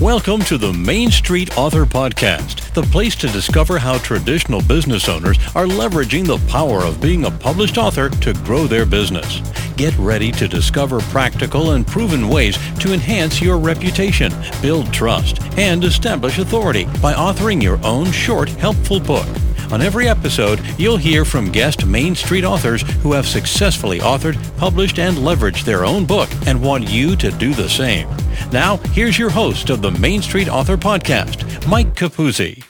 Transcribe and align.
Welcome 0.00 0.42
to 0.42 0.58
the 0.58 0.72
Main 0.72 1.10
Street 1.10 1.58
Author 1.58 1.84
Podcast, 1.84 2.72
the 2.72 2.84
place 2.84 3.16
to 3.16 3.26
discover 3.26 3.80
how 3.80 3.98
traditional 3.98 4.62
business 4.62 5.08
owners 5.08 5.38
are 5.56 5.66
leveraging 5.66 6.24
the 6.24 6.38
power 6.48 6.84
of 6.84 7.00
being 7.00 7.24
a 7.24 7.32
published 7.32 7.78
author 7.78 8.08
to 8.08 8.32
grow 8.44 8.68
their 8.68 8.86
business. 8.86 9.40
Get 9.76 9.98
ready 9.98 10.30
to 10.30 10.46
discover 10.46 11.00
practical 11.00 11.72
and 11.72 11.84
proven 11.84 12.28
ways 12.28 12.56
to 12.78 12.92
enhance 12.92 13.42
your 13.42 13.58
reputation, 13.58 14.32
build 14.62 14.92
trust, 14.92 15.42
and 15.58 15.82
establish 15.82 16.38
authority 16.38 16.84
by 17.02 17.12
authoring 17.14 17.60
your 17.60 17.84
own 17.84 18.12
short, 18.12 18.50
helpful 18.50 19.00
book. 19.00 19.26
On 19.70 19.82
every 19.82 20.08
episode, 20.08 20.62
you'll 20.78 20.96
hear 20.96 21.26
from 21.26 21.52
guest 21.52 21.84
Main 21.84 22.14
Street 22.14 22.42
authors 22.42 22.80
who 23.02 23.12
have 23.12 23.26
successfully 23.26 23.98
authored, 23.98 24.38
published, 24.56 24.98
and 24.98 25.18
leveraged 25.18 25.64
their 25.64 25.84
own 25.84 26.06
book 26.06 26.30
and 26.46 26.62
want 26.62 26.88
you 26.88 27.16
to 27.16 27.30
do 27.32 27.52
the 27.52 27.68
same. 27.68 28.08
Now, 28.50 28.78
here's 28.92 29.18
your 29.18 29.28
host 29.28 29.68
of 29.68 29.82
the 29.82 29.90
Main 29.90 30.22
Street 30.22 30.48
Author 30.48 30.78
Podcast, 30.78 31.68
Mike 31.68 31.94
Capuzzi. 31.94 32.64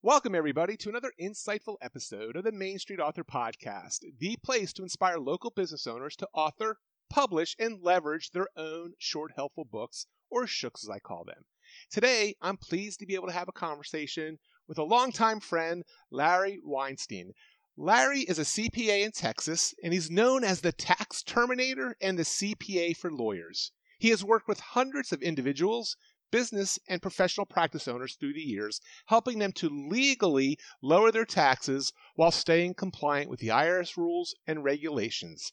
Welcome, 0.00 0.34
everybody, 0.34 0.78
to 0.78 0.88
another 0.88 1.12
insightful 1.20 1.76
episode 1.82 2.36
of 2.36 2.44
the 2.44 2.52
Main 2.52 2.78
Street 2.78 2.98
Author 2.98 3.22
Podcast, 3.22 3.98
the 4.18 4.38
place 4.42 4.72
to 4.72 4.82
inspire 4.82 5.18
local 5.18 5.50
business 5.54 5.86
owners 5.86 6.16
to 6.16 6.28
author, 6.32 6.78
publish, 7.10 7.54
and 7.58 7.82
leverage 7.82 8.30
their 8.30 8.48
own 8.56 8.94
short, 8.96 9.32
helpful 9.36 9.66
books, 9.70 10.06
or 10.30 10.46
shooks 10.46 10.84
as 10.84 10.88
I 10.88 11.00
call 11.00 11.24
them. 11.24 11.44
Today, 11.90 12.34
I'm 12.40 12.56
pleased 12.56 13.00
to 13.00 13.06
be 13.06 13.14
able 13.14 13.26
to 13.28 13.34
have 13.34 13.48
a 13.48 13.52
conversation 13.52 14.38
with 14.68 14.78
a 14.78 14.84
longtime 14.84 15.40
friend, 15.40 15.84
Larry 16.10 16.60
Weinstein. 16.62 17.32
Larry 17.76 18.20
is 18.20 18.38
a 18.38 18.42
CPA 18.42 19.02
in 19.02 19.12
Texas, 19.12 19.74
and 19.82 19.92
he's 19.92 20.10
known 20.10 20.44
as 20.44 20.60
the 20.60 20.72
tax 20.72 21.22
terminator 21.22 21.96
and 22.00 22.18
the 22.18 22.24
CPA 22.24 22.96
for 22.96 23.10
lawyers. 23.10 23.72
He 23.98 24.10
has 24.10 24.24
worked 24.24 24.48
with 24.48 24.60
hundreds 24.60 25.12
of 25.12 25.22
individuals, 25.22 25.96
business, 26.30 26.78
and 26.88 27.00
professional 27.00 27.46
practice 27.46 27.86
owners 27.86 28.16
through 28.16 28.34
the 28.34 28.40
years, 28.40 28.80
helping 29.06 29.38
them 29.38 29.52
to 29.52 29.68
legally 29.68 30.58
lower 30.82 31.12
their 31.12 31.24
taxes 31.24 31.92
while 32.14 32.30
staying 32.30 32.74
compliant 32.74 33.30
with 33.30 33.40
the 33.40 33.48
IRS 33.48 33.96
rules 33.96 34.34
and 34.46 34.64
regulations. 34.64 35.52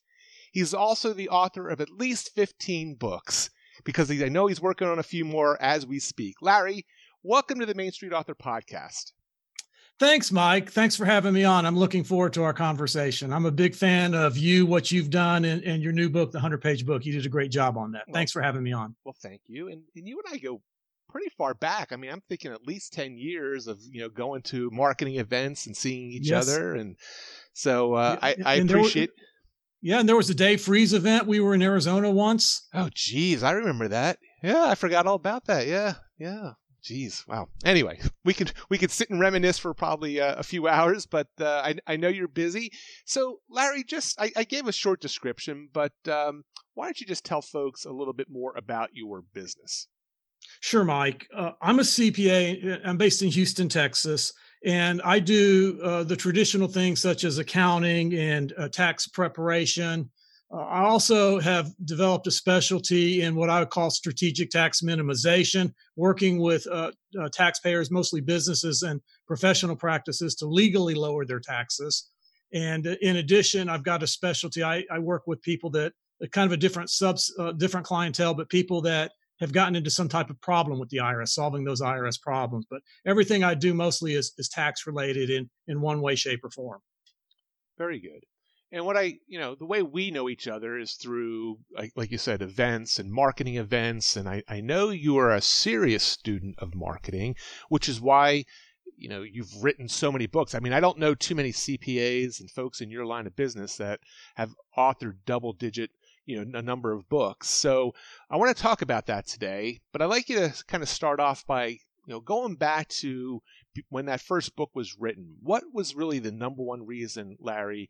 He's 0.51 0.73
also 0.73 1.13
the 1.13 1.29
author 1.29 1.69
of 1.69 1.79
at 1.79 1.91
least 1.91 2.33
15 2.33 2.95
books 2.95 3.49
because 3.83 4.09
I 4.11 4.29
know 4.29 4.47
he's 4.47 4.61
working 4.61 4.87
on 4.87 4.99
a 4.99 5.03
few 5.03 5.23
more 5.23 5.61
as 5.61 5.85
we 5.85 5.99
speak. 5.99 6.41
Larry, 6.41 6.85
welcome 7.23 7.59
to 7.59 7.65
the 7.65 7.75
Main 7.75 7.91
Street 7.91 8.13
Author 8.13 8.35
Podcast. 8.35 9.11
Thanks, 9.99 10.31
Mike. 10.31 10.71
Thanks 10.71 10.95
for 10.95 11.03
having 11.03 11.33
me 11.33 11.43
on. 11.43 11.65
I'm 11.65 11.77
looking 11.77 12.05
forward 12.05 12.31
to 12.33 12.43
our 12.43 12.53
conversation. 12.53 13.33
I'm 13.33 13.45
a 13.45 13.51
big 13.51 13.75
fan 13.75 14.13
of 14.13 14.37
you, 14.37 14.65
what 14.65 14.91
you've 14.91 15.09
done, 15.09 15.43
and, 15.43 15.61
and 15.63 15.83
your 15.83 15.91
new 15.91 16.09
book, 16.09 16.31
the 16.31 16.37
100 16.37 16.61
page 16.61 16.85
book. 16.85 17.05
You 17.05 17.11
did 17.11 17.25
a 17.25 17.29
great 17.29 17.51
job 17.51 17.77
on 17.77 17.91
that. 17.91 18.03
Well, 18.07 18.13
Thanks 18.13 18.31
for 18.31 18.41
having 18.41 18.63
me 18.63 18.71
on. 18.71 18.95
Well, 19.03 19.15
thank 19.21 19.41
you. 19.47 19.67
And, 19.67 19.81
and 19.97 20.07
you 20.07 20.21
and 20.25 20.33
I 20.33 20.37
go 20.37 20.61
pretty 21.09 21.29
far 21.37 21.53
back. 21.53 21.91
I 21.91 21.97
mean, 21.97 22.11
I'm 22.11 22.21
thinking 22.29 22.53
at 22.53 22.65
least 22.65 22.93
10 22.93 23.17
years 23.17 23.67
of, 23.67 23.79
you 23.91 23.99
know, 23.99 24.09
going 24.09 24.41
to 24.43 24.69
marketing 24.71 25.15
events 25.15 25.65
and 25.65 25.75
seeing 25.75 26.11
each 26.11 26.29
yes. 26.29 26.47
other. 26.47 26.75
And 26.75 26.95
so 27.51 27.95
uh, 27.95 28.17
I, 28.21 28.37
I 28.45 28.53
appreciate. 28.55 29.09
Were, 29.09 29.23
yeah. 29.81 29.99
And 29.99 30.07
there 30.07 30.15
was 30.15 30.29
a 30.29 30.35
Dave 30.35 30.61
Frees 30.61 30.93
event. 30.93 31.27
We 31.27 31.41
were 31.41 31.53
in 31.53 31.61
Arizona 31.61 32.09
once. 32.09 32.69
Oh, 32.73 32.89
geez. 32.93 33.43
I 33.43 33.51
remember 33.51 33.89
that. 33.89 34.17
Yeah. 34.41 34.63
I 34.63 34.75
forgot 34.75 35.07
all 35.07 35.15
about 35.15 35.45
that. 35.47 35.67
Yeah. 35.67 35.95
Yeah. 36.17 36.51
Jeez, 36.83 37.27
wow. 37.27 37.49
Anyway, 37.65 37.99
we 38.25 38.33
could 38.33 38.53
we 38.69 38.77
could 38.77 38.91
sit 38.91 39.09
and 39.09 39.19
reminisce 39.19 39.59
for 39.59 39.73
probably 39.73 40.19
uh, 40.19 40.35
a 40.35 40.43
few 40.43 40.67
hours, 40.67 41.05
but 41.05 41.27
uh, 41.39 41.61
I 41.63 41.75
I 41.87 41.97
know 41.97 42.07
you're 42.07 42.27
busy. 42.27 42.71
So, 43.05 43.39
Larry, 43.49 43.83
just 43.83 44.19
I, 44.19 44.31
I 44.35 44.43
gave 44.43 44.67
a 44.67 44.73
short 44.73 45.01
description, 45.01 45.69
but 45.71 45.93
um, 46.07 46.43
why 46.73 46.85
don't 46.85 46.99
you 46.99 47.07
just 47.07 47.25
tell 47.25 47.41
folks 47.41 47.85
a 47.85 47.91
little 47.91 48.13
bit 48.13 48.29
more 48.29 48.53
about 48.55 48.89
your 48.93 49.21
business? 49.33 49.87
Sure, 50.61 50.85
Mike. 50.85 51.27
Uh, 51.35 51.51
I'm 51.61 51.79
a 51.79 51.83
CPA. 51.83 52.79
I'm 52.85 52.97
based 52.97 53.21
in 53.21 53.29
Houston, 53.29 53.67
Texas, 53.67 54.33
and 54.65 55.01
I 55.03 55.19
do 55.19 55.79
uh, 55.83 56.03
the 56.03 56.15
traditional 56.15 56.67
things 56.67 57.01
such 57.01 57.25
as 57.25 57.37
accounting 57.37 58.13
and 58.13 58.53
uh, 58.57 58.69
tax 58.69 59.07
preparation 59.07 60.09
uh, 60.51 60.57
I 60.57 60.81
also 60.81 61.39
have 61.39 61.73
developed 61.85 62.25
a 62.27 62.31
specialty 62.31 63.21
in 63.21 63.35
what 63.35 63.49
I 63.49 63.59
would 63.59 63.69
call 63.69 63.89
strategic 63.91 64.49
tax 64.49 64.81
minimization, 64.81 65.73
working 65.95 66.39
with 66.39 66.65
uh, 66.67 66.91
uh, 67.19 67.29
taxpayers, 67.29 67.91
mostly 67.91 68.21
businesses 68.21 68.81
and 68.81 68.99
professional 69.27 69.75
practices, 69.75 70.35
to 70.35 70.47
legally 70.47 70.95
lower 70.95 71.25
their 71.25 71.39
taxes. 71.39 72.09
And 72.51 72.87
uh, 72.87 72.95
in 73.01 73.17
addition, 73.17 73.69
I've 73.69 73.83
got 73.83 74.01
a 74.01 74.07
specialty. 74.07 74.63
I, 74.63 74.83
I 74.91 74.97
work 74.97 75.27
with 75.27 75.41
people 75.43 75.69
that 75.71 75.93
kind 76.31 76.47
of 76.47 76.51
a 76.51 76.57
different 76.57 76.89
subs, 76.89 77.33
uh, 77.37 77.51
different 77.51 77.85
clientele, 77.85 78.33
but 78.33 78.49
people 78.49 78.81
that 78.81 79.11
have 79.39 79.53
gotten 79.53 79.75
into 79.75 79.89
some 79.89 80.09
type 80.09 80.29
of 80.29 80.41
problem 80.41 80.79
with 80.79 80.89
the 80.89 80.97
IRS, 80.97 81.29
solving 81.29 81.63
those 81.63 81.81
IRS 81.81 82.19
problems. 82.19 82.65
But 82.69 82.81
everything 83.05 83.43
I 83.43 83.53
do 83.53 83.73
mostly 83.73 84.15
is, 84.15 84.33
is 84.37 84.49
tax 84.49 84.85
related 84.85 85.29
in, 85.29 85.49
in 85.67 85.79
one 85.79 86.01
way, 86.01 86.15
shape, 86.15 86.43
or 86.43 86.49
form. 86.49 86.81
Very 87.77 87.99
good. 87.99 88.23
And 88.71 88.85
what 88.85 88.97
I, 88.97 89.19
you 89.27 89.39
know, 89.39 89.55
the 89.55 89.65
way 89.65 89.81
we 89.81 90.11
know 90.11 90.29
each 90.29 90.47
other 90.47 90.77
is 90.77 90.93
through, 90.93 91.57
like, 91.71 91.91
like 91.95 92.11
you 92.11 92.19
said, 92.19 92.41
events 92.41 92.99
and 92.99 93.11
marketing 93.11 93.55
events. 93.55 94.15
And 94.15 94.29
I, 94.29 94.43
I 94.47 94.61
know 94.61 94.89
you 94.89 95.17
are 95.17 95.33
a 95.33 95.41
serious 95.41 96.03
student 96.03 96.55
of 96.59 96.75
marketing, 96.75 97.35
which 97.69 97.89
is 97.89 97.99
why, 97.99 98.45
you 98.95 99.09
know, 99.09 99.23
you've 99.23 99.63
written 99.63 99.87
so 99.87 100.11
many 100.11 100.27
books. 100.27 100.53
I 100.53 100.59
mean, 100.59 100.73
I 100.73 100.81
don't 100.81 100.99
know 100.99 101.15
too 101.15 101.33
many 101.33 101.51
CPAs 101.51 102.39
and 102.39 102.51
folks 102.51 102.79
in 102.79 102.91
your 102.91 103.07
line 103.07 103.25
of 103.25 103.35
business 103.35 103.77
that 103.77 104.01
have 104.35 104.53
authored 104.77 105.17
double 105.25 105.53
digit, 105.53 105.89
you 106.27 106.35
know, 106.35 106.59
a 106.59 106.61
number 106.61 106.91
of 106.91 107.09
books. 107.09 107.49
So 107.49 107.95
I 108.29 108.37
want 108.37 108.55
to 108.55 108.61
talk 108.61 108.83
about 108.83 109.07
that 109.07 109.25
today. 109.25 109.79
But 109.91 110.03
I'd 110.03 110.05
like 110.05 110.29
you 110.29 110.35
to 110.35 110.63
kind 110.67 110.83
of 110.83 110.89
start 110.89 111.19
off 111.19 111.43
by, 111.47 111.65
you 111.65 111.79
know, 112.07 112.19
going 112.19 112.55
back 112.55 112.89
to 112.89 113.41
when 113.89 114.05
that 114.05 114.21
first 114.21 114.55
book 114.55 114.69
was 114.75 114.95
written. 114.99 115.37
What 115.41 115.63
was 115.73 115.95
really 115.95 116.19
the 116.19 116.31
number 116.31 116.61
one 116.61 116.85
reason, 116.85 117.37
Larry, 117.39 117.89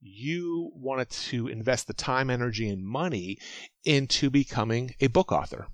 you 0.00 0.70
wanted 0.74 1.10
to 1.10 1.48
invest 1.48 1.86
the 1.86 1.94
time, 1.94 2.30
energy, 2.30 2.68
and 2.68 2.84
money 2.84 3.38
into 3.84 4.30
becoming 4.30 4.94
a 5.00 5.08
book 5.08 5.32
author. 5.32 5.66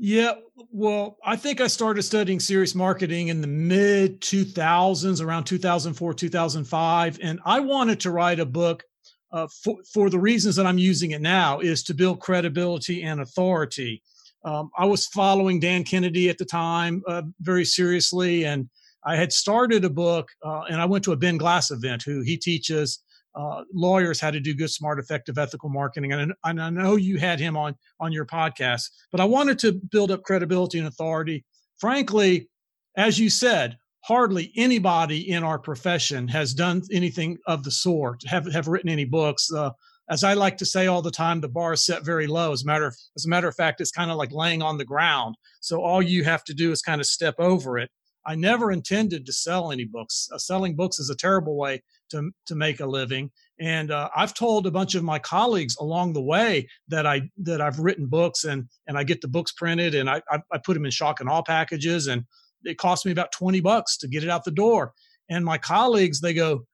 Yeah, 0.00 0.34
well, 0.70 1.16
I 1.24 1.34
think 1.34 1.60
I 1.60 1.66
started 1.66 2.02
studying 2.02 2.38
serious 2.38 2.74
marketing 2.76 3.28
in 3.28 3.40
the 3.40 3.48
mid 3.48 4.20
2000s, 4.20 5.24
around 5.24 5.44
2004, 5.44 6.14
2005. 6.14 7.18
And 7.20 7.40
I 7.44 7.58
wanted 7.58 7.98
to 8.00 8.12
write 8.12 8.38
a 8.38 8.46
book 8.46 8.84
uh, 9.32 9.48
for, 9.64 9.78
for 9.92 10.08
the 10.08 10.18
reasons 10.18 10.54
that 10.56 10.66
I'm 10.66 10.78
using 10.78 11.10
it 11.10 11.20
now 11.20 11.58
is 11.58 11.82
to 11.84 11.94
build 11.94 12.20
credibility 12.20 13.02
and 13.02 13.20
authority. 13.20 14.02
Um, 14.44 14.70
I 14.78 14.84
was 14.84 15.06
following 15.08 15.58
Dan 15.58 15.82
Kennedy 15.82 16.28
at 16.28 16.38
the 16.38 16.44
time 16.44 17.02
uh, 17.08 17.22
very 17.40 17.64
seriously, 17.64 18.44
and 18.44 18.68
I 19.08 19.16
had 19.16 19.32
started 19.32 19.86
a 19.86 19.90
book, 19.90 20.28
uh, 20.44 20.64
and 20.68 20.82
I 20.82 20.84
went 20.84 21.02
to 21.04 21.12
a 21.12 21.16
Ben 21.16 21.38
Glass 21.38 21.70
event. 21.70 22.02
Who 22.02 22.20
he 22.20 22.36
teaches 22.36 23.02
uh, 23.34 23.62
lawyers 23.72 24.20
how 24.20 24.30
to 24.30 24.38
do 24.38 24.54
good, 24.54 24.70
smart, 24.70 24.98
effective, 24.98 25.38
ethical 25.38 25.70
marketing. 25.70 26.12
And, 26.12 26.34
and 26.44 26.60
I 26.60 26.68
know 26.68 26.96
you 26.96 27.16
had 27.16 27.40
him 27.40 27.56
on 27.56 27.74
on 28.00 28.12
your 28.12 28.26
podcast, 28.26 28.90
but 29.10 29.20
I 29.20 29.24
wanted 29.24 29.58
to 29.60 29.72
build 29.72 30.10
up 30.10 30.24
credibility 30.24 30.78
and 30.78 30.86
authority. 30.86 31.46
Frankly, 31.78 32.50
as 32.98 33.18
you 33.18 33.30
said, 33.30 33.78
hardly 34.04 34.52
anybody 34.56 35.30
in 35.30 35.42
our 35.42 35.58
profession 35.58 36.28
has 36.28 36.52
done 36.52 36.82
anything 36.92 37.38
of 37.46 37.64
the 37.64 37.70
sort. 37.70 38.22
Have 38.26 38.52
have 38.52 38.68
written 38.68 38.90
any 38.90 39.06
books. 39.06 39.50
Uh, 39.50 39.70
as 40.10 40.22
I 40.22 40.34
like 40.34 40.58
to 40.58 40.66
say 40.66 40.86
all 40.86 41.02
the 41.02 41.10
time, 41.10 41.40
the 41.40 41.48
bar 41.48 41.72
is 41.72 41.84
set 41.84 42.04
very 42.04 42.26
low. 42.26 42.52
As 42.52 42.62
a 42.62 42.66
matter 42.66 42.86
of, 42.86 42.96
as 43.16 43.24
a 43.24 43.28
matter 43.28 43.48
of 43.48 43.54
fact, 43.54 43.80
it's 43.80 43.90
kind 43.90 44.10
of 44.10 44.18
like 44.18 44.32
laying 44.32 44.60
on 44.60 44.76
the 44.76 44.84
ground. 44.84 45.34
So 45.60 45.82
all 45.82 46.02
you 46.02 46.24
have 46.24 46.44
to 46.44 46.54
do 46.54 46.72
is 46.72 46.82
kind 46.82 47.00
of 47.00 47.06
step 47.06 47.36
over 47.38 47.78
it. 47.78 47.90
I 48.28 48.34
never 48.34 48.70
intended 48.70 49.24
to 49.24 49.32
sell 49.32 49.72
any 49.72 49.86
books. 49.86 50.28
Uh, 50.30 50.36
selling 50.36 50.76
books 50.76 50.98
is 50.98 51.08
a 51.08 51.16
terrible 51.16 51.56
way 51.56 51.82
to, 52.10 52.30
to 52.44 52.54
make 52.54 52.80
a 52.80 52.86
living. 52.86 53.30
And 53.58 53.90
uh, 53.90 54.10
I've 54.14 54.34
told 54.34 54.66
a 54.66 54.70
bunch 54.70 54.94
of 54.94 55.02
my 55.02 55.18
colleagues 55.18 55.76
along 55.80 56.12
the 56.12 56.22
way 56.22 56.68
that 56.88 57.06
I 57.06 57.22
that 57.38 57.62
I've 57.62 57.78
written 57.78 58.06
books 58.06 58.44
and 58.44 58.68
and 58.86 58.98
I 58.98 59.02
get 59.02 59.22
the 59.22 59.28
books 59.28 59.52
printed 59.52 59.94
and 59.94 60.10
I 60.10 60.20
I, 60.30 60.40
I 60.52 60.58
put 60.58 60.74
them 60.74 60.84
in 60.84 60.90
shock 60.90 61.20
and 61.20 61.28
awe 61.28 61.42
packages 61.42 62.06
and 62.06 62.24
it 62.64 62.76
cost 62.76 63.06
me 63.06 63.12
about 63.12 63.32
twenty 63.32 63.60
bucks 63.60 63.96
to 63.98 64.08
get 64.08 64.22
it 64.22 64.30
out 64.30 64.44
the 64.44 64.50
door. 64.50 64.92
And 65.30 65.44
my 65.44 65.56
colleagues 65.56 66.20
they 66.20 66.34
go, 66.34 66.66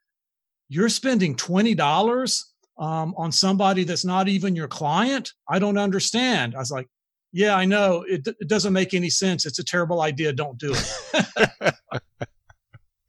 "You're 0.68 0.88
spending 0.88 1.36
twenty 1.36 1.74
dollars 1.74 2.52
um, 2.78 3.14
on 3.16 3.30
somebody 3.30 3.84
that's 3.84 4.04
not 4.04 4.26
even 4.26 4.56
your 4.56 4.68
client? 4.68 5.32
I 5.48 5.60
don't 5.60 5.78
understand." 5.78 6.56
I 6.56 6.58
was 6.58 6.72
like, 6.72 6.88
yeah, 7.34 7.56
I 7.56 7.64
know. 7.64 8.04
It, 8.08 8.28
it 8.38 8.48
doesn't 8.48 8.72
make 8.72 8.94
any 8.94 9.10
sense. 9.10 9.44
It's 9.44 9.58
a 9.58 9.64
terrible 9.64 10.02
idea. 10.02 10.32
Don't 10.32 10.56
do 10.56 10.72
it. 10.72 11.74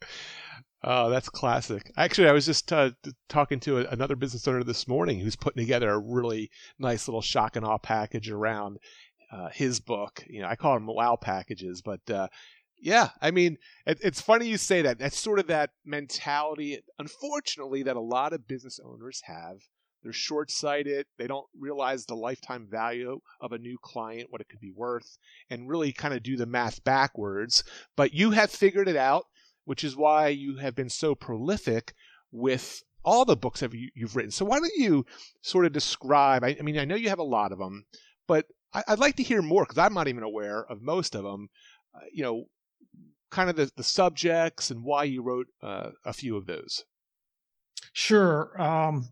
oh, 0.84 1.12
that's 1.12 1.30
classic. 1.30 1.92
Actually, 1.96 2.30
I 2.30 2.32
was 2.32 2.48
just 2.48 2.74
uh, 2.74 2.90
talking 3.30 3.60
to 3.62 3.78
a, 3.78 3.86
another 3.92 4.16
business 4.16 4.48
owner 4.48 4.64
this 4.64 4.88
morning 4.88 5.20
who's 5.20 5.36
putting 5.36 5.62
together 5.62 5.92
a 5.92 6.00
really 6.00 6.50
nice 6.80 7.08
little 7.08 7.22
shock 7.22 7.56
and 7.56 7.64
awe 7.64 7.78
package 7.78 8.32
around 8.32 8.80
uh, 9.32 9.50
his 9.54 9.80
book. 9.80 10.26
You 10.28 10.42
know, 10.42 10.48
I 10.48 10.56
call 10.56 10.74
them 10.74 10.88
wow 10.88 11.18
packages, 11.22 11.84
but 11.84 12.02
uh, 12.10 12.28
yeah, 12.82 13.10
I 13.22 13.30
mean, 13.30 13.60
it, 13.86 14.00
it's 14.02 14.22
funny 14.22 14.48
you 14.48 14.58
say 14.58 14.82
that. 14.82 14.98
That's 14.98 15.20
sort 15.20 15.38
of 15.38 15.46
that 15.48 15.70
mentality, 15.86 16.80
unfortunately, 16.98 17.84
that 17.84 17.96
a 17.96 18.02
lot 18.02 18.34
of 18.34 18.48
business 18.48 18.80
owners 18.84 19.22
have 19.26 19.58
they're 20.06 20.14
short 20.14 20.52
sighted, 20.52 21.08
they 21.18 21.26
don't 21.26 21.48
realize 21.60 22.06
the 22.06 22.16
lifetime 22.16 22.68
value 22.70 23.20
of 23.42 23.52
a 23.52 23.58
new 23.58 23.76
client, 23.82 24.28
what 24.30 24.40
it 24.40 24.48
could 24.48 24.60
be 24.60 24.70
worth, 24.70 25.18
and 25.50 25.68
really 25.68 25.92
kind 25.92 26.14
of 26.14 26.22
do 26.22 26.38
the 26.38 26.46
math 26.46 26.84
backwards. 26.84 27.64
But 27.96 28.14
you 28.14 28.30
have 28.30 28.52
figured 28.52 28.88
it 28.88 28.96
out, 28.96 29.26
which 29.64 29.84
is 29.84 29.98
why 29.98 30.28
you 30.28 30.58
have 30.58 30.76
been 30.76 30.92
so 30.92 31.16
prolific 31.16 31.96
with 32.32 32.84
all 33.04 33.26
the 33.26 33.36
books 33.36 33.62
have 33.62 33.74
you, 33.74 33.90
have 34.00 34.16
written. 34.16 34.30
So 34.30 34.46
why 34.46 34.60
don't 34.60 34.72
you 34.78 35.08
sort 35.42 35.66
of 35.66 35.74
describe? 35.74 36.44
I, 36.44 36.56
I, 36.60 36.62
mean, 36.62 36.78
I 36.78 36.86
know 36.86 36.96
you 36.96 37.10
have 37.10 37.18
a 37.18 37.24
lot 37.24 37.52
of 37.52 37.58
them, 37.58 37.88
but 38.28 38.46
I, 38.76 38.84
would 38.90 39.00
like 39.00 39.16
to 39.16 39.24
hear 39.24 39.42
more 39.42 39.64
because 39.64 39.80
I'm 39.80 39.96
not 39.96 40.08
even 40.08 40.22
aware 40.22 40.66
of 40.70 40.84
most 40.84 41.16
of 41.16 41.24
them. 41.24 41.50
Uh, 41.96 42.06
you 42.14 42.22
know, 42.22 42.46
kind 43.32 43.50
of 43.50 43.56
the, 43.56 43.72
the 43.76 43.84
subjects 43.84 44.70
and 44.70 44.84
why 44.84 45.06
you 45.06 45.24
wrote 45.24 45.48
uh, 45.64 45.90
a 46.06 46.14
few 46.14 46.38
of 46.38 46.46
those. 46.46 46.84
Sure. 47.92 48.62
Um, 48.62 49.10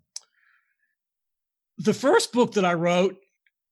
the 1.78 1.94
first 1.94 2.31
book 2.31 2.54
that 2.54 2.66
I 2.66 2.74
wrote 2.74 3.18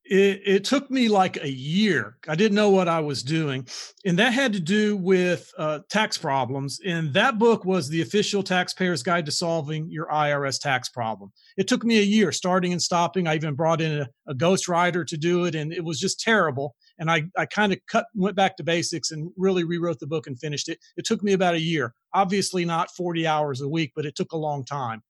it, 0.04 0.42
it, 0.46 0.64
took 0.66 0.90
me 0.90 1.08
like 1.08 1.38
a 1.38 1.50
year. 1.50 2.18
I 2.28 2.36
didn't 2.36 2.56
know 2.56 2.70
what 2.70 2.88
I 2.90 3.00
was 3.00 3.22
doing. 3.22 3.68
And 4.04 4.18
that 4.20 4.34
had 4.34 4.52
to 4.54 4.60
do 4.60 4.98
with 4.98 5.50
uh, 5.58 5.80
tax 5.90 6.18
problems. 6.18 6.80
And 6.86 7.14
that 7.14 7.38
book 7.38 7.66
was 7.66 7.88
the 7.88 8.02
official 8.02 8.44
taxpayer's 8.44 9.04
guide 9.04 9.26
to 9.28 9.32
solving 9.32 9.90
your 9.90 10.08
IRS 10.08 10.60
tax 10.60 10.90
problem. 10.90 11.32
It 11.56 11.68
took 11.68 11.84
me 11.84 12.00
a 12.00 12.04
year 12.04 12.32
starting 12.32 12.72
and 12.72 12.82
stopping. 12.82 13.28
I 13.28 13.36
even 13.36 13.54
brought 13.54 13.80
in 13.80 14.02
a, 14.02 14.10
a 14.28 14.34
ghostwriter 14.34 15.06
to 15.06 15.18
do 15.18 15.46
it, 15.46 15.56
and 15.56 15.72
it 15.72 15.86
was 15.86 16.00
just 16.00 16.20
terrible. 16.20 16.76
And 16.98 17.10
I, 17.10 17.24
I 17.38 17.46
kind 17.46 17.72
of 17.72 17.80
cut, 17.88 18.06
went 18.16 18.36
back 18.36 18.58
to 18.58 18.64
basics 18.64 19.12
and 19.12 19.32
really 19.38 19.64
rewrote 19.64 20.00
the 20.00 20.08
book 20.08 20.28
and 20.28 20.40
finished 20.40 20.68
it. 20.68 20.80
It 20.98 21.06
took 21.06 21.24
me 21.24 21.34
about 21.34 21.56
a 21.56 21.62
year. 21.62 21.94
Obviously, 22.14 22.66
not 22.66 22.94
40 22.96 23.28
hours 23.28 23.62
a 23.62 23.70
week, 23.70 23.94
but 23.96 24.06
it 24.06 24.16
took 24.16 24.32
a 24.34 24.38
long 24.38 24.66
time. 24.66 25.04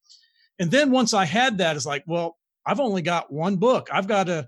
And 0.58 0.70
then 0.70 0.90
once 0.90 1.14
I 1.14 1.24
had 1.24 1.58
that, 1.58 1.76
it's 1.76 1.86
like, 1.86 2.04
well, 2.06 2.36
I've 2.66 2.80
only 2.80 3.02
got 3.02 3.32
one 3.32 3.56
book. 3.56 3.88
I've 3.92 4.06
got 4.06 4.24
to 4.24 4.46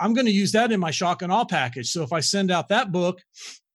I'm 0.00 0.14
going 0.14 0.26
to 0.26 0.32
use 0.32 0.52
that 0.52 0.72
in 0.72 0.80
my 0.80 0.90
shock 0.90 1.20
and 1.22 1.30
awe 1.30 1.44
package. 1.44 1.90
So 1.90 2.02
if 2.02 2.12
I 2.12 2.20
send 2.20 2.50
out 2.50 2.68
that 2.68 2.90
book, 2.90 3.20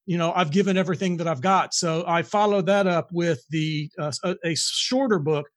you 0.07 0.18
know, 0.18 0.34
I've 0.36 0.52
given 0.52 0.75
everything 0.75 1.18
that 1.18 1.28
I've 1.28 1.42
got. 1.42 1.74
So 1.74 2.04
I 2.07 2.24
followed 2.24 2.66
that 2.66 2.88
up 2.88 3.10
with 3.12 3.44
the 3.50 3.90
uh, 4.00 4.12
a, 4.24 4.36
a 4.44 4.56
shorter 4.56 5.19
book, 5.19 5.48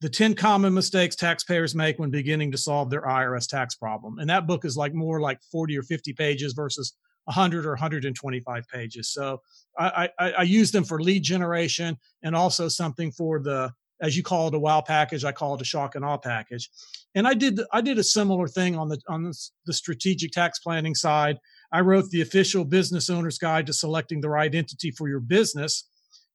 the 0.00 0.08
10 0.08 0.34
common 0.34 0.72
mistakes 0.72 1.16
taxpayers 1.16 1.74
make 1.74 1.98
when 1.98 2.10
beginning 2.10 2.52
to 2.52 2.58
solve 2.58 2.88
their 2.88 3.02
IRS 3.02 3.48
tax 3.48 3.74
problem. 3.74 4.18
And 4.18 4.30
that 4.30 4.46
book 4.46 4.64
is 4.64 4.76
like 4.76 4.94
more 4.94 5.20
like 5.20 5.40
40 5.50 5.76
or 5.76 5.82
50 5.82 6.12
pages 6.12 6.52
versus 6.52 6.94
100 7.24 7.66
or 7.66 7.70
125 7.70 8.68
pages. 8.68 9.12
So 9.12 9.40
I, 9.78 10.08
I, 10.18 10.30
I 10.32 10.42
use 10.42 10.70
them 10.70 10.84
for 10.84 11.00
lead 11.00 11.22
generation 11.22 11.96
and 12.22 12.36
also 12.36 12.68
something 12.68 13.10
for 13.10 13.40
the 13.40 13.72
as 14.00 14.16
you 14.16 14.22
call 14.22 14.48
it 14.48 14.54
a 14.54 14.58
wow 14.58 14.80
package 14.80 15.24
i 15.24 15.32
call 15.32 15.54
it 15.54 15.60
a 15.60 15.64
shock 15.64 15.94
and 15.94 16.04
awe 16.04 16.16
package. 16.16 16.70
And 17.14 17.26
i 17.26 17.34
did 17.34 17.60
i 17.72 17.80
did 17.80 17.98
a 17.98 18.04
similar 18.04 18.48
thing 18.48 18.76
on 18.76 18.88
the 18.88 19.00
on 19.08 19.22
the, 19.22 19.72
strategic 19.72 20.32
tax 20.32 20.58
planning 20.58 20.94
side. 20.94 21.38
I 21.72 21.80
wrote 21.80 22.10
the 22.10 22.22
official 22.22 22.64
business 22.64 23.10
owner's 23.10 23.38
guide 23.38 23.66
to 23.66 23.72
selecting 23.72 24.20
the 24.20 24.28
right 24.28 24.54
entity 24.54 24.90
for 24.90 25.08
your 25.08 25.20
business. 25.20 25.88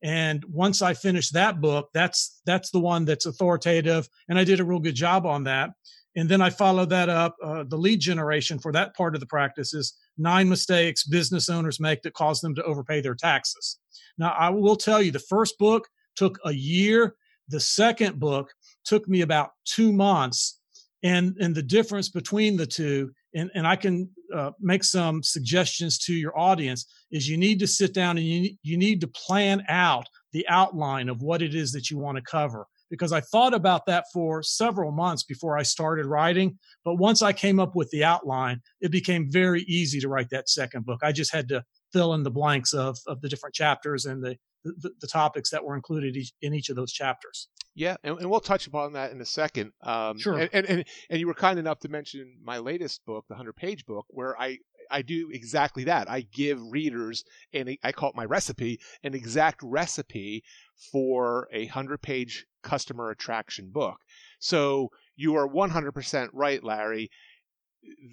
And 0.04 0.44
once 0.46 0.81
i 0.81 0.94
finished 0.94 1.34
that 1.34 1.62
book 1.62 1.90
that's 1.94 2.42
that's 2.46 2.72
the 2.72 2.80
one 2.80 3.06
that's 3.06 3.25
authoritative 3.25 4.10
and 4.30 4.40
i 4.40 4.44
did 4.44 4.60
a 4.60 4.66
real 4.66 4.80
good 4.80 4.96
job 4.96 5.25
on 5.25 5.44
that. 5.46 5.72
And 6.16 6.28
then 6.28 6.42
i 6.42 6.50
followed 6.50 6.90
that 6.90 7.10
up 7.10 7.36
uh, 7.44 7.63
the 7.68 7.78
lead 7.78 8.00
generation 8.00 8.58
for 8.58 8.72
that 8.72 8.96
part 8.96 9.13
of 9.16 9.22
the 9.22 9.28
practice 9.28 9.74
is 9.74 9.94
nine 10.18 10.50
mistakes 10.50 11.04
business 11.06 11.48
owners 11.50 11.80
make 11.80 12.02
that 12.02 12.13
cause 12.13 12.42
them 12.42 12.56
to 12.56 12.63
overpay 12.63 13.02
their 13.02 13.16
taxes. 13.16 13.78
Now 14.18 14.31
i 14.31 14.50
will 14.50 14.75
tell 14.75 15.02
you 15.02 15.12
the 15.12 15.19
first 15.19 15.60
book 15.60 15.88
took 16.16 16.40
a 16.44 16.52
year 16.52 17.16
the 17.51 17.59
second 17.59 18.19
book 18.19 18.51
took 18.86 19.07
me 19.07 19.21
about 19.21 19.51
two 19.65 19.92
months, 19.94 20.59
and 21.03 21.36
and 21.39 21.53
the 21.53 21.63
difference 21.63 22.09
between 22.09 22.57
the 22.57 22.65
two, 22.65 23.12
and 23.36 23.51
and 23.53 23.68
I 23.68 23.75
can 23.75 24.09
uh, 24.33 24.51
make 24.59 24.83
some 24.83 25.21
suggestions 25.24 25.98
to 26.00 26.13
your 26.13 26.38
audience 26.38 26.86
is 27.12 27.30
you 27.30 27.38
need 27.38 27.59
to 27.59 27.68
sit 27.68 27.94
down 27.94 28.18
and 28.18 28.25
you 28.25 28.51
you 28.63 28.77
need 28.77 29.01
to 29.01 29.07
plan 29.07 29.63
out 29.68 30.07
the 30.33 30.48
outline 30.48 31.09
of 31.09 31.21
what 31.21 31.42
it 31.42 31.53
is 31.53 31.71
that 31.74 31.92
you 31.92 31.98
want 31.98 32.18
to 32.18 32.24
cover 32.24 32.68
because 32.92 33.13
I 33.13 33.21
thought 33.21 33.53
about 33.53 33.86
that 33.88 34.06
for 34.13 34.44
several 34.44 34.92
months 34.92 35.24
before 35.24 35.57
I 35.57 35.63
started 35.63 36.06
writing. 36.06 36.59
But 36.83 36.95
once 36.95 37.21
I 37.21 37.31
came 37.31 37.59
up 37.59 37.74
with 37.74 37.89
the 37.89 38.03
outline, 38.03 38.62
it 38.81 38.92
became 38.92 39.31
very 39.31 39.62
easy 39.62 40.00
to 40.01 40.09
write 40.09 40.30
that 40.31 40.50
second 40.50 40.86
book. 40.86 41.00
I 41.01 41.13
just 41.13 41.33
had 41.33 41.48
to 41.50 41.63
fill 41.94 42.13
in 42.13 42.24
the 42.24 42.30
blanks 42.30 42.74
of, 42.74 42.98
of 43.07 43.21
the 43.21 43.30
different 43.30 43.56
chapters 43.56 44.06
and 44.06 44.21
the 44.21 44.36
the, 44.63 44.92
the 45.00 45.08
topics 45.08 45.50
that 45.52 45.63
were 45.63 45.75
included 45.75 46.16
each, 46.16 46.34
in 46.42 46.54
each 46.54 46.69
of 46.69 46.75
those 46.75 46.92
chapters. 46.92 47.48
Yeah, 47.74 47.96
and, 48.04 48.19
and, 48.19 48.30
we'll 48.30 48.42
touch 48.42 48.68
upon 48.68 48.94
that 48.94 49.12
in 49.12 49.22
a 49.22 49.25
second. 49.25 49.72
Um, 49.81 50.19
sure. 50.19 50.38
And, 50.38 50.50
and, 50.52 50.66
and 50.68 50.86
and 51.10 51.19
you 51.19 51.28
were 51.28 51.34
kind 51.34 51.58
enough 51.58 51.80
to 51.80 51.90
mention 51.90 52.38
my 52.44 52.58
latest 52.58 53.06
book, 53.06 53.25
the 53.30 53.36
hundred 53.36 53.56
page 53.56 53.86
book, 53.86 54.06
where 54.10 54.40
I 54.40 54.58
I 54.92 55.02
do 55.02 55.30
exactly 55.31 55.86
that. 55.86 56.10
I 56.10 56.22
give 56.22 56.60
readers 56.69 57.24
and 57.54 57.78
I 57.84 57.92
call 57.94 58.10
it 58.10 58.16
my 58.16 58.25
recipe, 58.25 58.80
an 59.04 59.13
exact 59.13 59.62
recipe 59.63 60.44
for 60.92 61.48
a 61.54 61.66
hundred 61.68 62.02
page 62.02 62.46
customer 62.62 63.10
attraction 63.10 63.69
book. 63.72 63.98
So 64.40 64.90
you 65.16 65.36
are 65.36 65.48
100% 65.48 66.30
right, 66.34 66.63
Larry 66.63 67.10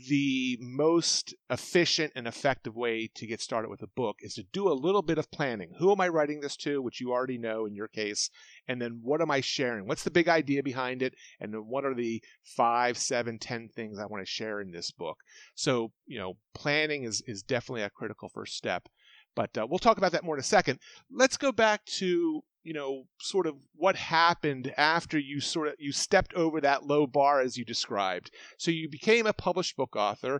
the 0.09 0.57
most 0.61 1.35
efficient 1.51 2.13
and 2.15 2.27
effective 2.27 2.75
way 2.75 3.11
to 3.15 3.27
get 3.27 3.41
started 3.41 3.69
with 3.69 3.83
a 3.83 3.87
book 3.87 4.17
is 4.21 4.35
to 4.35 4.43
do 4.53 4.69
a 4.69 4.73
little 4.73 5.03
bit 5.03 5.19
of 5.19 5.31
planning. 5.31 5.73
Who 5.79 5.93
am 5.93 6.01
I 6.01 6.09
writing 6.09 6.41
this 6.41 6.57
to, 6.59 6.81
which 6.81 7.01
you 7.01 7.13
already 7.13 7.39
know 7.39 7.67
in 7.67 7.75
your 7.75 7.89
case, 7.89 8.31
and 8.67 8.81
then 8.81 9.01
what 9.03 9.21
am 9.21 9.31
I 9.31 9.41
sharing? 9.41 9.87
What's 9.87 10.05
the 10.05 10.11
big 10.11 10.29
idea 10.29 10.63
behind 10.63 11.03
it? 11.03 11.15
And 11.41 11.53
then 11.53 11.61
what 11.67 11.85
are 11.85 11.95
the 11.95 12.23
five, 12.43 12.97
seven, 12.97 13.39
ten 13.39 13.69
things 13.69 13.99
I 13.99 14.07
want 14.07 14.25
to 14.25 14.31
share 14.31 14.61
in 14.61 14.71
this 14.71 14.91
book? 14.91 15.19
So, 15.55 15.93
you 16.07 16.19
know, 16.19 16.37
planning 16.55 17.05
is, 17.05 17.23
is 17.27 17.43
definitely 17.43 17.83
a 17.83 17.91
critical 17.91 18.29
first 18.29 18.57
step. 18.57 18.89
But 19.35 19.57
uh, 19.57 19.67
we'll 19.69 19.79
talk 19.79 19.99
about 19.99 20.13
that 20.13 20.25
more 20.25 20.35
in 20.35 20.41
a 20.41 20.45
second. 20.45 20.81
Let's 21.11 21.37
go 21.37 21.53
back 21.53 21.85
to 21.99 22.43
you 22.69 22.75
know 22.75 23.05
sort 23.19 23.47
of 23.47 23.55
what 23.77 23.97
happened 23.97 24.75
after 24.77 25.19
you 25.19 25.41
sort 25.41 25.69
of 25.69 25.75
you 25.79 25.91
stepped 25.91 26.35
over 26.35 26.61
that 26.61 26.85
low 26.85 27.07
bar 27.07 27.41
as 27.41 27.57
you 27.57 27.65
described 27.65 28.31
so 28.59 28.71
you 28.71 28.91
became 28.91 29.27
a 29.27 29.33
published 29.33 29.75
book 29.75 29.97
author 29.97 30.39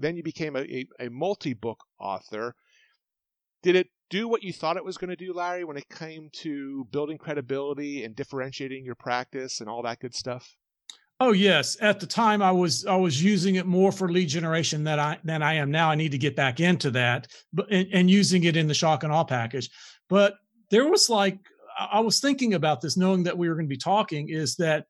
then 0.00 0.16
you 0.16 0.22
became 0.24 0.56
a, 0.56 0.62
a, 0.62 0.86
a 0.98 1.08
multi-book 1.08 1.84
author 2.00 2.56
did 3.62 3.76
it 3.76 3.86
do 4.10 4.26
what 4.26 4.42
you 4.42 4.52
thought 4.52 4.76
it 4.76 4.84
was 4.84 4.98
going 4.98 5.08
to 5.08 5.24
do 5.24 5.32
larry 5.32 5.62
when 5.62 5.76
it 5.76 5.88
came 5.88 6.28
to 6.32 6.84
building 6.90 7.16
credibility 7.16 8.02
and 8.02 8.16
differentiating 8.16 8.84
your 8.84 8.96
practice 8.96 9.60
and 9.60 9.70
all 9.70 9.82
that 9.82 10.00
good 10.00 10.14
stuff 10.14 10.56
Oh 11.20 11.32
yes, 11.32 11.76
at 11.80 11.98
the 11.98 12.06
time 12.06 12.42
I 12.42 12.52
was 12.52 12.86
I 12.86 12.94
was 12.94 13.20
using 13.20 13.56
it 13.56 13.66
more 13.66 13.90
for 13.90 14.08
lead 14.08 14.28
generation 14.28 14.84
than 14.84 15.00
I 15.00 15.18
than 15.24 15.42
I 15.42 15.54
am 15.54 15.68
now. 15.68 15.90
I 15.90 15.96
need 15.96 16.12
to 16.12 16.18
get 16.18 16.36
back 16.36 16.60
into 16.60 16.92
that, 16.92 17.26
but 17.52 17.66
and, 17.72 17.88
and 17.92 18.08
using 18.08 18.44
it 18.44 18.56
in 18.56 18.68
the 18.68 18.74
shock 18.74 19.02
and 19.02 19.12
awe 19.12 19.24
package. 19.24 19.68
But 20.08 20.34
there 20.70 20.88
was 20.88 21.08
like 21.10 21.40
I 21.78 22.00
was 22.00 22.20
thinking 22.20 22.54
about 22.54 22.80
this, 22.80 22.96
knowing 22.96 23.22
that 23.24 23.38
we 23.38 23.48
were 23.48 23.54
going 23.54 23.66
to 23.66 23.74
be 23.74 23.76
talking, 23.76 24.28
is 24.28 24.56
that 24.56 24.86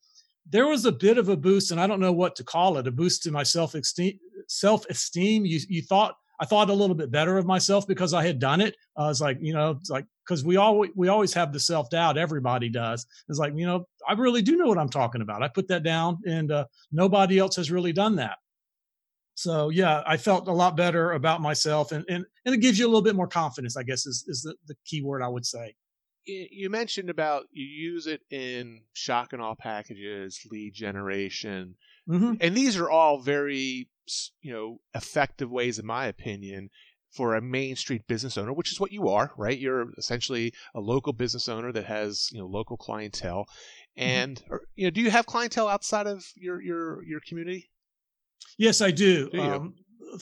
there 0.48 0.66
was 0.66 0.86
a 0.86 0.92
bit 0.92 1.18
of 1.18 1.28
a 1.28 1.36
boost, 1.36 1.70
and 1.70 1.80
I 1.80 1.86
don't 1.86 2.00
know 2.00 2.12
what 2.12 2.36
to 2.36 2.44
call 2.44 2.78
it, 2.78 2.86
a 2.86 2.90
boost 2.90 3.22
to 3.24 3.30
my 3.30 3.42
self 3.42 3.74
esteem. 3.74 4.18
Self 4.46 4.86
esteem. 4.86 5.44
You 5.44 5.60
you 5.68 5.82
thought 5.82 6.16
I 6.40 6.46
thought 6.46 6.70
a 6.70 6.74
little 6.74 6.94
bit 6.94 7.10
better 7.10 7.36
of 7.36 7.46
myself 7.46 7.86
because 7.86 8.14
I 8.14 8.24
had 8.24 8.38
done 8.38 8.60
it. 8.60 8.76
I 8.96 9.08
was 9.08 9.20
like, 9.20 9.38
you 9.40 9.52
know, 9.52 9.72
it's 9.72 9.90
like 9.90 10.06
because 10.26 10.44
we 10.44 10.56
always 10.56 10.90
we 10.94 11.08
always 11.08 11.34
have 11.34 11.52
the 11.52 11.60
self 11.60 11.90
doubt. 11.90 12.16
Everybody 12.16 12.68
does. 12.68 13.06
It's 13.28 13.38
like, 13.38 13.52
you 13.56 13.66
know, 13.66 13.86
I 14.08 14.14
really 14.14 14.42
do 14.42 14.56
know 14.56 14.66
what 14.66 14.78
I'm 14.78 14.88
talking 14.88 15.20
about. 15.20 15.42
I 15.42 15.48
put 15.48 15.68
that 15.68 15.82
down, 15.82 16.18
and 16.26 16.50
uh, 16.50 16.64
nobody 16.92 17.38
else 17.38 17.56
has 17.56 17.70
really 17.70 17.92
done 17.92 18.16
that. 18.16 18.38
So 19.34 19.68
yeah, 19.68 20.02
I 20.06 20.16
felt 20.16 20.48
a 20.48 20.52
lot 20.52 20.76
better 20.76 21.12
about 21.12 21.42
myself, 21.42 21.92
and 21.92 22.04
and 22.08 22.24
and 22.46 22.54
it 22.54 22.58
gives 22.58 22.78
you 22.78 22.86
a 22.86 22.88
little 22.88 23.02
bit 23.02 23.16
more 23.16 23.28
confidence. 23.28 23.76
I 23.76 23.82
guess 23.82 24.06
is 24.06 24.24
is 24.28 24.42
the, 24.42 24.54
the 24.66 24.76
key 24.86 25.02
word 25.02 25.22
I 25.22 25.28
would 25.28 25.44
say 25.44 25.74
you 26.28 26.70
mentioned 26.70 27.10
about 27.10 27.46
you 27.52 27.64
use 27.64 28.06
it 28.06 28.20
in 28.30 28.82
shock 28.92 29.32
and 29.32 29.42
awe 29.42 29.54
packages, 29.54 30.40
lead 30.50 30.74
generation, 30.74 31.74
mm-hmm. 32.08 32.34
and 32.40 32.56
these 32.56 32.76
are 32.76 32.90
all 32.90 33.20
very 33.20 33.88
you 34.40 34.52
know 34.52 34.80
effective 34.94 35.50
ways, 35.50 35.78
in 35.78 35.86
my 35.86 36.06
opinion, 36.06 36.70
for 37.12 37.34
a 37.34 37.40
main 37.40 37.76
street 37.76 38.06
business 38.06 38.36
owner, 38.36 38.52
which 38.52 38.70
is 38.70 38.80
what 38.80 38.92
you 38.92 39.08
are, 39.08 39.32
right? 39.36 39.58
You're 39.58 39.92
essentially 39.96 40.52
a 40.74 40.80
local 40.80 41.12
business 41.12 41.48
owner 41.48 41.72
that 41.72 41.86
has 41.86 42.28
you 42.32 42.40
know 42.40 42.46
local 42.46 42.76
clientele, 42.76 43.46
mm-hmm. 43.98 44.02
and 44.02 44.36
mm-hmm. 44.36 44.54
or, 44.54 44.62
you 44.76 44.86
know, 44.86 44.90
do 44.90 45.00
you 45.00 45.10
have 45.10 45.26
clientele 45.26 45.68
outside 45.68 46.06
of 46.06 46.24
your 46.36 46.60
your 46.60 47.02
your 47.04 47.20
community? 47.26 47.70
Yes, 48.58 48.80
I 48.80 48.90
do. 48.90 49.30
do 49.30 49.40
um, 49.40 49.74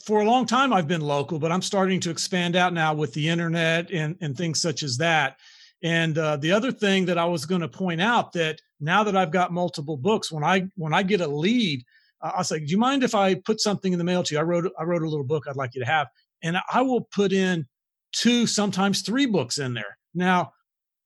for 0.05 0.21
a 0.21 0.25
long 0.25 0.47
time, 0.47 0.73
I've 0.73 0.89
been 0.89 1.01
local, 1.01 1.39
but 1.39 1.53
I'm 1.53 1.63
starting 1.63 2.01
to 2.01 2.11
expand 2.11 2.57
out 2.57 2.73
now 2.73 2.95
with 2.95 3.15
the 3.15 3.29
internet 3.29 3.91
and 3.91 4.17
and 4.21 4.37
things 4.37 4.61
such 4.61 4.83
as 4.83 4.99
that. 4.99 5.37
And 5.83 6.17
uh, 6.17 6.37
the 6.39 6.53
other 6.53 6.73
thing 6.73 7.07
that 7.07 7.19
I 7.19 7.27
was 7.27 7.47
going 7.47 7.61
to 7.61 7.69
point 7.69 8.01
out 8.01 8.33
that 8.33 8.61
now 8.81 9.05
that 9.05 9.17
I've 9.17 9.31
got 9.31 9.53
multiple 9.53 9.97
books, 9.97 10.33
when 10.33 10.45
I 10.45 10.69
when 10.77 10.95
I 10.95 11.03
get 11.03 11.21
a 11.21 11.27
lead, 11.27 11.85
uh, 12.23 12.33
I'll 12.37 12.45
say, 12.45 12.61
"Do 12.61 12.67
you 12.67 12.79
mind 12.79 13.03
if 13.03 13.15
I 13.15 13.35
put 13.35 13.61
something 13.61 13.93
in 13.93 13.99
the 13.99 14.05
mail 14.05 14.23
to 14.23 14.35
you? 14.35 14.41
I 14.41 14.45
wrote 14.45 14.71
I 14.79 14.85
wrote 14.85 15.03
a 15.03 15.09
little 15.09 15.25
book 15.25 15.45
I'd 15.47 15.57
like 15.57 15.75
you 15.75 15.81
to 15.81 15.91
have," 15.91 16.09
and 16.43 16.57
I 16.73 16.83
will 16.83 17.03
put 17.03 17.33
in 17.33 17.67
two, 18.13 18.47
sometimes 18.47 19.03
three 19.03 19.27
books 19.27 19.59
in 19.59 19.75
there. 19.75 19.99
Now, 20.15 20.53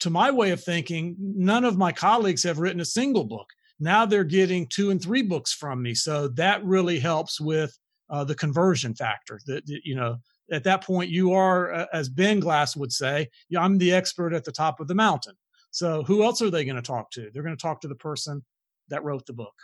to 0.00 0.10
my 0.10 0.30
way 0.30 0.50
of 0.50 0.62
thinking, 0.62 1.16
none 1.18 1.64
of 1.64 1.76
my 1.76 1.92
colleagues 1.92 2.42
have 2.44 2.58
written 2.58 2.80
a 2.80 2.84
single 2.84 3.24
book. 3.24 3.48
now 3.82 4.04
they're 4.04 4.24
getting 4.24 4.66
two 4.66 4.90
and 4.90 5.02
three 5.02 5.22
books 5.22 5.52
from 5.52 5.82
me. 5.82 5.94
So 5.94 6.28
that 6.28 6.62
really 6.64 6.98
helps 6.98 7.40
with 7.40 7.76
uh, 8.10 8.24
the 8.24 8.34
conversion 8.34 8.94
factor. 8.94 9.40
That 9.46 9.62
you 9.66 9.96
know, 9.96 10.18
at 10.50 10.64
that 10.64 10.85
point, 10.85 11.11
you 11.11 11.33
are, 11.33 11.73
uh, 11.73 11.87
as 11.92 12.09
Ben 12.09 12.40
Glass 12.40 12.76
would 12.76 12.92
say, 12.92 13.28
I'm 13.57 13.78
the 13.78 13.92
expert 13.92 14.33
at 14.33 14.45
the 14.45 14.52
top 14.52 14.80
of 14.80 14.88
the 14.88 14.95
mountain. 14.95 15.35
So 15.71 16.02
who 16.02 16.25
else 16.25 16.42
are 16.42 16.50
they 16.50 16.64
going 16.64 16.76
to 16.76 16.83
talk 16.83 17.11
to? 17.12 17.30
They're 17.33 17.42
going 17.42 17.57
to 17.57 17.62
talk 17.62 17.80
to 17.83 17.88
the 17.88 17.95
person 17.95 18.42
that 18.88 19.04
wrote 19.04 19.26
the 19.26 19.33
book. 19.33 19.54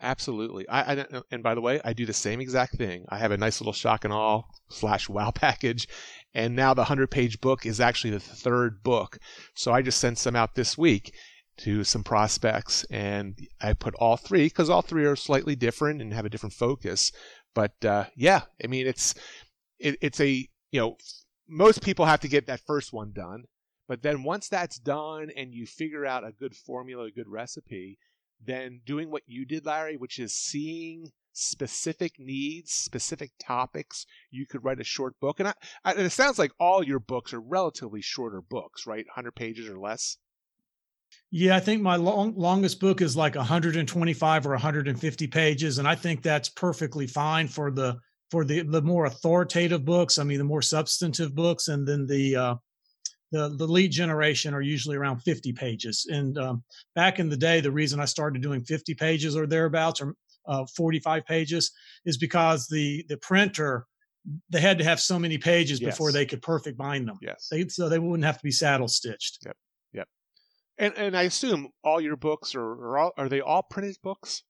Absolutely. 0.00 0.68
I, 0.68 0.92
I 0.92 1.06
and 1.30 1.42
by 1.42 1.54
the 1.54 1.60
way, 1.60 1.80
I 1.84 1.92
do 1.92 2.04
the 2.04 2.12
same 2.12 2.40
exact 2.40 2.76
thing. 2.76 3.04
I 3.08 3.18
have 3.18 3.30
a 3.30 3.36
nice 3.36 3.60
little 3.60 3.72
shock 3.72 4.04
and 4.04 4.12
awe 4.12 4.42
slash 4.68 5.08
wow 5.08 5.30
package, 5.34 5.88
and 6.34 6.56
now 6.56 6.74
the 6.74 6.84
hundred 6.84 7.10
page 7.10 7.40
book 7.40 7.64
is 7.64 7.80
actually 7.80 8.10
the 8.10 8.20
third 8.20 8.82
book. 8.82 9.18
So 9.54 9.72
I 9.72 9.82
just 9.82 9.98
sent 9.98 10.18
some 10.18 10.36
out 10.36 10.54
this 10.54 10.76
week 10.76 11.14
to 11.58 11.84
some 11.84 12.02
prospects, 12.02 12.84
and 12.90 13.38
I 13.60 13.72
put 13.74 13.94
all 13.94 14.16
three 14.16 14.44
because 14.44 14.68
all 14.68 14.82
three 14.82 15.06
are 15.06 15.16
slightly 15.16 15.54
different 15.54 16.02
and 16.02 16.12
have 16.12 16.26
a 16.26 16.30
different 16.30 16.54
focus. 16.54 17.12
But 17.54 17.84
uh, 17.84 18.04
yeah, 18.16 18.42
I 18.62 18.66
mean 18.66 18.86
it's 18.86 19.14
it, 19.78 19.96
it's 20.00 20.20
a 20.20 20.48
you 20.70 20.80
know 20.80 20.96
most 21.48 21.82
people 21.82 22.06
have 22.06 22.20
to 22.20 22.28
get 22.28 22.46
that 22.46 22.60
first 22.66 22.92
one 22.92 23.12
done, 23.12 23.44
but 23.88 24.02
then 24.02 24.22
once 24.22 24.48
that's 24.48 24.78
done 24.78 25.30
and 25.36 25.52
you 25.52 25.66
figure 25.66 26.06
out 26.06 26.26
a 26.26 26.32
good 26.32 26.54
formula, 26.54 27.04
a 27.04 27.10
good 27.10 27.28
recipe 27.28 27.98
then 28.46 28.80
doing 28.84 29.10
what 29.10 29.22
you 29.26 29.44
did, 29.44 29.66
Larry, 29.66 29.96
which 29.96 30.18
is 30.18 30.36
seeing 30.36 31.10
specific 31.32 32.14
needs, 32.18 32.72
specific 32.72 33.32
topics. 33.38 34.06
You 34.30 34.46
could 34.46 34.64
write 34.64 34.80
a 34.80 34.84
short 34.84 35.18
book, 35.20 35.40
and, 35.40 35.48
I, 35.48 35.54
I, 35.84 35.92
and 35.92 36.02
it 36.02 36.10
sounds 36.10 36.38
like 36.38 36.52
all 36.58 36.84
your 36.84 37.00
books 37.00 37.32
are 37.32 37.40
relatively 37.40 38.00
shorter 38.00 38.40
books, 38.40 38.86
right? 38.86 39.06
100 39.06 39.34
pages 39.34 39.68
or 39.68 39.78
less. 39.78 40.18
Yeah, 41.30 41.56
I 41.56 41.60
think 41.60 41.80
my 41.80 41.96
long, 41.96 42.34
longest 42.36 42.80
book 42.80 43.00
is 43.00 43.16
like 43.16 43.34
125 43.36 44.46
or 44.46 44.50
150 44.50 45.26
pages, 45.28 45.78
and 45.78 45.86
I 45.86 45.94
think 45.94 46.22
that's 46.22 46.48
perfectly 46.48 47.06
fine 47.06 47.48
for 47.48 47.70
the 47.70 47.98
for 48.30 48.44
the 48.44 48.62
the 48.62 48.82
more 48.82 49.06
authoritative 49.06 49.84
books. 49.84 50.18
I 50.18 50.24
mean, 50.24 50.38
the 50.38 50.44
more 50.44 50.62
substantive 50.62 51.34
books, 51.34 51.68
and 51.68 51.86
then 51.86 52.06
the 52.06 52.36
uh, 52.36 52.54
the 53.32 53.54
the 53.56 53.66
lead 53.66 53.90
generation 53.90 54.54
are 54.54 54.62
usually 54.62 54.96
around 54.96 55.20
50 55.20 55.52
pages. 55.52 56.06
And 56.10 56.38
um, 56.38 56.62
back 56.94 57.18
in 57.18 57.28
the 57.28 57.36
day, 57.36 57.60
the 57.60 57.72
reason 57.72 58.00
I 58.00 58.04
started 58.04 58.42
doing 58.42 58.62
50 58.62 58.94
pages 58.94 59.36
or 59.36 59.46
thereabouts 59.46 60.00
or 60.00 60.14
uh, 60.46 60.64
45 60.76 61.24
pages 61.24 61.72
is 62.04 62.16
because 62.16 62.66
the 62.68 63.04
the 63.08 63.16
printer 63.18 63.86
they 64.50 64.60
had 64.60 64.78
to 64.78 64.84
have 64.84 65.00
so 65.00 65.18
many 65.18 65.36
pages 65.36 65.80
yes. 65.80 65.92
before 65.92 66.10
they 66.10 66.24
could 66.24 66.40
perfect 66.40 66.78
bind 66.78 67.06
them. 67.06 67.18
Yes. 67.20 67.48
They, 67.50 67.68
so 67.68 67.90
they 67.90 67.98
wouldn't 67.98 68.24
have 68.24 68.38
to 68.38 68.42
be 68.42 68.50
saddle 68.50 68.88
stitched. 68.88 69.40
Yep. 69.44 69.56
Yep. 69.92 70.08
And 70.78 70.94
and 70.96 71.16
I 71.16 71.22
assume 71.22 71.68
all 71.82 72.00
your 72.00 72.16
books 72.16 72.54
are 72.54 72.62
are, 72.62 72.98
all, 72.98 73.12
are 73.16 73.28
they 73.28 73.40
all 73.40 73.62
printed 73.62 73.96
books? 74.02 74.42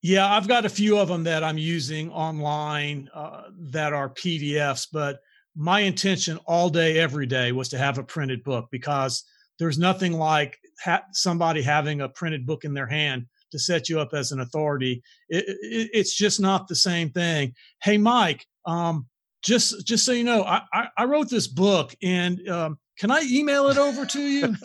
Yeah, 0.00 0.32
I've 0.32 0.46
got 0.46 0.64
a 0.64 0.68
few 0.68 0.98
of 0.98 1.08
them 1.08 1.24
that 1.24 1.42
I'm 1.42 1.58
using 1.58 2.10
online 2.10 3.08
uh, 3.12 3.44
that 3.70 3.92
are 3.92 4.08
PDFs, 4.08 4.88
but 4.92 5.18
my 5.56 5.80
intention 5.80 6.38
all 6.46 6.70
day, 6.70 6.98
every 6.98 7.26
day 7.26 7.50
was 7.50 7.68
to 7.70 7.78
have 7.78 7.98
a 7.98 8.04
printed 8.04 8.44
book 8.44 8.68
because 8.70 9.24
there's 9.58 9.78
nothing 9.78 10.12
like 10.12 10.56
ha- 10.80 11.02
somebody 11.12 11.62
having 11.62 12.00
a 12.00 12.08
printed 12.08 12.46
book 12.46 12.64
in 12.64 12.74
their 12.74 12.86
hand 12.86 13.26
to 13.50 13.58
set 13.58 13.88
you 13.88 13.98
up 13.98 14.14
as 14.14 14.30
an 14.30 14.40
authority. 14.40 15.02
It, 15.28 15.44
it, 15.48 15.90
it's 15.92 16.14
just 16.14 16.38
not 16.38 16.68
the 16.68 16.76
same 16.76 17.10
thing. 17.10 17.54
Hey, 17.82 17.98
Mike, 17.98 18.46
um, 18.66 19.06
just 19.42 19.86
just 19.86 20.04
so 20.04 20.12
you 20.12 20.24
know, 20.24 20.42
I, 20.44 20.62
I, 20.72 20.88
I 20.96 21.04
wrote 21.04 21.28
this 21.28 21.48
book, 21.48 21.94
and 22.02 22.48
um, 22.48 22.78
can 22.98 23.10
I 23.10 23.22
email 23.22 23.68
it 23.68 23.78
over 23.78 24.04
to 24.04 24.20
you? 24.20 24.56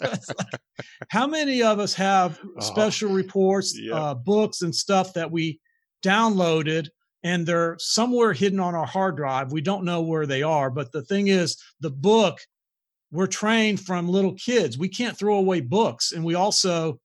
How 1.09 1.27
many 1.27 1.61
of 1.61 1.79
us 1.79 1.93
have 1.93 2.39
oh, 2.43 2.61
special 2.61 3.11
reports, 3.11 3.77
yep. 3.77 3.95
uh, 3.95 4.13
books, 4.15 4.61
and 4.61 4.73
stuff 4.73 5.13
that 5.13 5.31
we 5.31 5.59
downloaded 6.03 6.87
and 7.23 7.45
they're 7.45 7.77
somewhere 7.79 8.33
hidden 8.33 8.59
on 8.59 8.75
our 8.75 8.85
hard 8.85 9.15
drive. 9.15 9.51
We 9.51 9.61
don't 9.61 9.85
know 9.85 10.01
where 10.01 10.25
they 10.25 10.43
are. 10.43 10.69
But 10.69 10.91
the 10.91 11.03
thing 11.03 11.27
is, 11.27 11.57
the 11.79 11.89
book, 11.89 12.39
we're 13.11 13.27
trained 13.27 13.79
from 13.79 14.09
little 14.09 14.33
kids. 14.33 14.77
We 14.77 14.89
can't 14.89 15.17
throw 15.17 15.37
away 15.37 15.61
books. 15.61 16.11
And 16.11 16.23
we 16.23 16.35
also, 16.35 16.99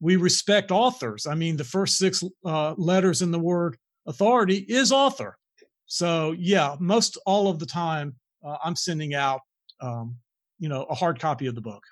we 0.00 0.16
respect 0.16 0.70
authors. 0.70 1.26
I 1.26 1.34
mean, 1.34 1.56
the 1.56 1.64
first 1.64 1.96
six 1.96 2.22
uh, 2.44 2.74
letters 2.76 3.22
in 3.22 3.30
the 3.30 3.38
word 3.38 3.78
authority 4.06 4.66
is 4.68 4.92
author. 4.92 5.38
So 5.86 6.34
yeah, 6.38 6.76
most 6.78 7.18
all 7.24 7.48
of 7.48 7.58
the 7.58 7.66
time, 7.66 8.16
uh, 8.44 8.58
I'm 8.62 8.76
sending 8.76 9.14
out, 9.14 9.40
um, 9.80 10.16
you 10.64 10.70
know, 10.70 10.84
a 10.84 10.94
hard 10.94 11.20
copy 11.20 11.46
of 11.46 11.54
the 11.54 11.60
book 11.60 11.84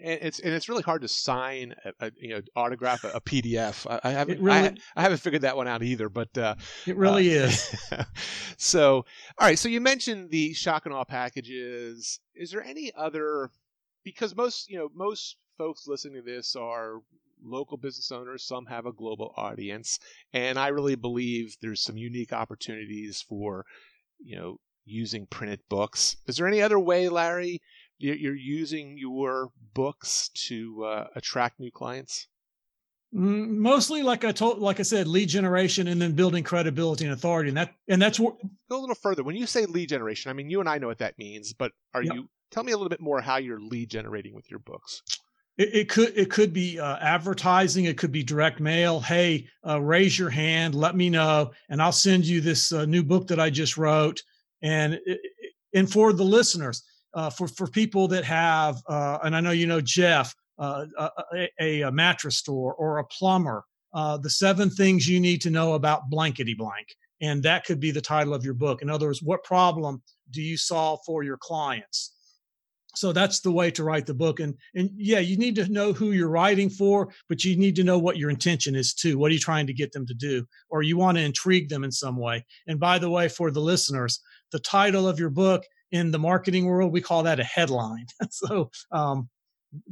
and 0.00 0.18
it's 0.22 0.38
and 0.38 0.54
it's 0.54 0.68
really 0.68 0.82
hard 0.82 1.02
to 1.02 1.08
sign 1.08 1.74
a, 1.84 2.06
a 2.06 2.12
you 2.20 2.28
know 2.28 2.40
autograph 2.54 3.02
a, 3.02 3.08
a 3.08 3.20
PDF. 3.20 3.84
I, 3.90 4.08
I 4.08 4.12
haven't 4.12 4.40
really, 4.40 4.56
I, 4.56 4.74
I, 4.96 5.02
haven't 5.02 5.18
figured 5.18 5.42
that 5.42 5.56
one 5.56 5.66
out 5.66 5.82
either, 5.82 6.08
but 6.08 6.36
uh, 6.38 6.54
it 6.86 6.96
really 6.96 7.36
uh, 7.36 7.46
is. 7.46 7.76
so, 8.56 9.04
all 9.38 9.48
right. 9.48 9.58
So 9.58 9.68
you 9.68 9.80
mentioned 9.80 10.30
the 10.30 10.54
shock 10.54 10.86
and 10.86 10.94
awe 10.94 11.04
packages. 11.04 12.20
Is 12.36 12.52
there 12.52 12.62
any 12.62 12.92
other? 12.96 13.50
Because 14.04 14.36
most 14.36 14.70
you 14.70 14.78
know 14.78 14.88
most 14.94 15.36
folks 15.56 15.88
listening 15.88 16.22
to 16.22 16.22
this 16.22 16.54
are 16.54 17.00
local 17.42 17.76
business 17.76 18.12
owners. 18.12 18.46
Some 18.46 18.66
have 18.66 18.86
a 18.86 18.92
global 18.92 19.34
audience, 19.36 19.98
and 20.32 20.60
I 20.60 20.68
really 20.68 20.94
believe 20.94 21.56
there's 21.60 21.82
some 21.82 21.96
unique 21.96 22.32
opportunities 22.32 23.20
for 23.20 23.64
you 24.20 24.36
know 24.36 24.60
using 24.84 25.26
printed 25.26 25.60
books. 25.68 26.16
Is 26.26 26.36
there 26.36 26.46
any 26.46 26.62
other 26.62 26.78
way, 26.78 27.08
Larry? 27.08 27.60
You're 27.98 28.34
using 28.34 28.96
your 28.98 29.50
books 29.74 30.30
to 30.46 30.84
uh, 30.84 31.06
attract 31.16 31.60
new 31.60 31.70
clients? 31.70 32.26
Mostly, 33.10 34.02
like 34.02 34.24
I 34.24 34.32
told, 34.32 34.58
like 34.58 34.80
I 34.80 34.82
said, 34.82 35.08
lead 35.08 35.30
generation 35.30 35.88
and 35.88 36.00
then 36.00 36.12
building 36.12 36.44
credibility 36.44 37.04
and 37.04 37.14
authority, 37.14 37.48
and 37.48 37.56
that 37.56 37.74
and 37.88 38.02
that's 38.02 38.20
what. 38.20 38.36
Go 38.68 38.78
a 38.78 38.80
little 38.80 38.94
further. 38.94 39.22
When 39.22 39.34
you 39.34 39.46
say 39.46 39.64
lead 39.64 39.88
generation, 39.88 40.28
I 40.28 40.34
mean 40.34 40.50
you 40.50 40.60
and 40.60 40.68
I 40.68 40.76
know 40.76 40.88
what 40.88 40.98
that 40.98 41.18
means, 41.18 41.54
but 41.54 41.72
are 41.94 42.02
yep. 42.02 42.14
you? 42.14 42.28
Tell 42.50 42.64
me 42.64 42.72
a 42.72 42.76
little 42.76 42.90
bit 42.90 43.00
more 43.00 43.20
how 43.22 43.38
you're 43.38 43.60
lead 43.60 43.90
generating 43.90 44.34
with 44.34 44.50
your 44.50 44.60
books. 44.60 45.02
It, 45.56 45.74
it 45.74 45.88
could 45.88 46.12
it 46.16 46.30
could 46.30 46.52
be 46.52 46.78
uh, 46.78 46.98
advertising. 46.98 47.86
It 47.86 47.96
could 47.96 48.12
be 48.12 48.22
direct 48.22 48.60
mail. 48.60 49.00
Hey, 49.00 49.48
uh, 49.66 49.80
raise 49.80 50.18
your 50.18 50.30
hand. 50.30 50.74
Let 50.74 50.94
me 50.94 51.08
know, 51.08 51.52
and 51.70 51.80
I'll 51.80 51.92
send 51.92 52.26
you 52.26 52.42
this 52.42 52.72
uh, 52.72 52.84
new 52.84 53.02
book 53.02 53.26
that 53.28 53.40
I 53.40 53.48
just 53.48 53.78
wrote. 53.78 54.22
And 54.60 55.00
and 55.72 55.90
for 55.90 56.12
the 56.12 56.24
listeners, 56.24 56.82
uh, 57.18 57.28
for 57.28 57.48
for 57.48 57.66
people 57.66 58.06
that 58.06 58.24
have, 58.24 58.80
uh, 58.88 59.18
and 59.24 59.34
I 59.34 59.40
know 59.40 59.50
you 59.50 59.66
know 59.66 59.80
Jeff, 59.80 60.32
uh, 60.56 60.86
a, 60.96 61.48
a, 61.60 61.80
a, 61.80 61.90
mattress 61.90 62.36
store 62.36 62.74
or 62.74 62.98
a 62.98 63.04
plumber. 63.04 63.64
Uh, 63.92 64.16
the 64.18 64.30
seven 64.30 64.70
things 64.70 65.08
you 65.08 65.18
need 65.18 65.40
to 65.40 65.50
know 65.50 65.74
about 65.74 66.10
blankety 66.10 66.54
blank, 66.54 66.94
and 67.20 67.42
that 67.42 67.64
could 67.64 67.80
be 67.80 67.90
the 67.90 68.00
title 68.00 68.34
of 68.34 68.44
your 68.44 68.54
book. 68.54 68.82
In 68.82 68.88
other 68.88 69.06
words, 69.06 69.20
what 69.20 69.42
problem 69.42 70.00
do 70.30 70.40
you 70.40 70.56
solve 70.56 71.00
for 71.04 71.24
your 71.24 71.38
clients? 71.38 72.14
So 72.94 73.12
that's 73.12 73.40
the 73.40 73.50
way 73.50 73.72
to 73.72 73.82
write 73.82 74.06
the 74.06 74.14
book. 74.14 74.38
And 74.38 74.54
and 74.76 74.88
yeah, 74.94 75.18
you 75.18 75.36
need 75.36 75.56
to 75.56 75.68
know 75.68 75.92
who 75.92 76.12
you're 76.12 76.28
writing 76.28 76.70
for, 76.70 77.08
but 77.28 77.42
you 77.42 77.56
need 77.56 77.74
to 77.76 77.84
know 77.84 77.98
what 77.98 78.16
your 78.16 78.30
intention 78.30 78.76
is 78.76 78.94
too. 78.94 79.18
What 79.18 79.32
are 79.32 79.34
you 79.34 79.40
trying 79.40 79.66
to 79.66 79.74
get 79.74 79.90
them 79.90 80.06
to 80.06 80.14
do? 80.14 80.46
Or 80.70 80.84
you 80.84 80.96
want 80.96 81.18
to 81.18 81.24
intrigue 81.24 81.68
them 81.68 81.82
in 81.82 81.90
some 81.90 82.16
way. 82.16 82.44
And 82.68 82.78
by 82.78 83.00
the 83.00 83.10
way, 83.10 83.28
for 83.28 83.50
the 83.50 83.66
listeners, 83.72 84.20
the 84.52 84.60
title 84.60 85.08
of 85.08 85.18
your 85.18 85.30
book 85.30 85.64
in 85.92 86.10
the 86.10 86.18
marketing 86.18 86.66
world, 86.66 86.92
we 86.92 87.00
call 87.00 87.22
that 87.22 87.40
a 87.40 87.44
headline. 87.44 88.06
so 88.30 88.70
um, 88.92 89.28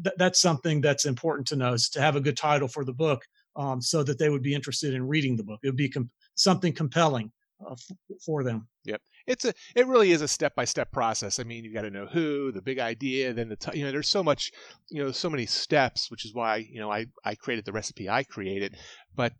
th- 0.03 0.17
that's 0.19 0.41
something 0.41 0.81
that's 0.81 1.07
important 1.07 1.47
to 1.49 1.57
know 1.57 1.73
is 1.73 1.89
to 1.91 2.01
have 2.01 2.17
a 2.17 2.21
good 2.21 2.37
title 2.37 2.69
for 2.69 2.85
the 2.85 2.93
book 2.93 3.25
um, 3.57 3.81
so 3.81 4.03
that 4.03 4.19
they 4.19 4.29
would 4.29 4.43
be 4.43 4.55
interested 4.55 4.95
in 4.95 5.07
reading 5.07 5.37
the 5.37 5.45
book. 5.45 5.61
It 5.63 5.69
would 5.69 5.77
be 5.77 5.89
com- 5.89 6.11
something 6.35 6.73
compelling 6.73 7.33
uh, 7.67 7.73
f- 7.73 7.97
for 8.25 8.45
them. 8.45 8.69
Yep. 8.85 9.01
It's 9.27 9.45
a, 9.45 9.53
it 9.75 9.87
really 9.87 10.13
is 10.13 10.23
a 10.23 10.29
step 10.29 10.55
by 10.55 10.65
step 10.65 10.93
process. 10.93 11.41
I 11.41 11.45
mean, 11.45 11.65
you 11.65 11.73
got 11.73 11.83
to 11.83 11.91
know 11.91 12.07
who, 12.07 12.53
the 12.53 12.63
big 12.63 12.79
idea, 12.79 13.33
then 13.33 13.49
the, 13.49 13.57
t- 13.57 13.79
you 13.79 13.85
know, 13.85 13.91
there's 13.91 14.09
so 14.09 14.23
much, 14.23 14.53
you 14.91 15.03
know, 15.03 15.11
so 15.11 15.29
many 15.29 15.47
steps, 15.47 16.11
which 16.11 16.25
is 16.25 16.35
why, 16.35 16.57
you 16.57 16.79
know, 16.79 16.93
I, 16.93 17.07
I 17.25 17.35
created 17.35 17.65
the 17.65 17.73
recipe 17.73 18.09
I 18.09 18.23
created. 18.23 18.77
But, 19.15 19.33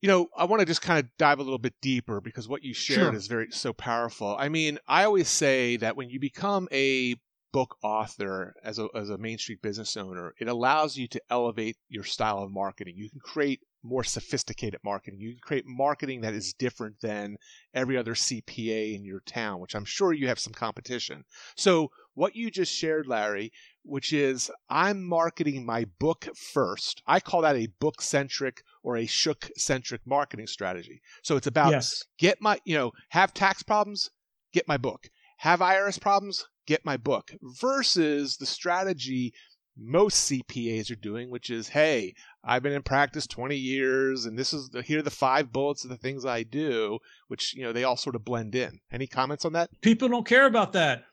you 0.00 0.08
know, 0.08 0.28
I 0.36 0.44
want 0.44 0.60
to 0.60 0.66
just 0.66 0.82
kind 0.82 0.98
of 0.98 1.10
dive 1.18 1.38
a 1.38 1.42
little 1.42 1.58
bit 1.58 1.74
deeper 1.82 2.20
because 2.20 2.48
what 2.48 2.64
you 2.64 2.72
shared 2.72 2.98
sure. 2.98 3.14
is 3.14 3.26
very 3.26 3.50
so 3.50 3.72
powerful. 3.72 4.34
I 4.38 4.48
mean, 4.48 4.78
I 4.88 5.04
always 5.04 5.28
say 5.28 5.76
that 5.78 5.96
when 5.96 6.08
you 6.08 6.18
become 6.18 6.68
a 6.72 7.16
book 7.52 7.76
author 7.82 8.54
as 8.62 8.78
a 8.78 8.88
as 8.94 9.10
a 9.10 9.18
Main 9.18 9.36
Street 9.36 9.60
business 9.60 9.96
owner, 9.96 10.34
it 10.40 10.48
allows 10.48 10.96
you 10.96 11.06
to 11.08 11.20
elevate 11.30 11.76
your 11.88 12.04
style 12.04 12.38
of 12.38 12.50
marketing. 12.50 12.94
You 12.96 13.10
can 13.10 13.20
create 13.20 13.60
more 13.82 14.04
sophisticated 14.04 14.80
marketing. 14.84 15.20
You 15.20 15.32
can 15.32 15.40
create 15.40 15.64
marketing 15.66 16.20
that 16.20 16.34
is 16.34 16.54
different 16.54 17.00
than 17.00 17.36
every 17.74 17.96
other 17.96 18.14
CPA 18.14 18.94
in 18.94 19.04
your 19.04 19.20
town, 19.20 19.60
which 19.60 19.74
I'm 19.74 19.84
sure 19.84 20.12
you 20.12 20.28
have 20.28 20.38
some 20.38 20.52
competition. 20.52 21.24
So, 21.56 21.90
what 22.14 22.36
you 22.36 22.50
just 22.50 22.72
shared, 22.72 23.06
Larry, 23.06 23.52
which 23.82 24.12
is 24.12 24.50
I'm 24.68 25.02
marketing 25.02 25.64
my 25.64 25.86
book 25.98 26.28
first. 26.34 27.02
I 27.06 27.20
call 27.20 27.42
that 27.42 27.56
a 27.56 27.68
book 27.80 28.02
centric 28.02 28.62
or 28.82 28.96
a 28.96 29.06
shook 29.06 29.50
centric 29.56 30.00
marketing 30.06 30.46
strategy. 30.46 31.00
So 31.22 31.36
it's 31.36 31.46
about 31.46 31.72
yes. 31.72 32.04
get 32.18 32.40
my, 32.40 32.58
you 32.64 32.76
know, 32.76 32.92
have 33.10 33.34
tax 33.34 33.62
problems, 33.62 34.10
get 34.52 34.66
my 34.68 34.76
book. 34.76 35.08
Have 35.38 35.60
IRS 35.60 36.00
problems, 36.00 36.46
get 36.66 36.84
my 36.84 36.96
book 36.96 37.32
versus 37.42 38.36
the 38.36 38.46
strategy 38.46 39.32
most 39.80 40.30
CPAs 40.30 40.90
are 40.90 40.96
doing, 40.96 41.30
which 41.30 41.50
is, 41.50 41.68
hey, 41.68 42.14
I've 42.44 42.62
been 42.62 42.72
in 42.72 42.82
practice 42.82 43.26
20 43.26 43.56
years, 43.56 44.26
and 44.26 44.38
this 44.38 44.52
is 44.52 44.68
the, 44.68 44.82
here 44.82 44.98
are 44.98 45.02
the 45.02 45.10
five 45.10 45.52
bullets 45.52 45.84
of 45.84 45.90
the 45.90 45.96
things 45.96 46.24
I 46.24 46.42
do, 46.42 46.98
which 47.28 47.54
you 47.54 47.62
know 47.62 47.72
they 47.72 47.84
all 47.84 47.96
sort 47.96 48.16
of 48.16 48.24
blend 48.24 48.54
in. 48.54 48.80
Any 48.92 49.06
comments 49.06 49.44
on 49.44 49.52
that? 49.54 49.70
People 49.80 50.08
don't 50.08 50.26
care 50.26 50.46
about 50.46 50.72
that. 50.74 51.04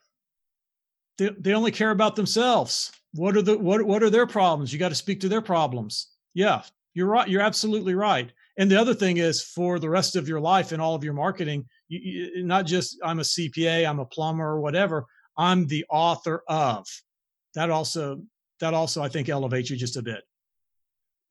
They, 1.16 1.30
they 1.30 1.54
only 1.54 1.72
care 1.72 1.90
about 1.90 2.16
themselves. 2.16 2.92
What 3.12 3.36
are 3.36 3.42
the 3.42 3.58
what 3.58 3.82
what 3.82 4.02
are 4.02 4.10
their 4.10 4.26
problems? 4.26 4.72
You 4.72 4.78
got 4.78 4.90
to 4.90 4.94
speak 4.94 5.20
to 5.20 5.28
their 5.28 5.42
problems. 5.42 6.08
Yeah, 6.34 6.62
you're 6.94 7.08
right. 7.08 7.28
You're 7.28 7.42
absolutely 7.42 7.94
right. 7.94 8.30
And 8.58 8.70
the 8.70 8.80
other 8.80 8.94
thing 8.94 9.18
is 9.18 9.42
for 9.42 9.78
the 9.78 9.88
rest 9.88 10.16
of 10.16 10.28
your 10.28 10.40
life 10.40 10.72
and 10.72 10.82
all 10.82 10.94
of 10.94 11.04
your 11.04 11.14
marketing, 11.14 11.64
you, 11.88 12.00
you, 12.02 12.44
not 12.44 12.66
just 12.66 12.98
I'm 13.04 13.20
a 13.20 13.22
CPA, 13.22 13.88
I'm 13.88 14.00
a 14.00 14.04
plumber 14.04 14.46
or 14.46 14.60
whatever. 14.60 15.06
I'm 15.36 15.66
the 15.66 15.84
author 15.88 16.42
of. 16.48 16.86
That 17.54 17.70
also 17.70 18.22
that 18.60 18.74
also 18.74 19.02
I 19.02 19.08
think 19.08 19.28
elevates 19.28 19.70
you 19.70 19.76
just 19.76 19.96
a 19.96 20.02
bit. 20.02 20.22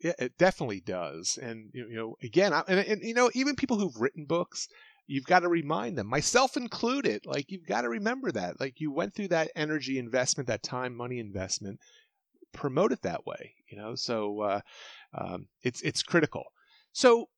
Yeah, 0.02 0.14
it 0.20 0.38
definitely 0.38 0.82
does. 0.82 1.38
And 1.42 1.70
you 1.74 1.90
know, 1.90 2.16
again, 2.24 2.54
I, 2.54 2.64
and, 2.68 2.80
and 2.80 3.02
you 3.02 3.14
know, 3.14 3.30
even 3.34 3.56
people 3.56 3.78
who've 3.78 4.00
written 4.00 4.26
books, 4.26 4.68
you've 5.08 5.26
got 5.26 5.40
to 5.40 5.50
remind 5.50 5.98
them, 5.98 6.08
myself 6.08 6.56
included. 6.56 7.26
Like 7.26 7.52
you've 7.52 7.66
got 7.66 7.82
to 7.82 7.90
remember 7.90 8.32
that. 8.32 8.60
Like 8.60 8.80
you 8.80 8.92
went 8.92 9.14
through 9.14 9.30
that 9.30 9.52
energy 9.56 9.98
investment, 10.00 10.48
that 10.48 10.64
time, 10.64 10.96
money 10.96 11.20
investment. 11.20 11.80
Promote 12.54 12.92
it 12.92 13.02
that 13.02 13.26
way, 13.26 13.54
you 13.70 13.78
know. 13.78 13.96
So 13.96 14.42
uh, 14.42 14.62
um, 15.18 15.48
it's 15.64 15.82
it's 15.82 16.04
critical. 16.04 16.44
So 16.92 17.30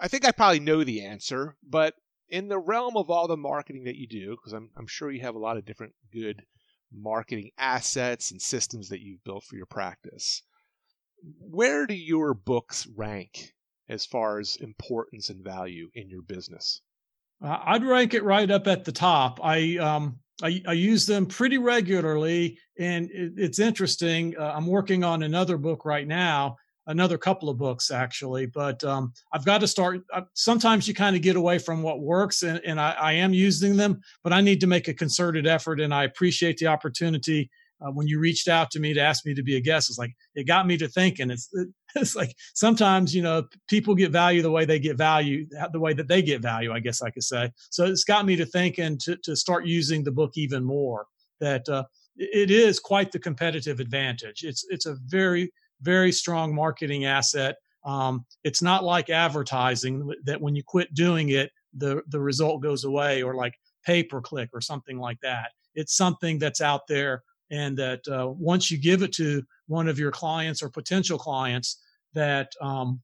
I 0.00 0.08
think 0.08 0.26
I 0.26 0.32
probably 0.32 0.60
know 0.60 0.84
the 0.84 1.04
answer, 1.04 1.56
but 1.68 1.94
in 2.28 2.48
the 2.48 2.58
realm 2.58 2.96
of 2.96 3.10
all 3.10 3.26
the 3.26 3.36
marketing 3.36 3.84
that 3.84 3.96
you 3.96 4.06
do, 4.06 4.36
because 4.36 4.52
I'm 4.52 4.70
I'm 4.76 4.86
sure 4.86 5.10
you 5.10 5.22
have 5.22 5.34
a 5.34 5.40
lot 5.40 5.56
of 5.56 5.64
different 5.64 5.94
good 6.12 6.42
marketing 6.92 7.50
assets 7.58 8.30
and 8.30 8.40
systems 8.40 8.88
that 8.88 9.00
you've 9.00 9.24
built 9.24 9.44
for 9.44 9.56
your 9.56 9.66
practice. 9.66 10.42
Where 11.40 11.86
do 11.86 11.94
your 11.94 12.34
books 12.34 12.86
rank 12.96 13.52
as 13.88 14.06
far 14.06 14.38
as 14.38 14.56
importance 14.60 15.30
and 15.30 15.42
value 15.42 15.90
in 15.94 16.08
your 16.08 16.22
business? 16.22 16.80
Uh, 17.42 17.58
I'd 17.64 17.84
rank 17.84 18.14
it 18.14 18.24
right 18.24 18.50
up 18.50 18.66
at 18.66 18.84
the 18.84 18.92
top. 18.92 19.40
I 19.42 19.76
um, 19.78 20.20
I, 20.42 20.62
I 20.66 20.72
use 20.72 21.06
them 21.06 21.26
pretty 21.26 21.58
regularly, 21.58 22.58
and 22.78 23.10
it, 23.10 23.32
it's 23.36 23.58
interesting. 23.58 24.36
Uh, 24.38 24.52
I'm 24.54 24.66
working 24.66 25.02
on 25.02 25.22
another 25.22 25.56
book 25.56 25.84
right 25.84 26.06
now, 26.06 26.56
another 26.88 27.16
couple 27.16 27.48
of 27.48 27.56
books 27.56 27.90
actually, 27.90 28.46
but 28.46 28.82
um, 28.82 29.12
I've 29.32 29.44
got 29.44 29.60
to 29.60 29.68
start. 29.68 30.00
Uh, 30.12 30.22
sometimes 30.34 30.88
you 30.88 30.94
kind 30.94 31.14
of 31.14 31.22
get 31.22 31.36
away 31.36 31.58
from 31.58 31.82
what 31.82 32.00
works, 32.00 32.42
and, 32.42 32.60
and 32.64 32.80
I, 32.80 32.92
I, 32.92 33.12
am 33.12 33.32
using 33.32 33.76
them, 33.76 34.00
but 34.24 34.32
I 34.32 34.40
need 34.40 34.60
to 34.60 34.66
make 34.66 34.88
a 34.88 34.94
concerted 34.94 35.46
effort, 35.46 35.80
and 35.80 35.94
I 35.94 36.04
appreciate 36.04 36.56
the 36.56 36.66
opportunity 36.66 37.50
uh, 37.80 37.90
when 37.90 38.06
you 38.06 38.18
reached 38.18 38.48
out 38.48 38.70
to 38.72 38.80
me 38.80 38.92
to 38.92 39.00
ask 39.00 39.24
me 39.24 39.34
to 39.34 39.42
be 39.42 39.56
a 39.56 39.60
guest, 39.60 39.88
it's 39.88 39.98
like 39.98 40.14
it 40.34 40.46
got 40.46 40.66
me 40.66 40.76
to 40.78 40.88
thinking. 40.88 41.30
It's 41.30 41.48
it's 41.94 42.16
like 42.16 42.34
sometimes 42.54 43.14
you 43.14 43.22
know 43.22 43.44
people 43.68 43.94
get 43.94 44.10
value 44.10 44.42
the 44.42 44.50
way 44.50 44.64
they 44.64 44.78
get 44.78 44.96
value, 44.96 45.46
the 45.72 45.80
way 45.80 45.92
that 45.94 46.08
they 46.08 46.22
get 46.22 46.42
value. 46.42 46.72
I 46.72 46.80
guess 46.80 47.02
I 47.02 47.10
could 47.10 47.22
say. 47.22 47.50
So 47.70 47.84
it's 47.84 48.04
got 48.04 48.26
me 48.26 48.36
to 48.36 48.46
thinking 48.46 48.98
to 49.04 49.16
to 49.24 49.36
start 49.36 49.66
using 49.66 50.04
the 50.04 50.12
book 50.12 50.32
even 50.34 50.64
more. 50.64 51.06
That 51.40 51.68
uh, 51.68 51.84
it 52.16 52.50
is 52.50 52.80
quite 52.80 53.12
the 53.12 53.20
competitive 53.20 53.78
advantage. 53.78 54.42
It's 54.42 54.64
it's 54.70 54.86
a 54.86 54.96
very 55.06 55.52
very 55.82 56.12
strong 56.12 56.54
marketing 56.54 57.04
asset. 57.04 57.56
Um, 57.84 58.24
it's 58.44 58.62
not 58.62 58.84
like 58.84 59.10
advertising 59.10 60.12
that 60.24 60.40
when 60.40 60.54
you 60.56 60.62
quit 60.62 60.92
doing 60.94 61.30
it, 61.30 61.50
the 61.74 62.02
the 62.08 62.20
result 62.20 62.62
goes 62.62 62.84
away, 62.84 63.22
or 63.22 63.34
like 63.34 63.54
pay 63.84 64.02
per 64.02 64.20
click 64.20 64.50
or 64.52 64.60
something 64.60 64.98
like 64.98 65.20
that. 65.22 65.52
It's 65.74 65.96
something 65.96 66.38
that's 66.38 66.60
out 66.60 66.86
there 66.88 67.22
and 67.50 67.76
that 67.78 68.00
uh, 68.08 68.28
once 68.28 68.70
you 68.70 68.78
give 68.78 69.02
it 69.02 69.12
to 69.14 69.42
one 69.66 69.88
of 69.88 69.98
your 69.98 70.10
clients 70.10 70.62
or 70.62 70.68
potential 70.68 71.18
clients 71.18 71.80
that 72.14 72.52
um, 72.60 73.00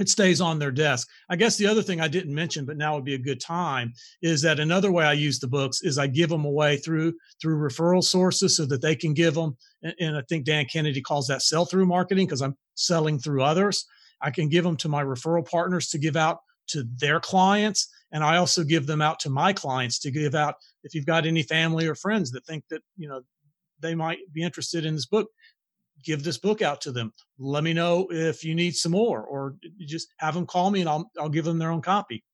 it 0.00 0.08
stays 0.08 0.40
on 0.40 0.58
their 0.58 0.70
desk. 0.70 1.08
I 1.28 1.36
guess 1.36 1.56
the 1.56 1.66
other 1.66 1.82
thing 1.82 2.00
i 2.00 2.08
didn't 2.08 2.34
mention 2.34 2.64
but 2.64 2.76
now 2.76 2.94
would 2.94 3.04
be 3.04 3.14
a 3.14 3.18
good 3.18 3.40
time 3.40 3.92
is 4.22 4.42
that 4.42 4.60
another 4.60 4.90
way 4.90 5.04
i 5.04 5.12
use 5.12 5.38
the 5.38 5.48
books 5.48 5.82
is 5.82 5.98
i 5.98 6.06
give 6.06 6.30
them 6.30 6.44
away 6.44 6.76
through 6.76 7.14
through 7.40 7.58
referral 7.58 8.02
sources 8.02 8.56
so 8.56 8.64
that 8.66 8.82
they 8.82 8.96
can 8.96 9.14
give 9.14 9.34
them 9.34 9.56
and, 9.82 9.94
and 10.00 10.16
i 10.16 10.22
think 10.28 10.44
dan 10.44 10.64
kennedy 10.64 11.00
calls 11.00 11.26
that 11.26 11.42
sell 11.42 11.64
through 11.64 11.86
marketing 11.86 12.26
because 12.26 12.42
i'm 12.42 12.56
selling 12.74 13.18
through 13.18 13.42
others. 13.42 13.86
I 14.20 14.30
can 14.30 14.48
give 14.48 14.64
them 14.64 14.76
to 14.78 14.88
my 14.88 15.02
referral 15.02 15.48
partners 15.48 15.88
to 15.88 15.98
give 15.98 16.16
out 16.16 16.40
to 16.68 16.84
their 16.96 17.20
clients 17.20 17.88
and 18.12 18.22
i 18.22 18.36
also 18.36 18.62
give 18.62 18.86
them 18.86 19.02
out 19.02 19.18
to 19.20 19.30
my 19.30 19.52
clients 19.52 19.98
to 19.98 20.10
give 20.10 20.34
out 20.34 20.54
if 20.84 20.94
you've 20.94 21.06
got 21.06 21.26
any 21.26 21.42
family 21.42 21.86
or 21.86 21.94
friends 21.94 22.30
that 22.30 22.46
think 22.46 22.64
that 22.70 22.82
you 22.96 23.08
know 23.08 23.22
they 23.80 23.94
might 23.94 24.18
be 24.32 24.42
interested 24.42 24.86
in 24.86 24.94
this 24.94 25.06
book 25.06 25.28
give 26.04 26.22
this 26.22 26.38
book 26.38 26.62
out 26.62 26.80
to 26.82 26.92
them. 26.92 27.12
Let 27.38 27.64
me 27.64 27.72
know 27.72 28.08
if 28.10 28.44
you 28.44 28.54
need 28.54 28.74
some 28.76 28.92
more 28.92 29.22
or 29.22 29.56
just 29.80 30.08
have 30.18 30.34
them 30.34 30.46
call 30.46 30.70
me 30.70 30.80
and 30.80 30.88
I'll 30.88 31.10
I'll 31.18 31.28
give 31.28 31.44
them 31.44 31.58
their 31.58 31.70
own 31.70 31.82
copy. 31.82 32.24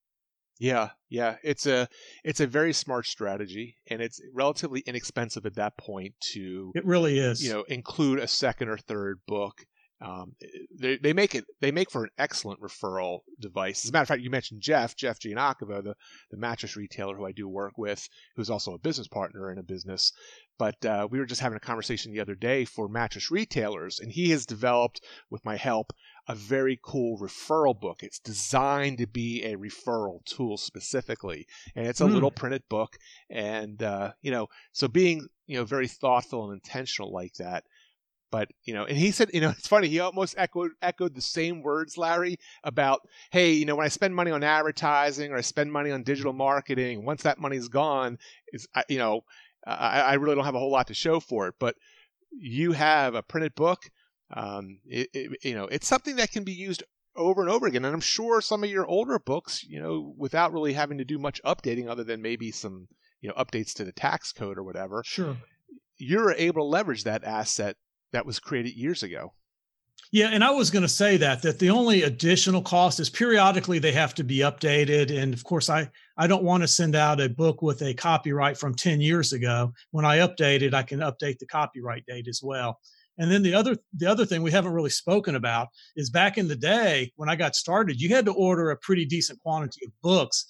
Yeah 0.59 0.89
yeah. 1.09 1.35
It's 1.43 1.65
a 1.65 1.87
it's 2.23 2.39
a 2.39 2.47
very 2.47 2.73
smart 2.73 3.05
strategy 3.05 3.75
and 3.87 4.01
it's 4.01 4.21
relatively 4.33 4.81
inexpensive 4.81 5.45
at 5.45 5.55
that 5.55 5.77
point 5.77 6.13
to 6.33 6.71
it 6.75 6.85
really 6.85 7.19
is. 7.19 7.43
you 7.43 7.51
know 7.51 7.63
include 7.63 8.19
a 8.19 8.27
second 8.27 8.69
or 8.69 8.77
third 8.77 9.19
book 9.27 9.65
um, 10.01 10.33
they, 10.77 10.97
they 10.97 11.13
make 11.13 11.35
it 11.35 11.45
they 11.59 11.71
make 11.71 11.91
for 11.91 12.05
an 12.05 12.09
excellent 12.17 12.61
referral 12.61 13.19
device. 13.39 13.83
As 13.83 13.89
a 13.89 13.93
matter 13.93 14.03
of 14.03 14.07
fact, 14.07 14.21
you 14.21 14.29
mentioned 14.29 14.61
Jeff 14.61 14.95
Jeff 14.95 15.19
Giagnocavo, 15.19 15.83
the 15.83 15.95
the 16.31 16.37
mattress 16.37 16.77
retailer 16.77 17.15
who 17.15 17.25
I 17.25 17.33
do 17.33 17.47
work 17.47 17.77
with, 17.77 18.07
who's 18.35 18.49
also 18.49 18.73
a 18.73 18.79
business 18.79 19.07
partner 19.07 19.51
in 19.51 19.57
a 19.57 19.63
business. 19.63 20.13
But 20.57 20.83
uh, 20.85 21.07
we 21.09 21.19
were 21.19 21.25
just 21.25 21.41
having 21.41 21.57
a 21.57 21.61
conversation 21.61 22.11
the 22.11 22.19
other 22.19 22.35
day 22.35 22.65
for 22.65 22.87
mattress 22.89 23.31
retailers, 23.31 23.99
and 23.99 24.11
he 24.11 24.29
has 24.31 24.45
developed, 24.45 25.01
with 25.29 25.45
my 25.45 25.55
help, 25.55 25.93
a 26.27 26.35
very 26.35 26.77
cool 26.81 27.17
referral 27.17 27.79
book. 27.79 28.03
It's 28.03 28.19
designed 28.19 28.97
to 28.99 29.07
be 29.07 29.43
a 29.43 29.55
referral 29.55 30.23
tool 30.25 30.57
specifically, 30.57 31.47
and 31.75 31.87
it's 31.87 32.01
a 32.01 32.05
mm. 32.05 32.13
little 32.13 32.31
printed 32.31 32.63
book. 32.69 32.97
And 33.29 33.81
uh, 33.81 34.11
you 34.21 34.31
know, 34.31 34.47
so 34.71 34.87
being 34.87 35.27
you 35.45 35.57
know 35.57 35.65
very 35.65 35.87
thoughtful 35.87 36.45
and 36.45 36.53
intentional 36.53 37.11
like 37.11 37.33
that 37.35 37.63
but 38.31 38.49
you 38.63 38.73
know, 38.73 38.85
and 38.85 38.97
he 38.97 39.11
said, 39.11 39.29
you 39.33 39.41
know, 39.41 39.49
it's 39.57 39.67
funny. 39.67 39.87
He 39.87 39.99
almost 39.99 40.35
echoed 40.37 40.71
echoed 40.81 41.15
the 41.15 41.21
same 41.21 41.61
words, 41.61 41.97
Larry, 41.97 42.37
about 42.63 43.01
hey, 43.31 43.51
you 43.51 43.65
know, 43.65 43.75
when 43.75 43.85
I 43.85 43.89
spend 43.89 44.15
money 44.15 44.31
on 44.31 44.43
advertising 44.43 45.31
or 45.31 45.37
I 45.37 45.41
spend 45.41 45.71
money 45.71 45.91
on 45.91 46.03
digital 46.03 46.33
marketing, 46.33 47.05
once 47.05 47.23
that 47.23 47.39
money's 47.39 47.67
gone, 47.67 48.17
is 48.53 48.67
you 48.87 48.97
know, 48.97 49.21
I, 49.65 50.01
I 50.01 50.13
really 50.15 50.35
don't 50.35 50.45
have 50.45 50.55
a 50.55 50.59
whole 50.59 50.71
lot 50.71 50.87
to 50.87 50.93
show 50.93 51.19
for 51.19 51.47
it. 51.47 51.55
But 51.59 51.75
you 52.31 52.73
have 52.73 53.15
a 53.15 53.23
printed 53.23 53.55
book. 53.55 53.89
Um, 54.31 54.79
it, 54.85 55.09
it, 55.13 55.39
you 55.43 55.55
know, 55.55 55.65
it's 55.65 55.87
something 55.87 56.17
that 56.17 56.31
can 56.31 56.43
be 56.43 56.53
used 56.53 56.83
over 57.15 57.41
and 57.41 57.49
over 57.49 57.65
again. 57.65 57.83
And 57.85 57.93
I'm 57.93 58.01
sure 58.01 58.41
some 58.41 58.63
of 58.63 58.69
your 58.69 58.85
older 58.85 59.17
books, 59.17 59.65
you 59.67 59.81
know, 59.81 60.13
without 60.17 60.53
really 60.53 60.73
having 60.73 60.99
to 60.99 61.05
do 61.05 61.17
much 61.17 61.41
updating, 61.43 61.87
other 61.87 62.03
than 62.03 62.21
maybe 62.21 62.51
some 62.51 62.87
you 63.21 63.29
know 63.29 63.35
updates 63.35 63.73
to 63.73 63.83
the 63.83 63.91
tax 63.91 64.31
code 64.31 64.57
or 64.57 64.63
whatever. 64.63 65.03
Sure. 65.05 65.37
You're 65.97 66.31
able 66.31 66.61
to 66.61 66.67
leverage 66.67 67.03
that 67.03 67.23
asset 67.23 67.75
that 68.13 68.25
was 68.25 68.39
created 68.39 68.75
years 68.75 69.03
ago. 69.03 69.33
Yeah, 70.11 70.29
and 70.31 70.43
I 70.43 70.49
was 70.49 70.71
going 70.71 70.81
to 70.81 70.89
say 70.89 71.17
that 71.17 71.43
that 71.43 71.59
the 71.59 71.69
only 71.69 72.03
additional 72.03 72.63
cost 72.63 72.99
is 72.99 73.09
periodically 73.09 73.77
they 73.77 73.91
have 73.91 74.15
to 74.15 74.23
be 74.23 74.39
updated, 74.39 75.15
and 75.15 75.33
of 75.33 75.43
course 75.43 75.69
I 75.69 75.89
I 76.17 76.25
don't 76.25 76.43
want 76.43 76.63
to 76.63 76.67
send 76.67 76.95
out 76.95 77.21
a 77.21 77.29
book 77.29 77.61
with 77.61 77.81
a 77.83 77.93
copyright 77.93 78.57
from 78.57 78.73
ten 78.73 79.01
years 79.01 79.33
ago. 79.33 79.71
When 79.91 80.05
I 80.05 80.19
update 80.19 80.61
it, 80.61 80.73
I 80.73 80.81
can 80.81 80.99
update 81.01 81.37
the 81.37 81.45
copyright 81.45 82.05
date 82.07 82.27
as 82.27 82.41
well. 82.41 82.79
And 83.19 83.29
then 83.29 83.43
the 83.43 83.53
other 83.53 83.77
the 83.95 84.07
other 84.07 84.25
thing 84.25 84.41
we 84.41 84.51
haven't 84.51 84.73
really 84.73 84.89
spoken 84.89 85.35
about 85.35 85.67
is 85.95 86.09
back 86.09 86.39
in 86.39 86.47
the 86.47 86.55
day 86.55 87.11
when 87.17 87.29
I 87.29 87.35
got 87.35 87.55
started, 87.55 88.01
you 88.01 88.09
had 88.09 88.25
to 88.25 88.33
order 88.33 88.71
a 88.71 88.77
pretty 88.77 89.05
decent 89.05 89.39
quantity 89.41 89.85
of 89.85 89.91
books 90.01 90.45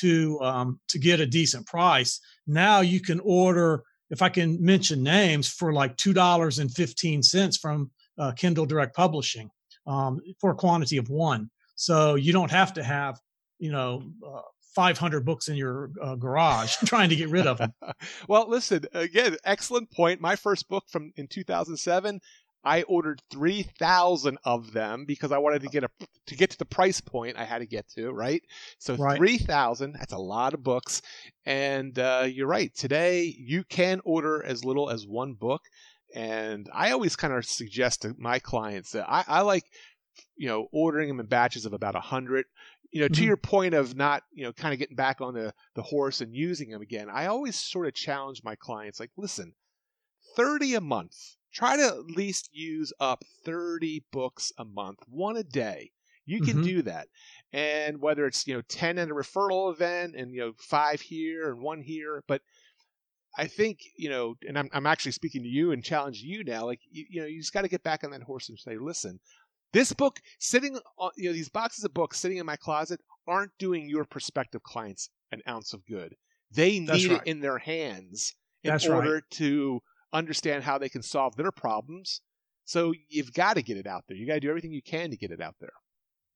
to 0.00 0.40
um, 0.40 0.80
to 0.88 0.98
get 0.98 1.20
a 1.20 1.26
decent 1.26 1.66
price. 1.66 2.18
Now 2.46 2.80
you 2.80 3.00
can 3.00 3.20
order 3.20 3.82
if 4.12 4.22
I 4.22 4.28
can 4.28 4.64
mention 4.64 5.02
names, 5.02 5.48
for 5.48 5.72
like 5.72 5.96
two 5.96 6.12
dollars 6.12 6.60
and 6.60 6.72
fifteen 6.72 7.22
cents 7.22 7.56
from 7.56 7.90
uh, 8.18 8.30
Kindle 8.32 8.66
Direct 8.66 8.94
Publishing 8.94 9.50
um, 9.86 10.20
for 10.40 10.52
a 10.52 10.54
quantity 10.54 10.98
of 10.98 11.08
one. 11.10 11.50
So 11.74 12.14
you 12.14 12.32
don't 12.32 12.50
have 12.50 12.72
to 12.74 12.84
have 12.84 13.18
you 13.58 13.72
know 13.72 14.02
uh, 14.24 14.42
500 14.74 15.24
books 15.24 15.48
in 15.48 15.56
your 15.56 15.90
uh, 16.02 16.14
garage 16.14 16.76
trying 16.84 17.08
to 17.10 17.16
get 17.16 17.28
rid 17.28 17.46
of 17.46 17.58
them. 17.58 17.72
well, 18.28 18.48
listen, 18.48 18.84
again, 18.92 19.36
excellent 19.44 19.90
point. 19.90 20.20
My 20.20 20.36
first 20.36 20.68
book 20.68 20.84
from 20.88 21.12
in 21.16 21.26
2007 21.26 22.20
I 22.64 22.82
ordered 22.82 23.20
3,000 23.30 24.38
of 24.44 24.72
them 24.72 25.04
because 25.04 25.32
I 25.32 25.38
wanted 25.38 25.62
to 25.62 25.68
get 25.68 25.84
a 25.84 25.90
to 26.26 26.36
get 26.36 26.50
to 26.50 26.58
the 26.58 26.64
price 26.64 27.00
point 27.00 27.36
I 27.36 27.44
had 27.44 27.58
to 27.58 27.66
get 27.66 27.88
to, 27.90 28.12
right? 28.12 28.42
So 28.78 28.94
right. 28.94 29.16
3,000, 29.16 29.94
that's 29.94 30.12
a 30.12 30.18
lot 30.18 30.54
of 30.54 30.62
books. 30.62 31.02
And 31.44 31.98
uh, 31.98 32.26
you're 32.30 32.46
right. 32.46 32.72
Today 32.74 33.34
you 33.36 33.64
can 33.64 34.00
order 34.04 34.42
as 34.44 34.64
little 34.64 34.90
as 34.90 35.06
one 35.06 35.34
book. 35.34 35.62
And 36.14 36.68
I 36.72 36.92
always 36.92 37.16
kind 37.16 37.32
of 37.32 37.44
suggest 37.44 38.02
to 38.02 38.14
my 38.18 38.38
clients 38.38 38.92
that 38.92 39.10
I, 39.10 39.24
I 39.26 39.40
like, 39.40 39.64
you 40.36 40.46
know, 40.46 40.68
ordering 40.72 41.08
them 41.08 41.20
in 41.20 41.26
batches 41.26 41.66
of 41.66 41.72
about 41.72 41.94
100 41.94 42.44
you 42.92 43.00
know, 43.00 43.08
to 43.08 43.14
mm-hmm. 43.14 43.24
your 43.24 43.38
point 43.38 43.72
of 43.72 43.96
not, 43.96 44.22
you 44.32 44.44
know, 44.44 44.52
kind 44.52 44.74
of 44.74 44.78
getting 44.78 44.96
back 44.96 45.22
on 45.22 45.32
the, 45.32 45.54
the 45.74 45.82
horse 45.82 46.20
and 46.20 46.34
using 46.34 46.68
them 46.68 46.82
again, 46.82 47.08
I 47.10 47.26
always 47.26 47.56
sort 47.56 47.86
of 47.86 47.94
challenge 47.94 48.42
my 48.44 48.54
clients 48.54 49.00
like, 49.00 49.10
listen, 49.16 49.54
30 50.36 50.74
a 50.74 50.80
month 50.82 51.16
try 51.52 51.76
to 51.76 51.82
at 51.86 52.06
least 52.06 52.50
use 52.52 52.92
up 53.00 53.24
30 53.44 54.04
books 54.12 54.52
a 54.58 54.64
month, 54.64 55.00
one 55.06 55.36
a 55.36 55.44
day. 55.44 55.92
You 56.24 56.40
can 56.40 56.58
Mhm. 56.58 56.60
do 56.60 56.82
that. 56.82 57.08
And 57.52 58.00
whether 58.00 58.26
it's, 58.26 58.46
you 58.46 58.54
know, 58.54 58.62
10 58.62 58.98
at 58.98 59.10
a 59.10 59.14
referral 59.14 59.72
event 59.72 60.14
and, 60.16 60.32
you 60.32 60.40
know, 60.40 60.52
five 60.58 61.00
here 61.00 61.50
and 61.50 61.60
one 61.60 61.82
here, 61.82 62.22
but 62.28 62.42
I 63.36 63.46
think, 63.46 63.80
you 63.96 64.10
know, 64.10 64.36
and 64.46 64.58
I'm, 64.58 64.68
I'm 64.72 64.86
actually 64.86 65.12
speaking 65.12 65.42
to 65.42 65.48
you 65.48 65.72
and 65.72 65.82
challenging 65.82 66.28
you 66.28 66.44
now, 66.44 66.66
like, 66.66 66.80
you, 66.90 67.06
you 67.08 67.20
know, 67.20 67.26
you 67.26 67.40
just 67.40 67.52
got 67.52 67.62
to 67.62 67.68
get 67.68 67.82
back 67.82 68.04
on 68.04 68.10
that 68.10 68.22
horse 68.22 68.48
and 68.48 68.58
say, 68.58 68.76
listen, 68.76 69.20
this 69.72 69.92
book 69.92 70.20
sitting 70.40 70.78
on, 70.98 71.12
you 71.16 71.28
know, 71.30 71.34
these 71.34 71.50
boxes 71.50 71.84
of 71.84 71.94
books 71.94 72.18
sitting 72.20 72.38
in 72.38 72.46
my 72.46 72.56
closet 72.56 73.00
aren't 73.26 73.56
doing 73.58 73.88
your 73.88 74.04
prospective 74.06 74.62
clients 74.62 75.10
an 75.32 75.42
ounce 75.48 75.74
of 75.74 75.84
good. 75.86 76.16
They 76.50 76.80
That's 76.86 77.08
need 77.08 77.10
right. 77.10 77.22
it 77.22 77.22
in 77.24 77.40
their 77.40 77.58
hands 77.58 78.34
in 78.64 78.74
That's 78.74 78.88
right. 78.88 79.14
order 79.14 79.22
to 79.32 79.80
understand 80.12 80.64
how 80.64 80.78
they 80.78 80.88
can 80.88 81.02
solve 81.02 81.36
their 81.36 81.52
problems. 81.52 82.20
So 82.64 82.94
you've 83.08 83.32
got 83.32 83.54
to 83.54 83.62
get 83.62 83.76
it 83.76 83.86
out 83.86 84.04
there. 84.08 84.16
You 84.16 84.26
got 84.26 84.34
to 84.34 84.40
do 84.40 84.48
everything 84.48 84.72
you 84.72 84.82
can 84.82 85.10
to 85.10 85.16
get 85.16 85.30
it 85.30 85.40
out 85.40 85.56
there. 85.60 85.72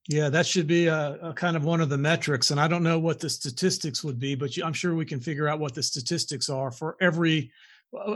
Yeah, 0.08 0.28
that 0.28 0.46
should 0.46 0.66
be 0.66 0.86
a, 0.86 1.18
a 1.20 1.32
kind 1.34 1.56
of 1.56 1.64
one 1.64 1.80
of 1.80 1.88
the 1.88 1.98
metrics. 1.98 2.50
And 2.50 2.60
I 2.60 2.68
don't 2.68 2.82
know 2.82 2.98
what 2.98 3.18
the 3.18 3.28
statistics 3.28 4.04
would 4.04 4.18
be, 4.20 4.34
but 4.34 4.56
I'm 4.62 4.72
sure 4.72 4.94
we 4.94 5.04
can 5.04 5.20
figure 5.20 5.48
out 5.48 5.58
what 5.58 5.74
the 5.74 5.82
statistics 5.82 6.48
are 6.48 6.70
for 6.70 6.96
every 7.00 7.50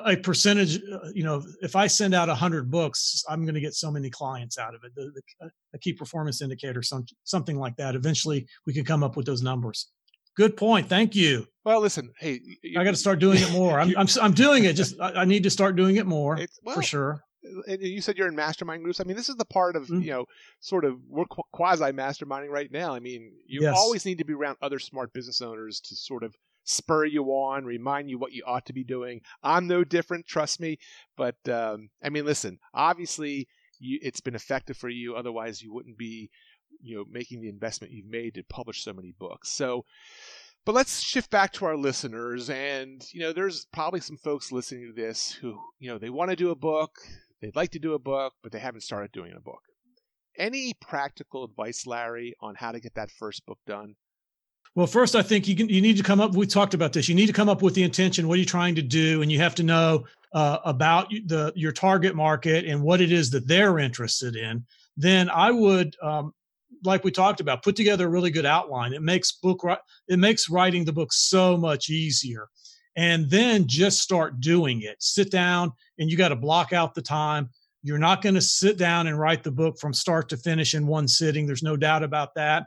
a 0.04 0.16
percentage. 0.16 0.76
uh, 0.76 1.10
You 1.14 1.24
know, 1.24 1.44
if 1.62 1.76
I 1.76 1.86
send 1.86 2.14
out 2.14 2.28
100 2.28 2.70
books, 2.70 3.24
I'm 3.28 3.42
going 3.44 3.54
to 3.54 3.60
get 3.60 3.74
so 3.74 3.90
many 3.90 4.10
clients 4.10 4.58
out 4.58 4.74
of 4.74 4.82
it. 4.84 4.94
The, 4.94 5.12
the, 5.40 5.50
a 5.74 5.78
key 5.78 5.92
performance 5.92 6.42
indicator, 6.42 6.82
some, 6.82 7.06
something 7.24 7.58
like 7.58 7.76
that. 7.76 7.94
Eventually, 7.94 8.46
we 8.66 8.72
can 8.72 8.84
come 8.84 9.02
up 9.02 9.16
with 9.16 9.26
those 9.26 9.42
numbers. 9.42 9.88
Good 10.36 10.56
point. 10.56 10.88
Thank 10.88 11.14
you. 11.14 11.46
Well, 11.64 11.80
listen, 11.80 12.12
hey, 12.18 12.40
I 12.76 12.84
got 12.84 12.92
to 12.92 12.96
start 12.96 13.18
doing 13.18 13.38
it 13.38 13.50
more. 13.52 13.78
I'm, 13.80 13.94
I'm, 13.96 14.06
I'm 14.22 14.32
doing 14.32 14.64
it. 14.64 14.74
Just 14.74 14.98
I, 15.00 15.12
I 15.12 15.24
need 15.24 15.42
to 15.42 15.50
start 15.50 15.76
doing 15.76 15.96
it 15.96 16.06
more 16.06 16.38
It's, 16.38 16.58
well, 16.62 16.76
for 16.76 16.82
sure. 16.82 17.22
and 17.66 17.82
you 17.82 18.00
said 18.00 18.16
you're 18.16 18.28
in 18.28 18.34
mastermind 18.34 18.82
groups. 18.82 19.00
I 19.00 19.04
mean, 19.04 19.16
this 19.16 19.28
is 19.28 19.36
the 19.36 19.44
part 19.44 19.76
of 19.76 19.86
Mm. 19.88 20.02
you 20.04 20.10
know, 20.10 20.24
sort 20.60 20.84
of 20.84 20.96
we're 21.08 21.24
quasi 21.52 21.84
masterminding 21.92 22.48
right 22.48 22.70
now. 22.72 22.94
I 22.94 23.00
mean, 23.00 23.32
you 23.46 23.62
Yes. 23.62 23.74
always 23.76 24.06
need 24.06 24.18
to 24.18 24.24
be 24.24 24.32
around 24.32 24.56
other 24.62 24.78
smart 24.78 25.12
business 25.12 25.40
owners 25.42 25.80
to 25.80 25.96
sort 25.96 26.22
of 26.22 26.34
spur 26.64 27.04
you 27.04 27.24
on, 27.24 27.64
remind 27.64 28.08
you 28.08 28.18
what 28.18 28.32
you 28.32 28.42
ought 28.46 28.64
to 28.66 28.72
be 28.72 28.84
doing. 28.84 29.20
I'm 29.42 29.66
no 29.66 29.84
different, 29.84 30.26
trust 30.26 30.60
me. 30.60 30.78
But 31.16 31.36
um, 31.48 31.90
I 32.02 32.08
mean, 32.08 32.24
listen, 32.24 32.58
obviously, 32.72 33.48
you, 33.78 33.98
it's 34.02 34.20
been 34.20 34.34
effective 34.34 34.76
for 34.76 34.88
you. 34.90 35.14
Otherwise, 35.16 35.62
you 35.62 35.72
wouldn't 35.72 35.96
be, 35.98 36.30
you 36.82 36.96
know, 36.96 37.04
making 37.10 37.40
the 37.40 37.48
investment 37.48 37.92
you've 37.92 38.06
made 38.06 38.34
to 38.34 38.42
publish 38.44 38.84
so 38.84 38.92
many 38.92 39.12
books. 39.18 39.50
So. 39.50 39.84
But 40.66 40.74
let's 40.74 41.00
shift 41.00 41.30
back 41.30 41.54
to 41.54 41.64
our 41.64 41.76
listeners. 41.76 42.50
And, 42.50 43.02
you 43.12 43.20
know, 43.20 43.32
there's 43.32 43.64
probably 43.72 44.00
some 44.00 44.18
folks 44.18 44.52
listening 44.52 44.88
to 44.88 44.92
this 44.92 45.32
who, 45.32 45.58
you 45.78 45.90
know, 45.90 45.96
they 45.96 46.10
want 46.10 46.28
to 46.30 46.36
do 46.36 46.50
a 46.50 46.54
book, 46.54 46.98
they'd 47.40 47.56
like 47.56 47.70
to 47.70 47.78
do 47.78 47.94
a 47.94 47.98
book, 47.98 48.34
but 48.42 48.52
they 48.52 48.58
haven't 48.58 48.82
started 48.82 49.10
doing 49.10 49.32
a 49.34 49.40
book. 49.40 49.62
Any 50.36 50.74
practical 50.78 51.44
advice, 51.44 51.86
Larry, 51.86 52.34
on 52.42 52.56
how 52.56 52.72
to 52.72 52.78
get 52.78 52.94
that 52.96 53.10
first 53.10 53.46
book 53.46 53.58
done? 53.66 53.94
Well, 54.74 54.86
first, 54.86 55.16
I 55.16 55.22
think 55.22 55.48
you 55.48 55.56
can, 55.56 55.70
you 55.70 55.80
need 55.80 55.96
to 55.96 56.02
come 56.02 56.20
up. 56.20 56.34
We 56.34 56.46
talked 56.46 56.74
about 56.74 56.92
this. 56.92 57.08
You 57.08 57.14
need 57.14 57.26
to 57.26 57.32
come 57.32 57.48
up 57.48 57.62
with 57.62 57.74
the 57.74 57.82
intention. 57.82 58.28
What 58.28 58.34
are 58.34 58.40
you 58.40 58.44
trying 58.44 58.74
to 58.74 58.82
do? 58.82 59.22
And 59.22 59.32
you 59.32 59.38
have 59.38 59.54
to 59.56 59.62
know 59.62 60.04
uh, 60.34 60.58
about 60.64 61.08
the 61.26 61.52
your 61.56 61.72
target 61.72 62.14
market 62.14 62.66
and 62.66 62.82
what 62.82 63.00
it 63.00 63.10
is 63.10 63.30
that 63.30 63.48
they're 63.48 63.78
interested 63.78 64.36
in. 64.36 64.64
Then 64.96 65.30
I 65.30 65.50
would, 65.50 65.96
um, 66.02 66.34
like 66.84 67.04
we 67.04 67.10
talked 67.10 67.40
about, 67.40 67.62
put 67.62 67.76
together 67.76 68.06
a 68.06 68.10
really 68.10 68.30
good 68.30 68.46
outline. 68.46 68.92
It 68.92 69.02
makes 69.02 69.32
book 69.32 69.64
it 70.08 70.18
makes 70.18 70.50
writing 70.50 70.84
the 70.84 70.92
book 70.92 71.12
so 71.12 71.56
much 71.56 71.90
easier. 71.90 72.48
And 72.96 73.30
then 73.30 73.68
just 73.68 74.00
start 74.00 74.40
doing 74.40 74.82
it. 74.82 74.96
Sit 75.00 75.30
down, 75.30 75.72
and 75.98 76.10
you 76.10 76.16
got 76.16 76.30
to 76.30 76.36
block 76.36 76.72
out 76.72 76.94
the 76.94 77.02
time. 77.02 77.48
You're 77.82 77.98
not 77.98 78.20
going 78.20 78.34
to 78.34 78.40
sit 78.40 78.76
down 78.76 79.06
and 79.06 79.18
write 79.18 79.42
the 79.42 79.52
book 79.52 79.78
from 79.78 79.94
start 79.94 80.28
to 80.30 80.36
finish 80.36 80.74
in 80.74 80.86
one 80.86 81.08
sitting. 81.08 81.46
There's 81.46 81.62
no 81.62 81.76
doubt 81.76 82.02
about 82.02 82.34
that. 82.34 82.66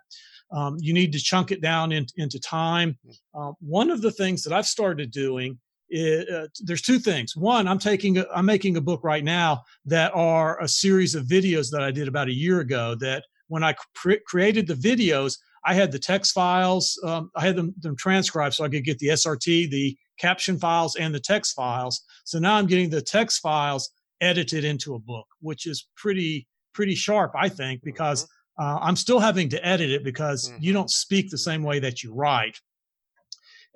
Um, 0.52 0.78
you 0.80 0.94
need 0.94 1.12
to 1.14 1.20
chunk 1.20 1.52
it 1.52 1.62
down 1.62 1.92
in, 1.92 2.06
into 2.18 2.40
time. 2.40 2.98
Uh, 3.34 3.52
one 3.60 3.92
of 3.92 4.02
the 4.02 4.12
things 4.12 4.44
that 4.44 4.54
I've 4.54 4.66
started 4.66 5.12
doing 5.12 5.60
is 5.90 6.28
uh, 6.30 6.48
there's 6.62 6.82
two 6.82 7.00
things. 7.00 7.36
One, 7.36 7.68
I'm 7.68 7.80
taking 7.80 8.18
a, 8.18 8.26
I'm 8.34 8.46
making 8.46 8.78
a 8.78 8.82
book 8.82 9.04
right 9.04 9.24
now 9.24 9.64
that 9.86 10.12
are 10.16 10.62
a 10.62 10.68
series 10.68 11.16
of 11.16 11.26
videos 11.26 11.70
that 11.72 11.84
I 11.84 11.92
did 11.92 12.08
about 12.08 12.28
a 12.30 12.34
year 12.34 12.62
ago. 12.62 12.96
That 12.96 13.24
when 13.54 13.64
I 13.64 13.76
cre- 13.96 14.24
created 14.26 14.66
the 14.66 14.74
videos, 14.74 15.38
I 15.64 15.76
had 15.76 15.92
the 15.92 16.00
text 16.00 16.34
files, 16.34 17.00
um, 17.06 17.30
I 17.36 17.42
had 17.46 17.56
them, 17.56 17.72
them 17.80 17.96
transcribed 17.96 18.56
so 18.56 18.64
I 18.64 18.70
could 18.70 18.84
get 18.84 18.98
the 18.98 19.10
SRT, 19.10 19.70
the 19.70 19.96
caption 20.20 20.58
files, 20.58 20.96
and 20.96 21.14
the 21.14 21.20
text 21.20 21.56
files. 21.56 22.02
So 22.26 22.40
now 22.40 22.56
I'm 22.56 22.66
getting 22.66 22.90
the 22.90 23.02
text 23.02 23.42
files 23.42 23.92
edited 24.22 24.66
into 24.66 24.96
a 24.96 25.00
book, 25.00 25.28
which 25.40 25.68
is 25.68 25.88
pretty 25.96 26.48
pretty 26.74 26.96
sharp, 26.96 27.32
I 27.38 27.48
think, 27.48 27.84
because 27.84 28.28
uh, 28.60 28.80
I'm 28.82 28.96
still 28.96 29.20
having 29.20 29.48
to 29.50 29.64
edit 29.64 29.92
it 29.92 30.04
because 30.04 30.50
Mhm. 30.50 30.58
you 30.66 30.74
don't 30.74 30.90
speak 30.90 31.30
the 31.30 31.38
same 31.38 31.62
way 31.62 31.78
that 31.80 32.02
you 32.02 32.12
write. 32.12 32.58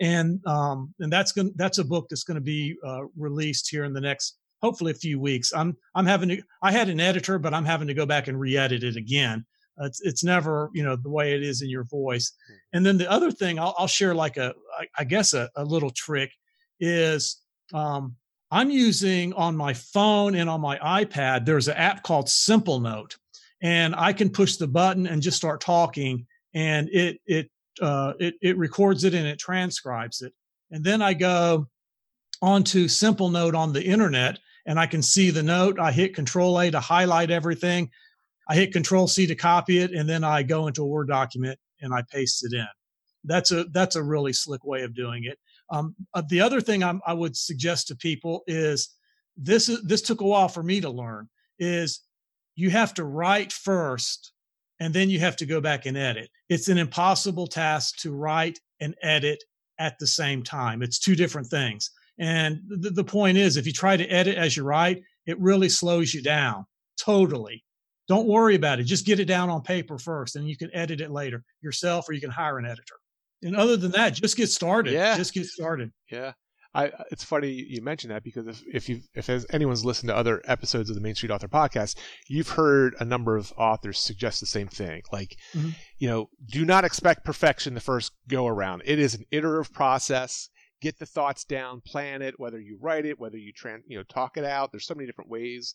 And 0.01 0.41
um, 0.47 0.93
and 0.99 1.11
that's 1.13 1.31
going 1.31 1.51
that's 1.55 1.77
a 1.77 1.83
book 1.85 2.07
that's 2.09 2.23
going 2.23 2.35
to 2.43 2.49
be 2.55 2.75
uh, 2.83 3.03
released 3.15 3.69
here 3.69 3.83
in 3.83 3.93
the 3.93 4.01
next 4.01 4.37
hopefully 4.61 4.91
a 4.91 4.95
few 5.05 5.19
weeks. 5.19 5.53
I'm 5.53 5.77
I'm 5.95 6.05
having 6.07 6.29
to 6.29 6.41
I 6.63 6.71
had 6.71 6.89
an 6.89 6.99
editor, 6.99 7.37
but 7.39 7.53
I'm 7.53 7.65
having 7.65 7.87
to 7.87 7.93
go 7.93 8.05
back 8.07 8.27
and 8.27 8.39
re-edit 8.39 8.83
it 8.83 8.95
again. 8.95 9.45
It's 9.79 10.01
it's 10.01 10.23
never 10.23 10.69
you 10.73 10.83
know 10.83 10.95
the 10.95 11.09
way 11.09 11.33
it 11.33 11.43
is 11.43 11.61
in 11.61 11.69
your 11.69 11.83
voice. 11.83 12.31
And 12.73 12.85
then 12.85 12.97
the 12.97 13.09
other 13.09 13.31
thing 13.31 13.59
I'll, 13.59 13.75
I'll 13.77 13.87
share 13.87 14.15
like 14.15 14.37
a 14.37 14.53
i 14.97 15.03
guess 15.03 15.33
a, 15.33 15.49
a 15.55 15.63
little 15.63 15.91
trick 15.91 16.31
is 16.79 17.41
um, 17.73 18.15
I'm 18.51 18.69
using 18.69 19.33
on 19.33 19.55
my 19.55 19.73
phone 19.73 20.35
and 20.35 20.49
on 20.49 20.61
my 20.61 20.77
iPad. 20.77 21.45
There's 21.45 21.67
an 21.67 21.75
app 21.75 22.03
called 22.03 22.27
Simplenote, 22.27 23.17
and 23.61 23.93
I 23.95 24.13
can 24.13 24.29
push 24.29 24.55
the 24.55 24.67
button 24.67 25.05
and 25.07 25.21
just 25.21 25.37
start 25.37 25.61
talking, 25.61 26.25
and 26.53 26.89
it 26.89 27.19
it 27.25 27.51
uh, 27.81 28.13
it 28.19 28.35
it 28.41 28.57
records 28.57 29.03
it 29.03 29.13
and 29.13 29.27
it 29.27 29.39
transcribes 29.39 30.21
it. 30.21 30.33
And 30.71 30.83
then 30.83 31.01
I 31.01 31.13
go 31.13 31.67
onto 32.41 32.87
Simplenote 32.87 33.55
on 33.55 33.73
the 33.73 33.83
internet, 33.83 34.39
and 34.65 34.79
I 34.79 34.87
can 34.87 35.01
see 35.01 35.29
the 35.29 35.43
note. 35.43 35.79
I 35.79 35.91
hit 35.91 36.15
Control 36.15 36.59
A 36.59 36.71
to 36.71 36.79
highlight 36.79 37.31
everything. 37.31 37.89
I 38.49 38.55
hit 38.55 38.73
Control 38.73 39.07
C 39.07 39.27
to 39.27 39.35
copy 39.35 39.79
it, 39.79 39.91
and 39.91 40.07
then 40.07 40.23
I 40.23 40.43
go 40.43 40.67
into 40.67 40.83
a 40.83 40.87
Word 40.87 41.07
document 41.07 41.59
and 41.81 41.93
I 41.93 42.03
paste 42.11 42.45
it 42.45 42.53
in. 42.53 42.67
That's 43.23 43.51
a 43.51 43.65
that's 43.65 43.95
a 43.95 44.03
really 44.03 44.33
slick 44.33 44.63
way 44.63 44.83
of 44.83 44.95
doing 44.95 45.25
it. 45.25 45.37
Um, 45.69 45.95
uh, 46.13 46.23
the 46.29 46.41
other 46.41 46.61
thing 46.61 46.83
I'm, 46.83 47.01
I 47.05 47.13
would 47.13 47.35
suggest 47.35 47.87
to 47.87 47.95
people 47.95 48.43
is 48.47 48.89
this 49.35 49.69
is 49.69 49.83
this 49.83 50.01
took 50.01 50.21
a 50.21 50.25
while 50.25 50.47
for 50.47 50.63
me 50.63 50.81
to 50.81 50.89
learn 50.89 51.29
is 51.59 52.01
you 52.55 52.69
have 52.69 52.93
to 52.95 53.03
write 53.03 53.51
first 53.51 54.31
and 54.79 54.93
then 54.93 55.09
you 55.09 55.19
have 55.19 55.35
to 55.37 55.45
go 55.45 55.59
back 55.59 55.85
and 55.85 55.97
edit. 55.97 56.29
It's 56.49 56.67
an 56.67 56.77
impossible 56.77 57.47
task 57.47 57.97
to 57.99 58.13
write 58.13 58.59
and 58.79 58.95
edit 59.01 59.43
at 59.79 59.97
the 59.99 60.07
same 60.07 60.43
time. 60.43 60.81
It's 60.81 60.99
two 60.99 61.15
different 61.15 61.47
things. 61.47 61.91
And 62.19 62.61
the, 62.67 62.89
the 62.91 63.03
point 63.03 63.37
is, 63.37 63.57
if 63.57 63.67
you 63.67 63.73
try 63.73 63.97
to 63.97 64.07
edit 64.07 64.37
as 64.37 64.57
you 64.57 64.63
write, 64.63 65.01
it 65.25 65.39
really 65.39 65.69
slows 65.69 66.13
you 66.13 66.21
down 66.21 66.65
totally. 66.99 67.63
Don't 68.07 68.27
worry 68.27 68.55
about 68.55 68.79
it. 68.79 68.83
Just 68.83 69.05
get 69.05 69.19
it 69.19 69.25
down 69.25 69.49
on 69.49 69.61
paper 69.61 69.97
first, 69.97 70.35
and 70.35 70.47
you 70.47 70.55
can 70.57 70.69
edit 70.73 71.01
it 71.01 71.11
later 71.11 71.43
yourself, 71.61 72.07
or 72.09 72.13
you 72.13 72.21
can 72.21 72.29
hire 72.31 72.57
an 72.57 72.65
editor. 72.65 72.95
And 73.43 73.55
other 73.55 73.77
than 73.77 73.91
that, 73.91 74.13
just 74.13 74.37
get 74.37 74.49
started. 74.49 74.93
Yeah. 74.93 75.15
Just 75.17 75.33
get 75.33 75.45
started. 75.45 75.91
Yeah. 76.11 76.33
I, 76.73 76.91
it's 77.11 77.23
funny 77.23 77.49
you 77.49 77.81
mentioned 77.81 78.11
that 78.11 78.23
because 78.23 78.45
if, 78.45 78.61
if 78.71 78.89
you 78.89 78.99
if 79.15 79.29
anyone's 79.51 79.83
listened 79.83 80.09
to 80.09 80.15
other 80.15 80.41
episodes 80.45 80.89
of 80.89 80.95
the 80.95 81.01
Main 81.01 81.15
Street 81.15 81.31
Author 81.31 81.47
podcast, 81.47 81.97
you've 82.27 82.49
heard 82.49 82.95
a 82.99 83.05
number 83.05 83.35
of 83.35 83.51
authors 83.57 83.97
suggest 83.99 84.41
the 84.41 84.45
same 84.45 84.67
thing. 84.67 85.01
Like, 85.11 85.35
Mhm. 85.55 85.73
you 85.97 86.07
know, 86.07 86.29
do 86.51 86.65
not 86.65 86.85
expect 86.85 87.25
perfection 87.25 87.73
the 87.73 87.79
first 87.79 88.11
go 88.27 88.45
around. 88.47 88.83
It 88.85 88.99
is 88.99 89.15
an 89.15 89.23
iterative 89.31 89.73
process. 89.73 90.49
Get 90.81 90.99
the 90.99 91.05
thoughts 91.05 91.43
down, 91.43 91.81
plan 91.81 92.21
it, 92.21 92.39
whether 92.39 92.59
you 92.59 92.77
write 92.79 93.05
it, 93.05 93.19
whether 93.19 93.37
you 93.37 93.51
tran 93.53 93.79
you 93.87 93.97
know, 93.97 94.03
talk 94.03 94.37
it 94.37 94.45
out. 94.45 94.71
There's 94.71 94.85
so 94.85 94.95
many 94.95 95.07
different 95.07 95.29
ways, 95.29 95.73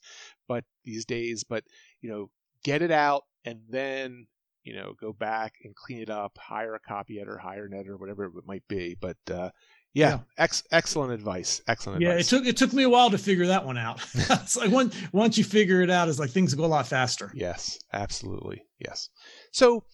but 0.48 0.64
these 0.84 1.04
days, 1.04 1.44
but 1.44 1.64
you 2.00 2.10
know, 2.10 2.30
get 2.64 2.82
it 2.82 2.90
out 2.90 3.24
and 3.44 3.60
then 3.68 4.26
you 4.64 4.74
know 4.74 4.94
go 5.00 5.12
back 5.12 5.54
and 5.64 5.74
clean 5.74 6.00
it 6.00 6.10
up. 6.10 6.38
Hire 6.38 6.74
a 6.74 6.80
copy 6.80 7.18
editor, 7.18 7.38
hire 7.38 7.66
an 7.66 7.74
editor, 7.74 7.96
whatever 7.96 8.26
it 8.26 8.46
might 8.46 8.66
be. 8.68 8.96
But 9.00 9.16
uh, 9.30 9.50
yeah, 9.94 10.08
Yeah. 10.08 10.18
Ex- 10.38 10.62
excellent 10.72 11.12
advice. 11.12 11.60
Excellent 11.68 12.00
Yeah, 12.00 12.12
it 12.12 12.24
took 12.24 12.46
it 12.46 12.56
took 12.56 12.72
me 12.72 12.84
a 12.84 12.88
while 12.88 13.10
to 13.10 13.18
figure 13.18 13.46
that 13.46 13.66
one 13.66 13.76
out. 13.76 14.00
it's 14.14 14.56
like 14.56 14.70
once 14.70 14.96
once 15.12 15.36
you 15.36 15.44
figure 15.44 15.82
it 15.82 15.90
out, 15.90 16.08
it's 16.08 16.18
like 16.18 16.30
things 16.30 16.54
go 16.54 16.64
a 16.64 16.66
lot 16.66 16.86
faster. 16.86 17.30
Yes, 17.34 17.78
absolutely. 17.92 18.62
Yes. 18.78 19.10
So, 19.52 19.84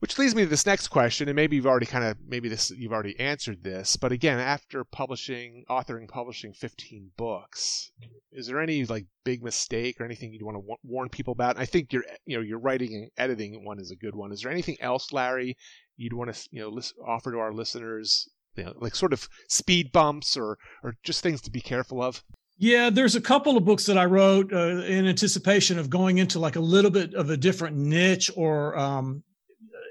which 0.00 0.18
leads 0.18 0.34
me 0.34 0.42
to 0.42 0.48
this 0.48 0.66
next 0.66 0.88
question, 0.88 1.28
and 1.28 1.36
maybe 1.36 1.56
you've 1.56 1.66
already 1.66 1.86
kind 1.86 2.04
of 2.04 2.16
maybe 2.26 2.48
this 2.48 2.70
you've 2.70 2.92
already 2.92 3.18
answered 3.18 3.62
this, 3.62 3.96
but 3.96 4.12
again, 4.12 4.38
after 4.38 4.84
publishing, 4.84 5.64
authoring, 5.68 6.08
publishing 6.08 6.52
15 6.52 7.10
books, 7.16 7.90
is 8.32 8.46
there 8.46 8.60
any 8.60 8.84
like 8.84 9.06
big 9.24 9.42
mistake 9.42 10.00
or 10.00 10.04
anything 10.04 10.32
you'd 10.32 10.42
want 10.42 10.54
to 10.54 10.60
wa- 10.60 10.76
warn 10.84 11.08
people 11.08 11.32
about? 11.32 11.58
I 11.58 11.64
think 11.64 11.92
your 11.92 12.04
you 12.26 12.36
know 12.36 12.42
your 12.42 12.58
writing 12.58 12.94
and 12.94 13.10
editing 13.16 13.64
one 13.64 13.80
is 13.80 13.90
a 13.90 13.96
good 13.96 14.14
one. 14.14 14.30
Is 14.30 14.42
there 14.42 14.52
anything 14.52 14.76
else, 14.80 15.12
Larry, 15.12 15.56
you'd 15.96 16.12
want 16.12 16.32
to 16.32 16.48
you 16.52 16.60
know 16.60 16.68
list, 16.68 16.94
offer 17.06 17.32
to 17.32 17.38
our 17.38 17.52
listeners? 17.52 18.28
You 18.54 18.64
know, 18.64 18.74
like 18.76 18.94
sort 18.94 19.12
of 19.12 19.28
speed 19.48 19.90
bumps 19.92 20.36
or 20.36 20.58
or 20.82 20.94
just 21.02 21.22
things 21.22 21.40
to 21.42 21.50
be 21.50 21.60
careful 21.60 22.02
of. 22.02 22.22
Yeah, 22.60 22.90
there's 22.90 23.14
a 23.14 23.20
couple 23.20 23.56
of 23.56 23.64
books 23.64 23.86
that 23.86 23.96
I 23.96 24.04
wrote 24.04 24.52
uh, 24.52 24.82
in 24.82 25.06
anticipation 25.06 25.78
of 25.78 25.90
going 25.90 26.18
into 26.18 26.40
like 26.40 26.56
a 26.56 26.60
little 26.60 26.90
bit 26.90 27.14
of 27.14 27.30
a 27.30 27.36
different 27.36 27.76
niche 27.76 28.32
or 28.34 28.76
um, 28.76 29.22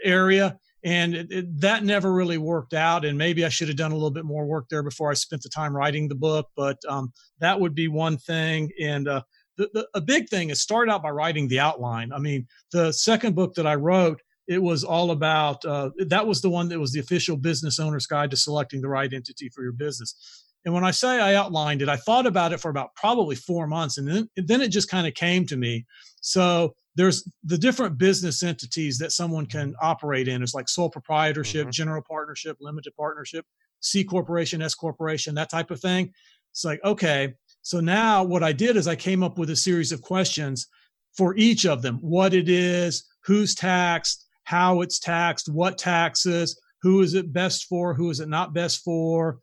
area, 0.03 0.57
and 0.83 1.15
it, 1.15 1.31
it, 1.31 1.61
that 1.61 1.83
never 1.83 2.13
really 2.13 2.37
worked 2.37 2.73
out. 2.73 3.05
And 3.05 3.17
maybe 3.17 3.45
I 3.45 3.49
should 3.49 3.67
have 3.67 3.77
done 3.77 3.91
a 3.91 3.95
little 3.95 4.11
bit 4.11 4.25
more 4.25 4.45
work 4.45 4.67
there 4.69 4.83
before 4.83 5.11
I 5.11 5.15
spent 5.15 5.41
the 5.41 5.49
time 5.49 5.75
writing 5.75 6.07
the 6.07 6.15
book. 6.15 6.47
But 6.55 6.77
um, 6.87 7.11
that 7.39 7.59
would 7.59 7.75
be 7.75 7.87
one 7.87 8.17
thing. 8.17 8.71
And 8.81 9.07
uh, 9.07 9.23
the, 9.57 9.69
the, 9.73 9.87
a 9.93 10.01
big 10.01 10.29
thing 10.29 10.49
is 10.49 10.61
start 10.61 10.89
out 10.89 11.03
by 11.03 11.09
writing 11.09 11.47
the 11.47 11.59
outline. 11.59 12.11
I 12.13 12.19
mean, 12.19 12.47
the 12.71 12.91
second 12.91 13.35
book 13.35 13.55
that 13.55 13.67
I 13.67 13.75
wrote, 13.75 14.21
it 14.47 14.61
was 14.61 14.83
all 14.83 15.11
about 15.11 15.65
uh, 15.65 15.89
that 16.07 16.25
was 16.25 16.41
the 16.41 16.49
one 16.49 16.69
that 16.69 16.79
was 16.79 16.93
the 16.93 17.01
official 17.01 17.35
business 17.35 17.79
owner's 17.79 18.07
guide 18.07 18.31
to 18.31 18.37
selecting 18.37 18.81
the 18.81 18.87
right 18.87 19.11
entity 19.11 19.49
for 19.49 19.61
your 19.63 19.73
business 19.73 20.45
and 20.67 20.73
when 20.73 20.83
I 20.83 20.91
say 20.91 21.21
I 21.21 21.35
outlined 21.35 21.81
it, 21.81 21.87
I 21.87 21.95
thought 21.95 22.25
about 22.25 22.51
it 22.51 22.59
for 22.59 22.69
about 22.69 22.93
probably 22.93 23.37
four 23.37 23.67
months, 23.67 23.97
and 23.97 24.05
then 24.05 24.29
then 24.35 24.59
it 24.59 24.67
just 24.67 24.89
kind 24.89 25.07
of 25.07 25.13
came 25.13 25.45
to 25.45 25.55
me. 25.55 25.85
So 26.19 26.75
there's 26.97 27.29
the 27.43 27.57
different 27.57 27.97
business 27.99 28.41
entities 28.41 28.97
that 28.97 29.11
someone 29.11 29.45
can 29.45 29.75
operate 29.79 30.27
in. 30.27 30.41
It's 30.41 30.55
like 30.55 30.67
sole 30.67 30.89
proprietorship, 30.89 31.61
mm-hmm. 31.61 31.71
general 31.71 32.01
partnership, 32.01 32.57
limited 32.59 32.93
partnership, 32.97 33.45
C 33.79 34.03
corporation, 34.03 34.63
S 34.63 34.73
corporation, 34.73 35.35
that 35.35 35.51
type 35.51 35.69
of 35.69 35.79
thing. 35.79 36.11
It's 36.51 36.65
like 36.65 36.83
okay. 36.83 37.35
So 37.61 37.79
now 37.79 38.23
what 38.23 38.43
I 38.43 38.51
did 38.51 38.77
is 38.77 38.87
I 38.87 38.95
came 38.95 39.21
up 39.21 39.37
with 39.37 39.51
a 39.51 39.55
series 39.55 39.91
of 39.91 40.01
questions 40.01 40.67
for 41.15 41.35
each 41.37 41.65
of 41.67 41.83
them: 41.83 41.99
what 42.01 42.33
it 42.33 42.49
is, 42.49 43.05
who's 43.23 43.53
taxed, 43.53 44.25
how 44.45 44.81
it's 44.81 44.97
taxed, 44.97 45.49
what 45.49 45.77
taxes, 45.77 46.59
who 46.81 47.01
is 47.01 47.13
it 47.13 47.31
best 47.31 47.65
for, 47.65 47.93
who 47.93 48.09
is 48.09 48.21
it 48.21 48.27
not 48.27 48.55
best 48.55 48.83
for 48.83 49.37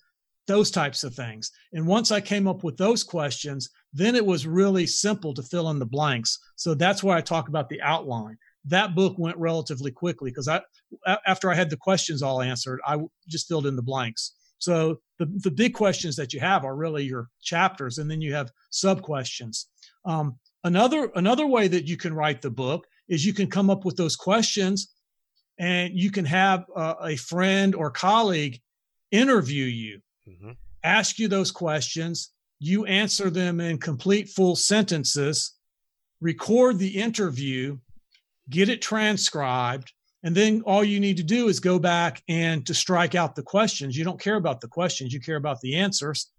those 0.47 0.71
types 0.71 1.05
of 1.05 1.15
things. 1.15 1.51
And 1.73 1.87
once 1.87 2.11
I 2.11 2.21
came 2.21 2.49
up 2.49 2.65
with 2.65 2.77
those 2.77 3.05
questions, 3.05 3.71
then 3.95 4.17
it 4.17 4.27
was 4.27 4.47
really 4.47 4.87
simple 4.87 5.33
to 5.33 5.43
fill 5.43 5.71
in 5.71 5.79
the 5.79 5.87
blanks. 5.87 6.39
So 6.57 6.75
that's 6.75 7.03
why 7.03 7.17
I 7.17 7.21
talk 7.21 7.49
about 7.49 7.69
the 7.69 7.81
outline. 7.81 8.37
That 8.67 8.95
book 8.95 9.17
went 9.19 9.37
relatively 9.37 9.93
quickly 9.93 10.31
because 10.31 10.49
I, 10.49 10.61
after 11.27 11.51
I 11.51 11.55
had 11.55 11.71
the 11.71 11.77
questions 11.77 12.23
all 12.23 12.43
answered, 12.43 12.81
I 12.85 12.99
just 13.29 13.47
filled 13.47 13.67
in 13.67 13.77
the 13.77 13.83
blanks. 13.83 14.33
So 14.59 15.01
the, 15.19 15.27
the 15.27 15.51
big 15.51 15.75
questions 15.75 16.17
that 16.17 16.33
you 16.33 16.41
have 16.41 16.65
are 16.65 16.75
really 16.75 17.05
your 17.05 17.29
chapters, 17.43 17.99
and 17.99 18.11
then 18.11 18.21
you 18.21 18.35
have 18.35 18.51
sub 18.71 19.03
questions. 19.03 19.67
Um, 20.05 20.39
another 20.65 21.11
another 21.15 21.47
way 21.47 21.69
that 21.69 21.87
you 21.87 21.97
can 21.97 22.15
write 22.15 22.41
the 22.41 22.51
book 22.51 22.87
is 23.09 23.25
you 23.25 23.35
can 23.35 23.51
come 23.51 23.71
up 23.71 23.85
with 23.85 23.97
those 23.97 24.17
questions, 24.17 24.95
and 25.59 25.93
you 25.95 26.11
can 26.11 26.25
have 26.25 26.65
uh, 26.75 26.95
a 27.03 27.17
friend 27.17 27.75
or 27.75 27.91
colleague 27.91 28.61
interview 29.11 29.67
you 29.67 30.01
mm-hmm. 30.29 30.53
ask 30.83 31.19
you 31.19 31.29
those 31.29 31.51
questions. 31.51 32.31
You 32.65 32.87
answer 32.87 33.29
them 33.29 33.61
in 33.61 33.77
complete 33.77 34.31
full 34.31 34.57
sentences, 34.57 35.55
record 36.23 36.79
the 36.79 36.97
interview, 36.97 37.77
get 38.49 38.71
it 38.71 38.81
transcribed, 38.81 39.93
and 40.23 40.35
then 40.35 40.63
all 40.63 40.83
you 40.83 40.99
need 40.99 41.19
to 41.19 41.23
do 41.23 41.49
is 41.49 41.61
go 41.61 41.79
back 41.79 42.23
and 42.27 42.65
to 42.67 42.73
strike 42.73 43.15
out 43.15 43.35
the 43.35 43.43
questions. 43.43 43.99
You 43.99 44.05
don't 44.05 44.19
care 44.19 44.37
about 44.37 44.63
the 44.63 44.69
questions, 44.69 45.13
you 45.13 45.21
care 45.21 45.37
about 45.37 45.61
the 45.61 45.77
answers. 45.77 46.31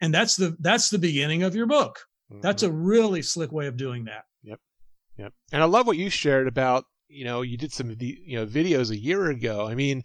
And 0.00 0.14
that's 0.14 0.36
the 0.36 0.56
that's 0.58 0.88
the 0.88 0.98
beginning 0.98 1.42
of 1.42 1.54
your 1.54 1.66
book. 1.66 2.00
Mm-hmm. 2.32 2.40
That's 2.40 2.62
a 2.62 2.72
really 2.72 3.20
slick 3.20 3.52
way 3.52 3.66
of 3.66 3.76
doing 3.76 4.04
that. 4.06 4.24
Yep. 4.44 4.58
Yep. 5.18 5.34
And 5.52 5.62
I 5.62 5.66
love 5.66 5.86
what 5.86 5.98
you 5.98 6.08
shared 6.08 6.48
about, 6.48 6.86
you 7.08 7.26
know, 7.26 7.42
you 7.42 7.58
did 7.58 7.74
some 7.74 7.90
of 7.90 7.98
the, 7.98 8.18
you 8.24 8.38
know, 8.38 8.46
videos 8.46 8.90
a 8.90 8.98
year 8.98 9.28
ago. 9.28 9.68
I 9.68 9.74
mean, 9.74 10.02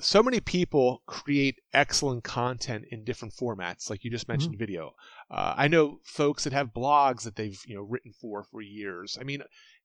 so 0.00 0.22
many 0.22 0.40
people 0.40 1.02
create 1.06 1.60
excellent 1.72 2.24
content 2.24 2.84
in 2.90 3.04
different 3.04 3.34
formats 3.34 3.88
like 3.88 4.04
you 4.04 4.10
just 4.10 4.28
mentioned 4.28 4.54
mm-hmm. 4.54 4.60
video. 4.60 4.94
Uh, 5.30 5.54
i 5.56 5.68
know 5.68 6.00
folks 6.04 6.44
that 6.44 6.52
have 6.52 6.74
blogs 6.74 7.22
that 7.22 7.36
they've 7.36 7.60
you 7.66 7.74
know 7.74 7.82
written 7.82 8.12
for 8.12 8.44
for 8.44 8.60
years. 8.60 9.16
I 9.20 9.24
mean 9.24 9.42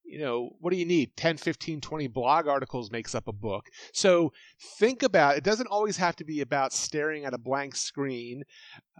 you 0.09 0.19
know 0.19 0.55
what 0.59 0.71
do 0.71 0.77
you 0.77 0.85
need? 0.85 1.15
10 1.15 1.37
15 1.37 1.81
20 1.81 2.07
blog 2.07 2.47
articles 2.47 2.91
makes 2.91 3.13
up 3.13 3.27
a 3.27 3.33
book. 3.33 3.67
So 3.93 4.33
think 4.79 5.03
about 5.03 5.37
it 5.37 5.43
doesn't 5.43 5.67
always 5.67 5.97
have 5.97 6.15
to 6.17 6.23
be 6.23 6.41
about 6.41 6.73
staring 6.73 7.25
at 7.25 7.33
a 7.33 7.37
blank 7.37 7.75
screen. 7.75 8.43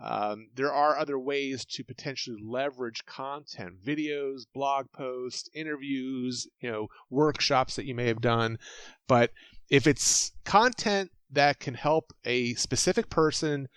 Um, 0.02 0.50
there 0.56 0.72
are 0.72 0.98
other 0.98 1.18
ways 1.18 1.66
to 1.66 1.84
potentially 1.84 2.38
leverage 2.42 3.06
content 3.06 3.84
videos 3.84 4.42
blog 4.54 4.92
posts 4.92 5.50
interviews 5.54 6.48
you 6.62 6.72
know 6.72 6.88
workshops 7.10 7.76
that 7.76 7.86
you 7.86 7.96
may 7.96 8.08
have 8.08 8.22
done. 8.22 8.60
But 9.08 9.32
if 9.70 9.88
it's 9.88 10.32
content 10.46 11.12
that 11.32 11.60
can 11.60 11.76
help 11.76 12.12
a 12.26 12.54
specific 12.56 13.10
person 13.10 13.68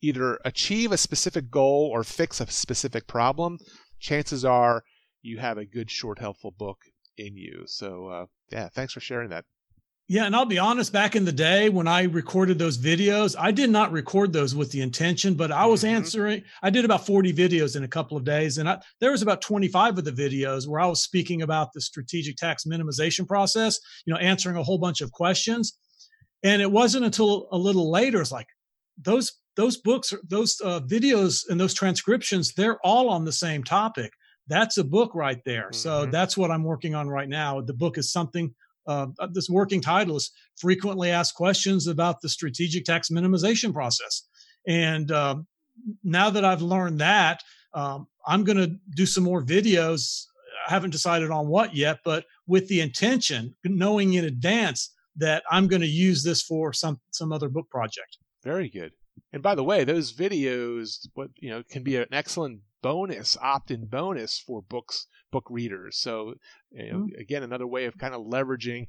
either 0.00 0.40
achieve 0.44 0.90
a 0.90 0.96
specific 0.96 1.50
goal 1.50 1.88
or 1.92 2.02
fix 2.02 2.40
a 2.40 2.50
specific 2.50 3.06
problem, 3.06 3.58
chances 4.00 4.44
are 4.44 4.82
you 5.20 5.38
have 5.38 5.58
a 5.58 5.64
good, 5.64 5.90
short, 5.90 6.18
helpful 6.18 6.50
book 6.50 6.78
in 7.16 7.36
you. 7.36 7.62
So, 7.66 8.08
uh, 8.08 8.26
yeah, 8.50 8.68
thanks 8.68 8.92
for 8.92 9.00
sharing 9.00 9.30
that. 9.30 9.44
Yeah, 10.12 10.26
and 10.26 10.36
I'll 10.36 10.44
be 10.44 10.58
honest, 10.58 10.92
back 10.92 11.16
in 11.16 11.24
the 11.24 11.32
day 11.32 11.70
when 11.70 11.88
I 11.88 12.02
recorded 12.02 12.58
those 12.58 12.76
videos, 12.76 13.34
I 13.38 13.50
did 13.50 13.70
not 13.70 13.92
record 13.92 14.30
those 14.30 14.54
with 14.54 14.70
the 14.70 14.82
intention, 14.82 15.32
but 15.32 15.50
I 15.50 15.64
was 15.64 15.84
mm-hmm. 15.84 15.94
answering. 15.94 16.42
I 16.62 16.68
did 16.68 16.84
about 16.84 17.06
40 17.06 17.32
videos 17.32 17.76
in 17.76 17.84
a 17.84 17.88
couple 17.88 18.18
of 18.18 18.22
days, 18.22 18.58
and 18.58 18.68
I, 18.68 18.78
there 19.00 19.10
was 19.10 19.22
about 19.22 19.40
25 19.40 19.96
of 19.96 20.04
the 20.04 20.12
videos 20.12 20.68
where 20.68 20.82
I 20.82 20.86
was 20.86 21.02
speaking 21.02 21.40
about 21.40 21.72
the 21.72 21.80
strategic 21.80 22.36
tax 22.36 22.64
minimization 22.64 23.26
process, 23.26 23.80
you 24.04 24.12
know, 24.12 24.20
answering 24.20 24.58
a 24.58 24.62
whole 24.62 24.76
bunch 24.76 25.00
of 25.00 25.12
questions. 25.12 25.78
And 26.42 26.60
it 26.60 26.70
wasn't 26.70 27.06
until 27.06 27.48
a 27.50 27.56
little 27.56 27.90
later, 27.90 28.20
it's 28.20 28.30
like 28.30 28.48
those 29.00 29.32
those 29.56 29.78
books, 29.78 30.12
those 30.28 30.60
uh, 30.62 30.80
videos, 30.80 31.48
and 31.48 31.58
those 31.58 31.72
transcriptions, 31.72 32.52
they're 32.52 32.78
all 32.84 33.08
on 33.08 33.24
the 33.24 33.32
same 33.32 33.64
topic. 33.64 34.12
That's 34.46 34.76
a 34.76 34.84
book 34.84 35.14
right 35.14 35.42
there. 35.46 35.68
Mm-hmm. 35.68 35.76
So 35.76 36.04
that's 36.04 36.36
what 36.36 36.50
I'm 36.50 36.64
working 36.64 36.94
on 36.94 37.08
right 37.08 37.30
now. 37.30 37.62
The 37.62 37.72
book 37.72 37.96
is 37.96 38.12
something 38.12 38.54
uh, 38.86 39.06
uh, 39.18 39.28
this 39.32 39.48
working 39.48 39.80
title 39.80 40.16
is 40.16 40.30
frequently 40.56 41.10
asked 41.10 41.34
questions 41.34 41.86
about 41.86 42.20
the 42.20 42.28
strategic 42.28 42.84
tax 42.84 43.08
minimization 43.10 43.72
process. 43.72 44.26
And 44.66 45.10
um, 45.10 45.46
now 46.04 46.30
that 46.30 46.44
I've 46.44 46.62
learned 46.62 47.00
that, 47.00 47.42
um, 47.74 48.06
I'm 48.26 48.44
going 48.44 48.58
to 48.58 48.76
do 48.94 49.06
some 49.06 49.24
more 49.24 49.42
videos. 49.42 50.24
I 50.68 50.72
haven't 50.72 50.90
decided 50.90 51.30
on 51.30 51.48
what 51.48 51.74
yet, 51.74 52.00
but 52.04 52.24
with 52.46 52.68
the 52.68 52.80
intention, 52.80 53.54
knowing 53.64 54.14
in 54.14 54.24
advance 54.24 54.92
that 55.16 55.42
I'm 55.50 55.68
going 55.68 55.82
to 55.82 55.88
use 55.88 56.22
this 56.22 56.42
for 56.42 56.72
some 56.72 57.00
some 57.10 57.32
other 57.32 57.48
book 57.48 57.68
project. 57.70 58.18
Very 58.44 58.68
good. 58.68 58.92
And 59.32 59.42
by 59.42 59.54
the 59.54 59.64
way, 59.64 59.84
those 59.84 60.12
videos, 60.12 61.06
what 61.14 61.30
you 61.36 61.50
know, 61.50 61.62
can 61.70 61.82
be 61.82 61.96
an 61.96 62.06
excellent 62.12 62.60
bonus, 62.82 63.36
opt-in 63.40 63.86
bonus 63.86 64.38
for 64.38 64.62
books 64.62 65.06
book 65.32 65.46
readers. 65.50 65.98
So 65.98 66.34
you 66.70 66.92
know, 66.92 66.98
mm-hmm. 66.98 67.20
again, 67.20 67.42
another 67.42 67.66
way 67.66 67.86
of 67.86 67.98
kind 67.98 68.14
of 68.14 68.22
leveraging 68.22 68.86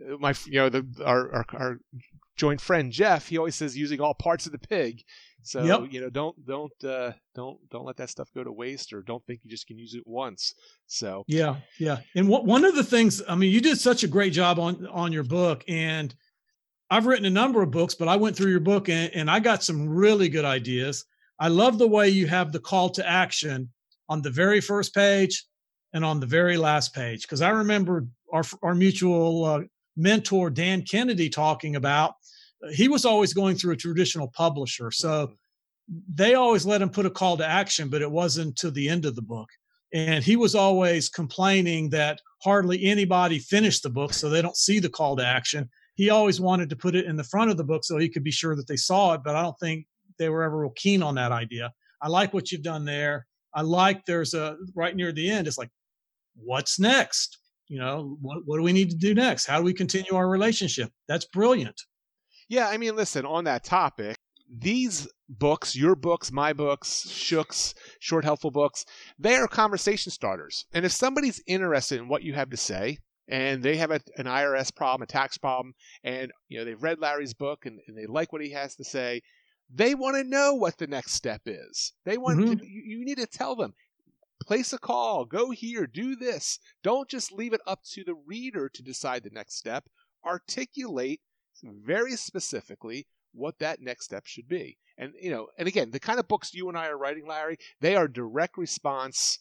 uh, 0.00 0.16
my 0.20 0.34
you 0.46 0.60
know 0.60 0.68
the 0.68 0.86
our, 1.04 1.34
our, 1.34 1.46
our 1.54 1.78
joint 2.36 2.60
friend 2.60 2.92
Jeff. 2.92 3.26
He 3.26 3.38
always 3.38 3.56
says 3.56 3.76
using 3.76 4.00
all 4.00 4.14
parts 4.14 4.46
of 4.46 4.52
the 4.52 4.58
pig. 4.58 5.02
So 5.42 5.62
yep. 5.64 5.92
you 5.92 6.00
know, 6.00 6.10
don't 6.10 6.46
don't 6.46 6.84
uh, 6.84 7.12
don't 7.34 7.58
don't 7.70 7.84
let 7.84 7.96
that 7.96 8.10
stuff 8.10 8.30
go 8.34 8.44
to 8.44 8.52
waste, 8.52 8.92
or 8.92 9.02
don't 9.02 9.24
think 9.26 9.40
you 9.42 9.50
just 9.50 9.66
can 9.66 9.78
use 9.78 9.94
it 9.94 10.04
once. 10.06 10.54
So 10.86 11.24
yeah, 11.26 11.56
yeah. 11.80 11.98
And 12.14 12.28
what, 12.28 12.44
one 12.44 12.64
of 12.64 12.76
the 12.76 12.84
things, 12.84 13.22
I 13.28 13.34
mean, 13.34 13.50
you 13.50 13.60
did 13.60 13.78
such 13.78 14.04
a 14.04 14.08
great 14.08 14.32
job 14.32 14.60
on 14.60 14.86
on 14.86 15.12
your 15.12 15.24
book, 15.24 15.64
and 15.66 16.14
I've 16.90 17.06
written 17.06 17.26
a 17.26 17.30
number 17.30 17.62
of 17.62 17.70
books, 17.70 17.94
but 17.94 18.08
I 18.08 18.16
went 18.16 18.36
through 18.36 18.50
your 18.50 18.60
book 18.60 18.88
and, 18.88 19.12
and 19.12 19.30
I 19.30 19.40
got 19.40 19.64
some 19.64 19.88
really 19.88 20.28
good 20.28 20.44
ideas. 20.44 21.04
I 21.38 21.48
love 21.48 21.78
the 21.78 21.88
way 21.88 22.08
you 22.08 22.28
have 22.28 22.52
the 22.52 22.60
call 22.60 22.90
to 22.90 23.06
action 23.06 23.70
on 24.08 24.22
the 24.22 24.30
very 24.30 24.60
first 24.60 24.94
page 24.94 25.44
and 25.96 26.04
on 26.04 26.20
the 26.20 26.26
very 26.26 26.58
last 26.58 26.94
page. 26.94 27.22
Because 27.22 27.40
I 27.40 27.48
remember 27.48 28.06
our, 28.30 28.44
our 28.62 28.74
mutual 28.74 29.44
uh, 29.44 29.60
mentor, 29.96 30.50
Dan 30.50 30.82
Kennedy, 30.82 31.30
talking 31.30 31.74
about 31.76 32.14
uh, 32.62 32.68
he 32.68 32.86
was 32.86 33.06
always 33.06 33.32
going 33.32 33.56
through 33.56 33.72
a 33.72 33.76
traditional 33.76 34.28
publisher. 34.28 34.90
So 34.90 35.32
they 36.14 36.34
always 36.34 36.66
let 36.66 36.82
him 36.82 36.90
put 36.90 37.06
a 37.06 37.10
call 37.10 37.38
to 37.38 37.46
action, 37.46 37.88
but 37.88 38.02
it 38.02 38.10
wasn't 38.10 38.56
to 38.56 38.70
the 38.70 38.88
end 38.90 39.06
of 39.06 39.16
the 39.16 39.22
book. 39.22 39.48
And 39.94 40.22
he 40.22 40.36
was 40.36 40.54
always 40.54 41.08
complaining 41.08 41.88
that 41.90 42.20
hardly 42.42 42.84
anybody 42.84 43.38
finished 43.38 43.82
the 43.82 43.88
book, 43.88 44.12
so 44.12 44.28
they 44.28 44.42
don't 44.42 44.56
see 44.56 44.78
the 44.78 44.90
call 44.90 45.16
to 45.16 45.24
action. 45.24 45.70
He 45.94 46.10
always 46.10 46.42
wanted 46.42 46.68
to 46.70 46.76
put 46.76 46.94
it 46.94 47.06
in 47.06 47.16
the 47.16 47.24
front 47.24 47.50
of 47.50 47.56
the 47.56 47.64
book 47.64 47.84
so 47.84 47.96
he 47.96 48.10
could 48.10 48.24
be 48.24 48.30
sure 48.30 48.54
that 48.54 48.66
they 48.66 48.76
saw 48.76 49.14
it, 49.14 49.22
but 49.24 49.34
I 49.34 49.42
don't 49.42 49.58
think 49.58 49.86
they 50.18 50.28
were 50.28 50.42
ever 50.42 50.58
real 50.58 50.72
keen 50.76 51.02
on 51.02 51.14
that 51.14 51.32
idea. 51.32 51.72
I 52.02 52.08
like 52.08 52.34
what 52.34 52.52
you've 52.52 52.62
done 52.62 52.84
there. 52.84 53.26
I 53.54 53.62
like 53.62 54.04
there's 54.04 54.34
a 54.34 54.58
right 54.74 54.94
near 54.94 55.12
the 55.12 55.30
end. 55.30 55.46
It's 55.46 55.56
like, 55.56 55.70
what's 56.36 56.78
next? 56.78 57.38
You 57.68 57.78
know, 57.80 58.16
what, 58.20 58.38
what 58.44 58.58
do 58.58 58.62
we 58.62 58.72
need 58.72 58.90
to 58.90 58.96
do 58.96 59.14
next? 59.14 59.46
How 59.46 59.58
do 59.58 59.64
we 59.64 59.72
continue 59.74 60.14
our 60.14 60.28
relationship? 60.28 60.90
That's 61.08 61.24
brilliant. 61.24 61.80
Yeah, 62.48 62.68
I 62.68 62.76
mean, 62.76 62.94
listen, 62.94 63.26
on 63.26 63.44
that 63.44 63.64
topic, 63.64 64.16
these 64.48 65.08
books, 65.28 65.74
your 65.74 65.96
books, 65.96 66.30
my 66.30 66.52
books, 66.52 67.08
Shook's, 67.10 67.74
short 67.98 68.24
helpful 68.24 68.52
books, 68.52 68.84
they 69.18 69.34
are 69.34 69.48
conversation 69.48 70.12
starters. 70.12 70.66
And 70.72 70.84
if 70.84 70.92
somebody's 70.92 71.42
interested 71.48 71.98
in 71.98 72.08
what 72.08 72.22
you 72.22 72.34
have 72.34 72.50
to 72.50 72.56
say, 72.56 72.98
and 73.28 73.60
they 73.60 73.76
have 73.76 73.90
a, 73.90 73.98
an 74.16 74.26
IRS 74.26 74.72
problem, 74.72 75.02
a 75.02 75.06
tax 75.06 75.36
problem, 75.36 75.74
and 76.04 76.30
you 76.48 76.58
know 76.58 76.64
they've 76.64 76.80
read 76.80 77.00
Larry's 77.00 77.34
book 77.34 77.66
and, 77.66 77.80
and 77.88 77.98
they 77.98 78.06
like 78.06 78.32
what 78.32 78.42
he 78.42 78.52
has 78.52 78.76
to 78.76 78.84
say, 78.84 79.20
they 79.68 79.96
want 79.96 80.14
to 80.16 80.22
know 80.22 80.54
what 80.54 80.78
the 80.78 80.86
next 80.86 81.14
step 81.14 81.40
is. 81.46 81.92
They 82.04 82.18
want 82.18 82.38
Mhm. 82.38 82.60
to, 82.60 82.64
you, 82.64 82.82
you 82.98 83.04
need 83.04 83.18
to 83.18 83.26
tell 83.26 83.56
them, 83.56 83.74
place 84.46 84.72
a 84.72 84.78
call, 84.78 85.24
go 85.24 85.50
here, 85.50 85.86
do 85.86 86.16
this. 86.16 86.58
Don't 86.82 87.08
just 87.08 87.32
leave 87.32 87.52
it 87.52 87.60
up 87.66 87.80
to 87.92 88.04
the 88.04 88.14
reader 88.14 88.68
to 88.68 88.82
decide 88.82 89.22
the 89.24 89.30
next 89.30 89.56
step. 89.56 89.88
Articulate 90.24 91.20
very 91.62 92.16
specifically 92.16 93.06
what 93.32 93.58
that 93.58 93.80
next 93.80 94.04
step 94.06 94.26
should 94.26 94.48
be. 94.48 94.78
And 94.98 95.12
you 95.20 95.30
know, 95.30 95.48
and 95.58 95.68
again, 95.68 95.90
the 95.90 96.00
kind 96.00 96.18
of 96.18 96.28
books 96.28 96.54
you 96.54 96.68
and 96.68 96.78
I 96.78 96.88
are 96.88 96.98
writing, 96.98 97.26
Larry, 97.26 97.58
they 97.80 97.96
are 97.96 98.08
direct 98.08 98.56
response 98.56 99.38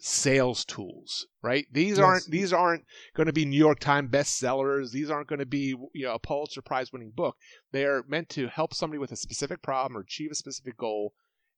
sales 0.00 0.64
tools, 0.64 1.26
right? 1.42 1.66
These 1.72 1.98
Yes. 1.98 2.04
aren't 2.04 2.24
these 2.30 2.52
aren't 2.52 2.84
going 3.16 3.26
to 3.26 3.32
be 3.32 3.44
New 3.44 3.58
York 3.58 3.80
Times 3.80 4.10
bestsellers. 4.10 4.92
These 4.92 5.10
aren't 5.10 5.28
going 5.28 5.40
to 5.40 5.46
be 5.46 5.74
you 5.92 6.06
know 6.06 6.14
a 6.14 6.18
Pulitzer 6.20 6.62
Prize 6.62 6.92
winning 6.92 7.10
book. 7.14 7.36
They 7.72 7.84
are 7.84 8.04
meant 8.06 8.28
to 8.30 8.46
help 8.48 8.74
somebody 8.74 8.98
with 8.98 9.10
a 9.12 9.16
specific 9.16 9.62
problem 9.62 9.96
or 9.96 10.00
achieve 10.02 10.30
a 10.30 10.36
specific 10.36 10.76
goal, 10.76 11.14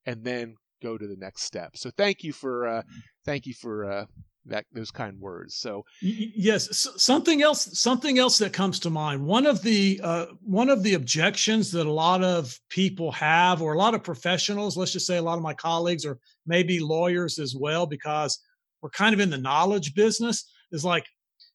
and 0.07 0.25
then 0.25 0.57
go 0.83 0.99
to 0.99 1.07
the 1.07 1.17
next 1.17 1.43
step. 1.43 1.77
So 1.77 1.91
thank 1.97 2.25
you 2.25 2.33
for 2.33 2.67
uh, 2.67 2.83
thank 3.25 3.47
you 3.47 3.55
for 3.55 3.91
uh, 3.91 4.05
that 4.47 4.65
those 4.73 4.91
kind 4.91 5.19
words. 5.21 5.57
So 5.57 5.85
Yes, 6.01 6.89
something 6.97 7.43
else. 7.43 7.79
Something 7.79 8.19
else 8.19 8.39
that 8.39 8.53
comes 8.53 8.79
to 8.81 8.91
mind. 8.91 9.25
One 9.25 9.47
of 9.47 9.63
the 9.63 10.01
uh, 10.03 10.27
one 10.43 10.69
of 10.69 10.83
the 10.83 10.95
objections 10.95 11.71
that 11.73 11.87
a 11.87 11.93
lot 11.93 12.23
of 12.23 12.59
people 12.69 13.13
have, 13.13 13.63
or 13.63 13.75
a 13.75 13.79
lot 13.79 13.95
of 13.95 14.03
professionals, 14.03 14.77
let's 14.77 14.93
just 14.93 15.07
say 15.07 15.19
a 15.19 15.23
lot 15.23 15.37
of 15.37 15.43
my 15.43 15.55
colleagues, 15.55 16.05
or 16.05 16.19
maybe 16.47 16.81
lawyers 16.81 17.39
as 17.39 17.55
well, 17.55 17.87
because 17.87 18.39
we're 18.83 18.91
kind 18.91 19.15
of 19.15 19.21
in 19.21 19.31
the 19.31 19.39
knowledge 19.39 19.95
business, 19.95 20.51
is 20.73 20.85
like 20.85 21.07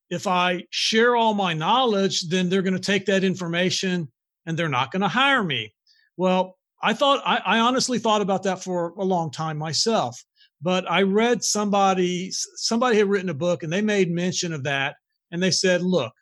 if 0.09 0.27
I 0.27 0.63
share 0.69 1.15
all 1.15 1.33
my 1.33 1.53
knowledge, 1.53 2.27
then 2.29 2.49
they're 2.49 2.61
going 2.61 2.73
to 2.75 2.79
take 2.79 3.05
that 3.07 3.23
information 3.23 4.11
and 4.45 4.57
they're 4.57 4.69
not 4.69 4.91
going 4.91 5.01
to 5.01 5.07
hire 5.07 5.43
me. 5.43 5.73
Well, 6.17 6.54
I 6.81 6.93
thought 6.93 7.21
I, 7.25 7.37
I 7.45 7.59
honestly 7.59 7.99
thought 7.99 8.21
about 8.21 8.43
that 8.43 8.63
for 8.63 8.89
a 8.97 9.03
long 9.03 9.31
time 9.31 9.57
myself 9.57 10.23
but 10.61 10.89
I 10.89 11.03
read 11.03 11.43
somebody 11.43 12.31
somebody 12.31 12.97
had 12.97 13.07
written 13.07 13.29
a 13.29 13.35
book 13.35 13.63
and 13.63 13.71
they 13.71 13.81
made 13.81 14.09
mention 14.09 14.53
of 14.53 14.63
that 14.63 14.95
and 15.31 15.41
they 15.41 15.51
said, 15.51 15.81
look, 15.81 16.13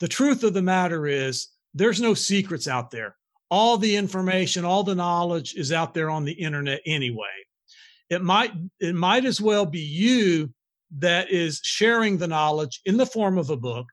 the 0.00 0.08
truth 0.08 0.42
of 0.44 0.54
the 0.54 0.62
matter 0.62 1.06
is 1.06 1.48
there's 1.74 2.00
no 2.00 2.14
secrets 2.14 2.68
out 2.68 2.90
there. 2.90 3.16
All 3.50 3.76
the 3.76 3.96
information, 3.96 4.64
all 4.64 4.84
the 4.84 4.94
knowledge 4.94 5.54
is 5.54 5.72
out 5.72 5.92
there 5.92 6.08
on 6.08 6.24
the 6.24 6.32
internet 6.32 6.80
anyway. 6.86 7.26
It 8.08 8.22
might 8.22 8.52
it 8.80 8.94
might 8.94 9.24
as 9.24 9.40
well 9.40 9.66
be 9.66 9.80
you 9.80 10.52
that 10.98 11.30
is 11.30 11.60
sharing 11.62 12.16
the 12.16 12.28
knowledge 12.28 12.80
in 12.84 12.96
the 12.96 13.06
form 13.06 13.38
of 13.38 13.50
a 13.50 13.56
book. 13.56 13.86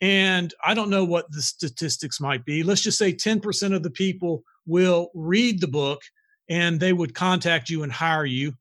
And 0.00 0.54
I 0.64 0.74
don't 0.74 0.90
know 0.90 1.04
what 1.04 1.30
the 1.30 1.42
statistics 1.42 2.20
might 2.20 2.44
be. 2.44 2.62
Let's 2.62 2.82
just 2.82 2.98
say 2.98 3.12
10% 3.12 3.74
of 3.74 3.82
the 3.82 3.90
people 3.90 4.42
will 4.66 5.10
read 5.14 5.60
the 5.60 5.68
book 5.68 6.02
and 6.48 6.78
they 6.78 6.92
would 6.92 7.14
contact 7.14 7.70
you 7.70 7.82
and 7.82 7.92
hire 7.92 8.26
you 8.26 8.54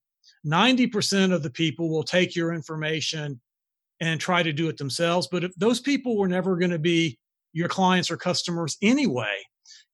90% 0.46 1.34
of 1.34 1.42
the 1.44 1.50
people 1.50 1.90
will 1.90 2.04
take 2.04 2.36
your 2.36 2.54
information 2.54 3.40
and 4.00 4.20
try 4.20 4.44
to 4.44 4.52
do 4.52 4.68
it 4.68 4.78
themselves. 4.78 5.28
But 5.32 5.44
if 5.44 5.56
those 5.56 5.80
people 5.80 6.18
were 6.18 6.28
never 6.28 6.58
going 6.58 6.72
to 6.72 6.80
be 6.80 7.18
your 7.54 7.70
clients 7.70 8.12
or 8.12 8.18
customers 8.18 8.78
anyway, 8.82 9.38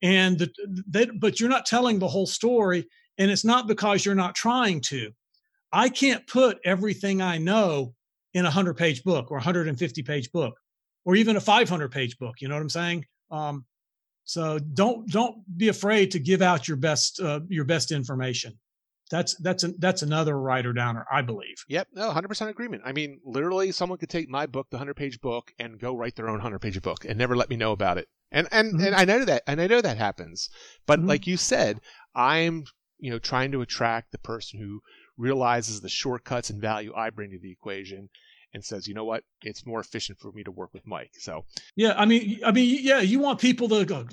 and 0.01 0.39
the, 0.39 0.51
they, 0.87 1.05
but 1.05 1.39
you're 1.39 1.49
not 1.49 1.65
telling 1.65 1.99
the 1.99 2.07
whole 2.07 2.25
story, 2.25 2.87
and 3.17 3.29
it's 3.29 3.45
not 3.45 3.67
because 3.67 4.05
you're 4.05 4.15
not 4.15 4.33
trying 4.33 4.81
to. 4.81 5.11
I 5.71 5.89
can't 5.89 6.25
put 6.25 6.57
everything 6.65 7.21
I 7.21 7.37
know 7.37 7.93
in 8.33 8.45
a 8.45 8.51
hundred 8.51 8.77
page 8.77 9.03
book 9.03 9.29
or 9.29 9.35
a 9.35 9.41
150 9.41 10.03
page 10.03 10.31
book 10.31 10.57
or 11.05 11.15
even 11.15 11.35
a 11.35 11.41
500 11.41 11.91
page 11.91 12.17
book. 12.17 12.35
You 12.39 12.47
know 12.47 12.55
what 12.55 12.61
I'm 12.61 12.69
saying? 12.69 13.05
Um, 13.29 13.65
so 14.29 14.59
don't 14.59 15.09
don't 15.09 15.35
be 15.57 15.69
afraid 15.69 16.11
to 16.11 16.19
give 16.19 16.41
out 16.41 16.67
your 16.67 16.77
best 16.77 17.19
uh, 17.19 17.39
your 17.49 17.65
best 17.65 17.91
information 17.91 18.53
that's 19.09 19.35
that's 19.37 19.63
a, 19.63 19.69
that's 19.79 20.03
another 20.03 20.39
writer 20.39 20.71
downer, 20.71 21.03
I 21.11 21.23
believe. 21.23 21.65
Yep, 21.67 21.87
no, 21.93 22.11
100% 22.11 22.49
agreement. 22.49 22.83
I 22.85 22.91
mean, 22.91 23.19
literally, 23.25 23.71
someone 23.71 23.97
could 23.97 24.09
take 24.09 24.29
my 24.29 24.45
book, 24.45 24.67
the 24.69 24.77
100 24.77 24.93
page 24.95 25.19
book, 25.19 25.51
and 25.57 25.79
go 25.79 25.95
write 25.95 26.15
their 26.15 26.27
own 26.27 26.35
100 26.35 26.59
page 26.59 26.79
book 26.81 27.05
and 27.05 27.17
never 27.17 27.35
let 27.35 27.49
me 27.49 27.55
know 27.55 27.71
about 27.71 27.97
it. 27.97 28.07
And 28.31 28.47
and 28.51 28.75
Mhm. 28.75 28.85
and 28.85 28.95
I 28.95 29.05
know 29.05 29.25
that, 29.25 29.41
and 29.47 29.59
I 29.59 29.65
know 29.65 29.81
that 29.81 29.97
happens. 29.97 30.49
But 30.85 30.99
Mhm. 30.99 31.07
like 31.07 31.25
you 31.25 31.37
said, 31.37 31.81
I'm 32.13 32.65
you 32.99 33.09
know 33.09 33.17
trying 33.17 33.51
to 33.53 33.61
attract 33.61 34.11
the 34.11 34.19
person 34.19 34.59
who 34.59 34.81
realizes 35.17 35.81
the 35.81 35.89
shortcuts 35.89 36.51
and 36.51 36.61
value 36.61 36.93
I 36.95 37.09
bring 37.09 37.31
to 37.31 37.39
the 37.39 37.51
equation, 37.51 38.09
and 38.53 38.63
says, 38.63 38.87
you 38.87 38.93
know 38.93 39.05
what, 39.05 39.23
it's 39.41 39.65
more 39.65 39.79
efficient 39.79 40.19
for 40.19 40.31
me 40.31 40.43
to 40.43 40.51
work 40.51 40.73
with 40.73 40.85
Mike. 40.87 41.11
So 41.19 41.45
Yeah, 41.75 41.93
I 41.97 42.05
mean, 42.05 42.39
I 42.45 42.51
mean, 42.51 42.79
yeah, 42.81 42.99
you 43.01 43.19
want 43.19 43.39
people 43.39 43.69
to 43.69 43.85
go, 43.85 44.05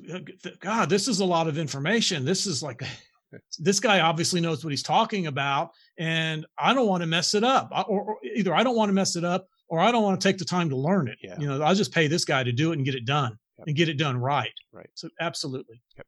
God, 0.60 0.88
this 0.90 1.08
is 1.08 1.20
a 1.20 1.24
lot 1.24 1.48
of 1.48 1.58
information. 1.58 2.24
This 2.24 2.46
is 2.46 2.62
like, 2.62 2.82
this 3.58 3.80
guy 3.80 4.00
obviously 4.00 4.40
knows 4.40 4.64
what 4.64 4.70
he's 4.70 4.82
talking 4.82 5.26
about, 5.26 5.70
and 5.98 6.46
I 6.58 6.74
don't 6.74 6.86
want 6.88 7.02
to 7.02 7.06
mess 7.06 7.34
it 7.34 7.44
up. 7.44 7.70
Or, 7.88 8.02
or 8.02 8.18
either 8.34 8.54
I 8.54 8.62
don't 8.62 8.76
want 8.76 8.88
to 8.88 8.94
mess 8.94 9.16
it 9.16 9.24
up, 9.24 9.46
or 9.68 9.80
I 9.80 9.90
don't 9.90 10.02
want 10.02 10.20
to 10.20 10.28
take 10.28 10.38
the 10.38 10.44
time 10.44 10.70
to 10.70 10.76
learn 10.76 11.08
it. 11.08 11.18
Yeah. 11.22 11.36
You 11.38 11.48
know, 11.48 11.62
I'll 11.62 11.74
just 11.74 11.92
pay 11.92 12.06
this 12.06 12.24
guy 12.24 12.44
to 12.44 12.52
do 12.52 12.72
it 12.72 12.76
and 12.76 12.84
get 12.84 12.94
it 12.94 13.04
done 13.04 13.36
Yep. 13.58 13.68
and 13.68 13.76
get 13.76 13.88
it 13.88 13.96
done 13.96 14.18
right. 14.18 14.52
Right. 14.72 14.90
So 14.94 15.08
absolutely. 15.18 15.80
Yep. 15.96 16.06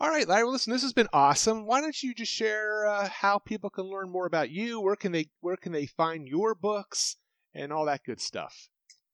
All 0.00 0.10
right, 0.10 0.28
Larry. 0.28 0.44
Well, 0.44 0.52
listen, 0.52 0.72
this 0.72 0.82
has 0.82 0.92
been 0.92 1.08
awesome. 1.12 1.66
Why 1.66 1.80
don't 1.80 2.00
you 2.02 2.14
just 2.14 2.30
share 2.30 2.86
uh, 2.86 3.08
how 3.08 3.38
people 3.38 3.70
can 3.70 3.84
learn 3.84 4.10
more 4.10 4.26
about 4.26 4.50
you? 4.50 4.80
Where 4.80 4.96
can 4.96 5.12
they 5.12 5.28
Where 5.40 5.56
can 5.56 5.72
they 5.72 5.86
find 5.86 6.28
your 6.28 6.54
books 6.54 7.16
and 7.54 7.72
all 7.72 7.86
that 7.86 8.02
good 8.04 8.20
stuff? 8.20 8.68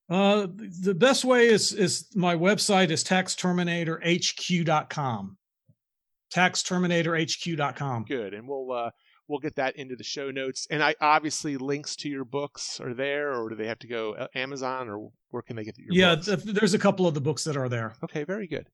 Uh, 0.09 0.47
the 0.81 0.93
best 0.93 1.23
way 1.23 1.47
is 1.47 1.71
is 1.73 2.07
my 2.15 2.35
website 2.35 2.89
is 2.89 3.03
taxterminatorhq.com. 3.03 5.37
Taxterminatorhq.com. 6.33 8.05
Good, 8.07 8.33
and 8.33 8.47
we'll 8.47 8.71
uh, 8.71 8.89
we'll 9.27 9.39
get 9.39 9.55
that 9.55 9.75
into 9.77 9.95
the 9.95 10.03
show 10.03 10.31
notes. 10.31 10.67
And 10.69 10.83
I 10.83 10.95
obviously 11.01 11.57
links 11.57 11.95
to 11.97 12.09
your 12.09 12.25
books 12.25 12.79
are 12.79 12.93
there, 12.93 13.33
or 13.33 13.49
do 13.49 13.55
they 13.55 13.67
have 13.67 13.79
to 13.79 13.87
go 13.87 14.13
uh, 14.15 14.27
Amazon, 14.35 14.89
or 14.89 15.09
where 15.29 15.43
can 15.43 15.55
they 15.55 15.63
get 15.63 15.77
your 15.77 15.87
Yeah, 15.91 16.15
books? 16.15 16.27
th- 16.27 16.55
there's 16.55 16.73
a 16.73 16.79
couple 16.79 17.07
of 17.07 17.13
the 17.13 17.21
books 17.21 17.43
that 17.45 17.57
are 17.57 17.69
there. 17.69 17.95
Okay, 18.03 18.23
very 18.23 18.47
good. 18.47 18.67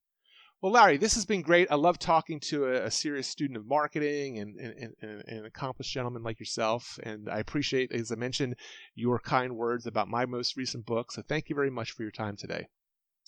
Well, 0.62 0.72
Larry, 0.72 0.98
this 0.98 1.14
has 1.14 1.26
been 1.26 1.44
great. 1.44 1.68
I 1.70 1.76
love 1.76 2.00
talking 2.00 2.40
to 2.42 2.66
a, 2.66 2.86
a 2.86 2.92
serious 2.92 3.28
student 3.28 3.58
of 3.58 3.68
marketing 3.68 4.40
and, 4.40 4.56
and, 4.56 4.74
and, 4.80 4.94
and 5.02 5.40
an 5.40 5.46
accomplished 5.46 5.94
gentleman 5.94 6.24
like 6.24 6.40
yourself. 6.40 6.98
And 7.04 7.30
I 7.30 7.38
appreciate, 7.38 7.92
as 7.92 8.12
I 8.12 8.16
mentioned, 8.16 8.56
your 8.96 9.20
kind 9.20 9.56
words 9.56 9.86
about 9.86 10.08
my 10.08 10.26
most 10.26 10.58
recent 10.58 10.86
book. 10.86 11.12
So 11.12 11.22
thank 11.22 11.50
you 11.50 11.56
very 11.56 11.70
much 11.70 11.92
for 11.92 12.02
your 12.02 12.12
time 12.12 12.36
today. 12.36 12.70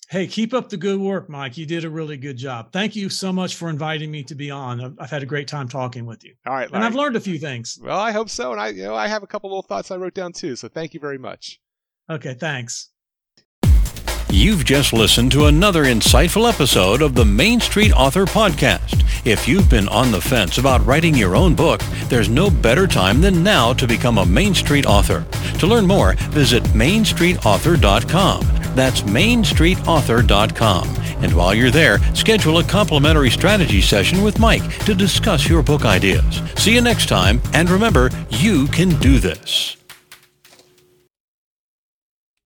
Hey, 0.08 0.26
keep 0.26 0.52
up 0.52 0.70
the 0.70 0.76
good 0.76 0.98
work, 0.98 1.28
Mike. 1.28 1.56
You 1.56 1.66
did 1.66 1.84
a 1.84 1.90
really 1.90 2.16
good 2.16 2.36
job. 2.36 2.72
Thank 2.72 2.96
you 2.96 3.08
so 3.08 3.32
much 3.32 3.54
for 3.54 3.70
inviting 3.70 4.10
me 4.10 4.24
to 4.24 4.34
be 4.34 4.50
on. 4.50 4.80
I've, 4.80 4.96
I've 4.98 5.10
had 5.10 5.22
a 5.22 5.26
great 5.26 5.46
time 5.46 5.68
talking 5.68 6.04
with 6.04 6.24
you, 6.24 6.34
All 6.44 6.52
right, 6.52 6.68
and 6.68 6.82
I've 6.82 6.96
learned 6.96 7.14
a 7.14 7.20
few 7.20 7.38
things. 7.38 7.78
well, 7.80 8.00
I 8.00 8.10
hope 8.10 8.28
so. 8.28 8.50
And 8.50 8.60
I, 8.60 8.68
you 8.70 8.82
know, 8.82 8.96
I 8.96 9.06
have 9.06 9.22
a 9.22 9.28
couple 9.28 9.50
little 9.50 9.62
thoughts 9.62 9.92
I 9.92 9.96
wrote 9.96 10.14
down 10.14 10.32
too. 10.32 10.56
So 10.56 10.66
thank 10.66 10.94
you 10.94 11.00
very 11.00 11.18
much. 11.18 11.60
Okay, 12.10 12.34
thanks. 12.34 12.90
You've 14.32 14.64
just 14.64 14.92
listened 14.92 15.32
to 15.32 15.46
another 15.46 15.86
insightful 15.86 16.48
episode 16.48 17.02
of 17.02 17.16
the 17.16 17.24
Main 17.24 17.58
Street 17.58 17.90
Author 17.92 18.26
Podcast. 18.26 19.04
If 19.26 19.48
you've 19.48 19.68
been 19.68 19.88
on 19.88 20.12
the 20.12 20.20
fence 20.20 20.58
about 20.58 20.86
writing 20.86 21.16
your 21.16 21.34
own 21.34 21.56
book, 21.56 21.80
there's 22.08 22.28
no 22.28 22.48
better 22.48 22.86
time 22.86 23.20
than 23.20 23.42
now 23.42 23.72
to 23.72 23.88
become 23.88 24.18
a 24.18 24.24
Main 24.24 24.54
Street 24.54 24.86
author. 24.86 25.26
To 25.58 25.66
learn 25.66 25.84
more, 25.84 26.14
visit 26.30 26.62
mainstreetauthor.com. 26.62 28.40
That's 28.76 29.00
mainstreetauthor.com. 29.02 30.88
And 31.22 31.34
while 31.34 31.52
you're 31.52 31.72
there, 31.72 31.98
schedule 32.14 32.58
a 32.58 32.64
complimentary 32.64 33.30
strategy 33.30 33.80
session 33.80 34.22
with 34.22 34.38
Mike 34.38 34.84
to 34.84 34.94
discuss 34.94 35.48
your 35.48 35.64
book 35.64 35.84
ideas. 35.84 36.40
See 36.54 36.74
you 36.74 36.80
next 36.80 37.08
time, 37.08 37.42
and 37.52 37.68
remember, 37.68 38.10
you 38.30 38.68
can 38.68 38.90
do 39.00 39.18
this. 39.18 39.79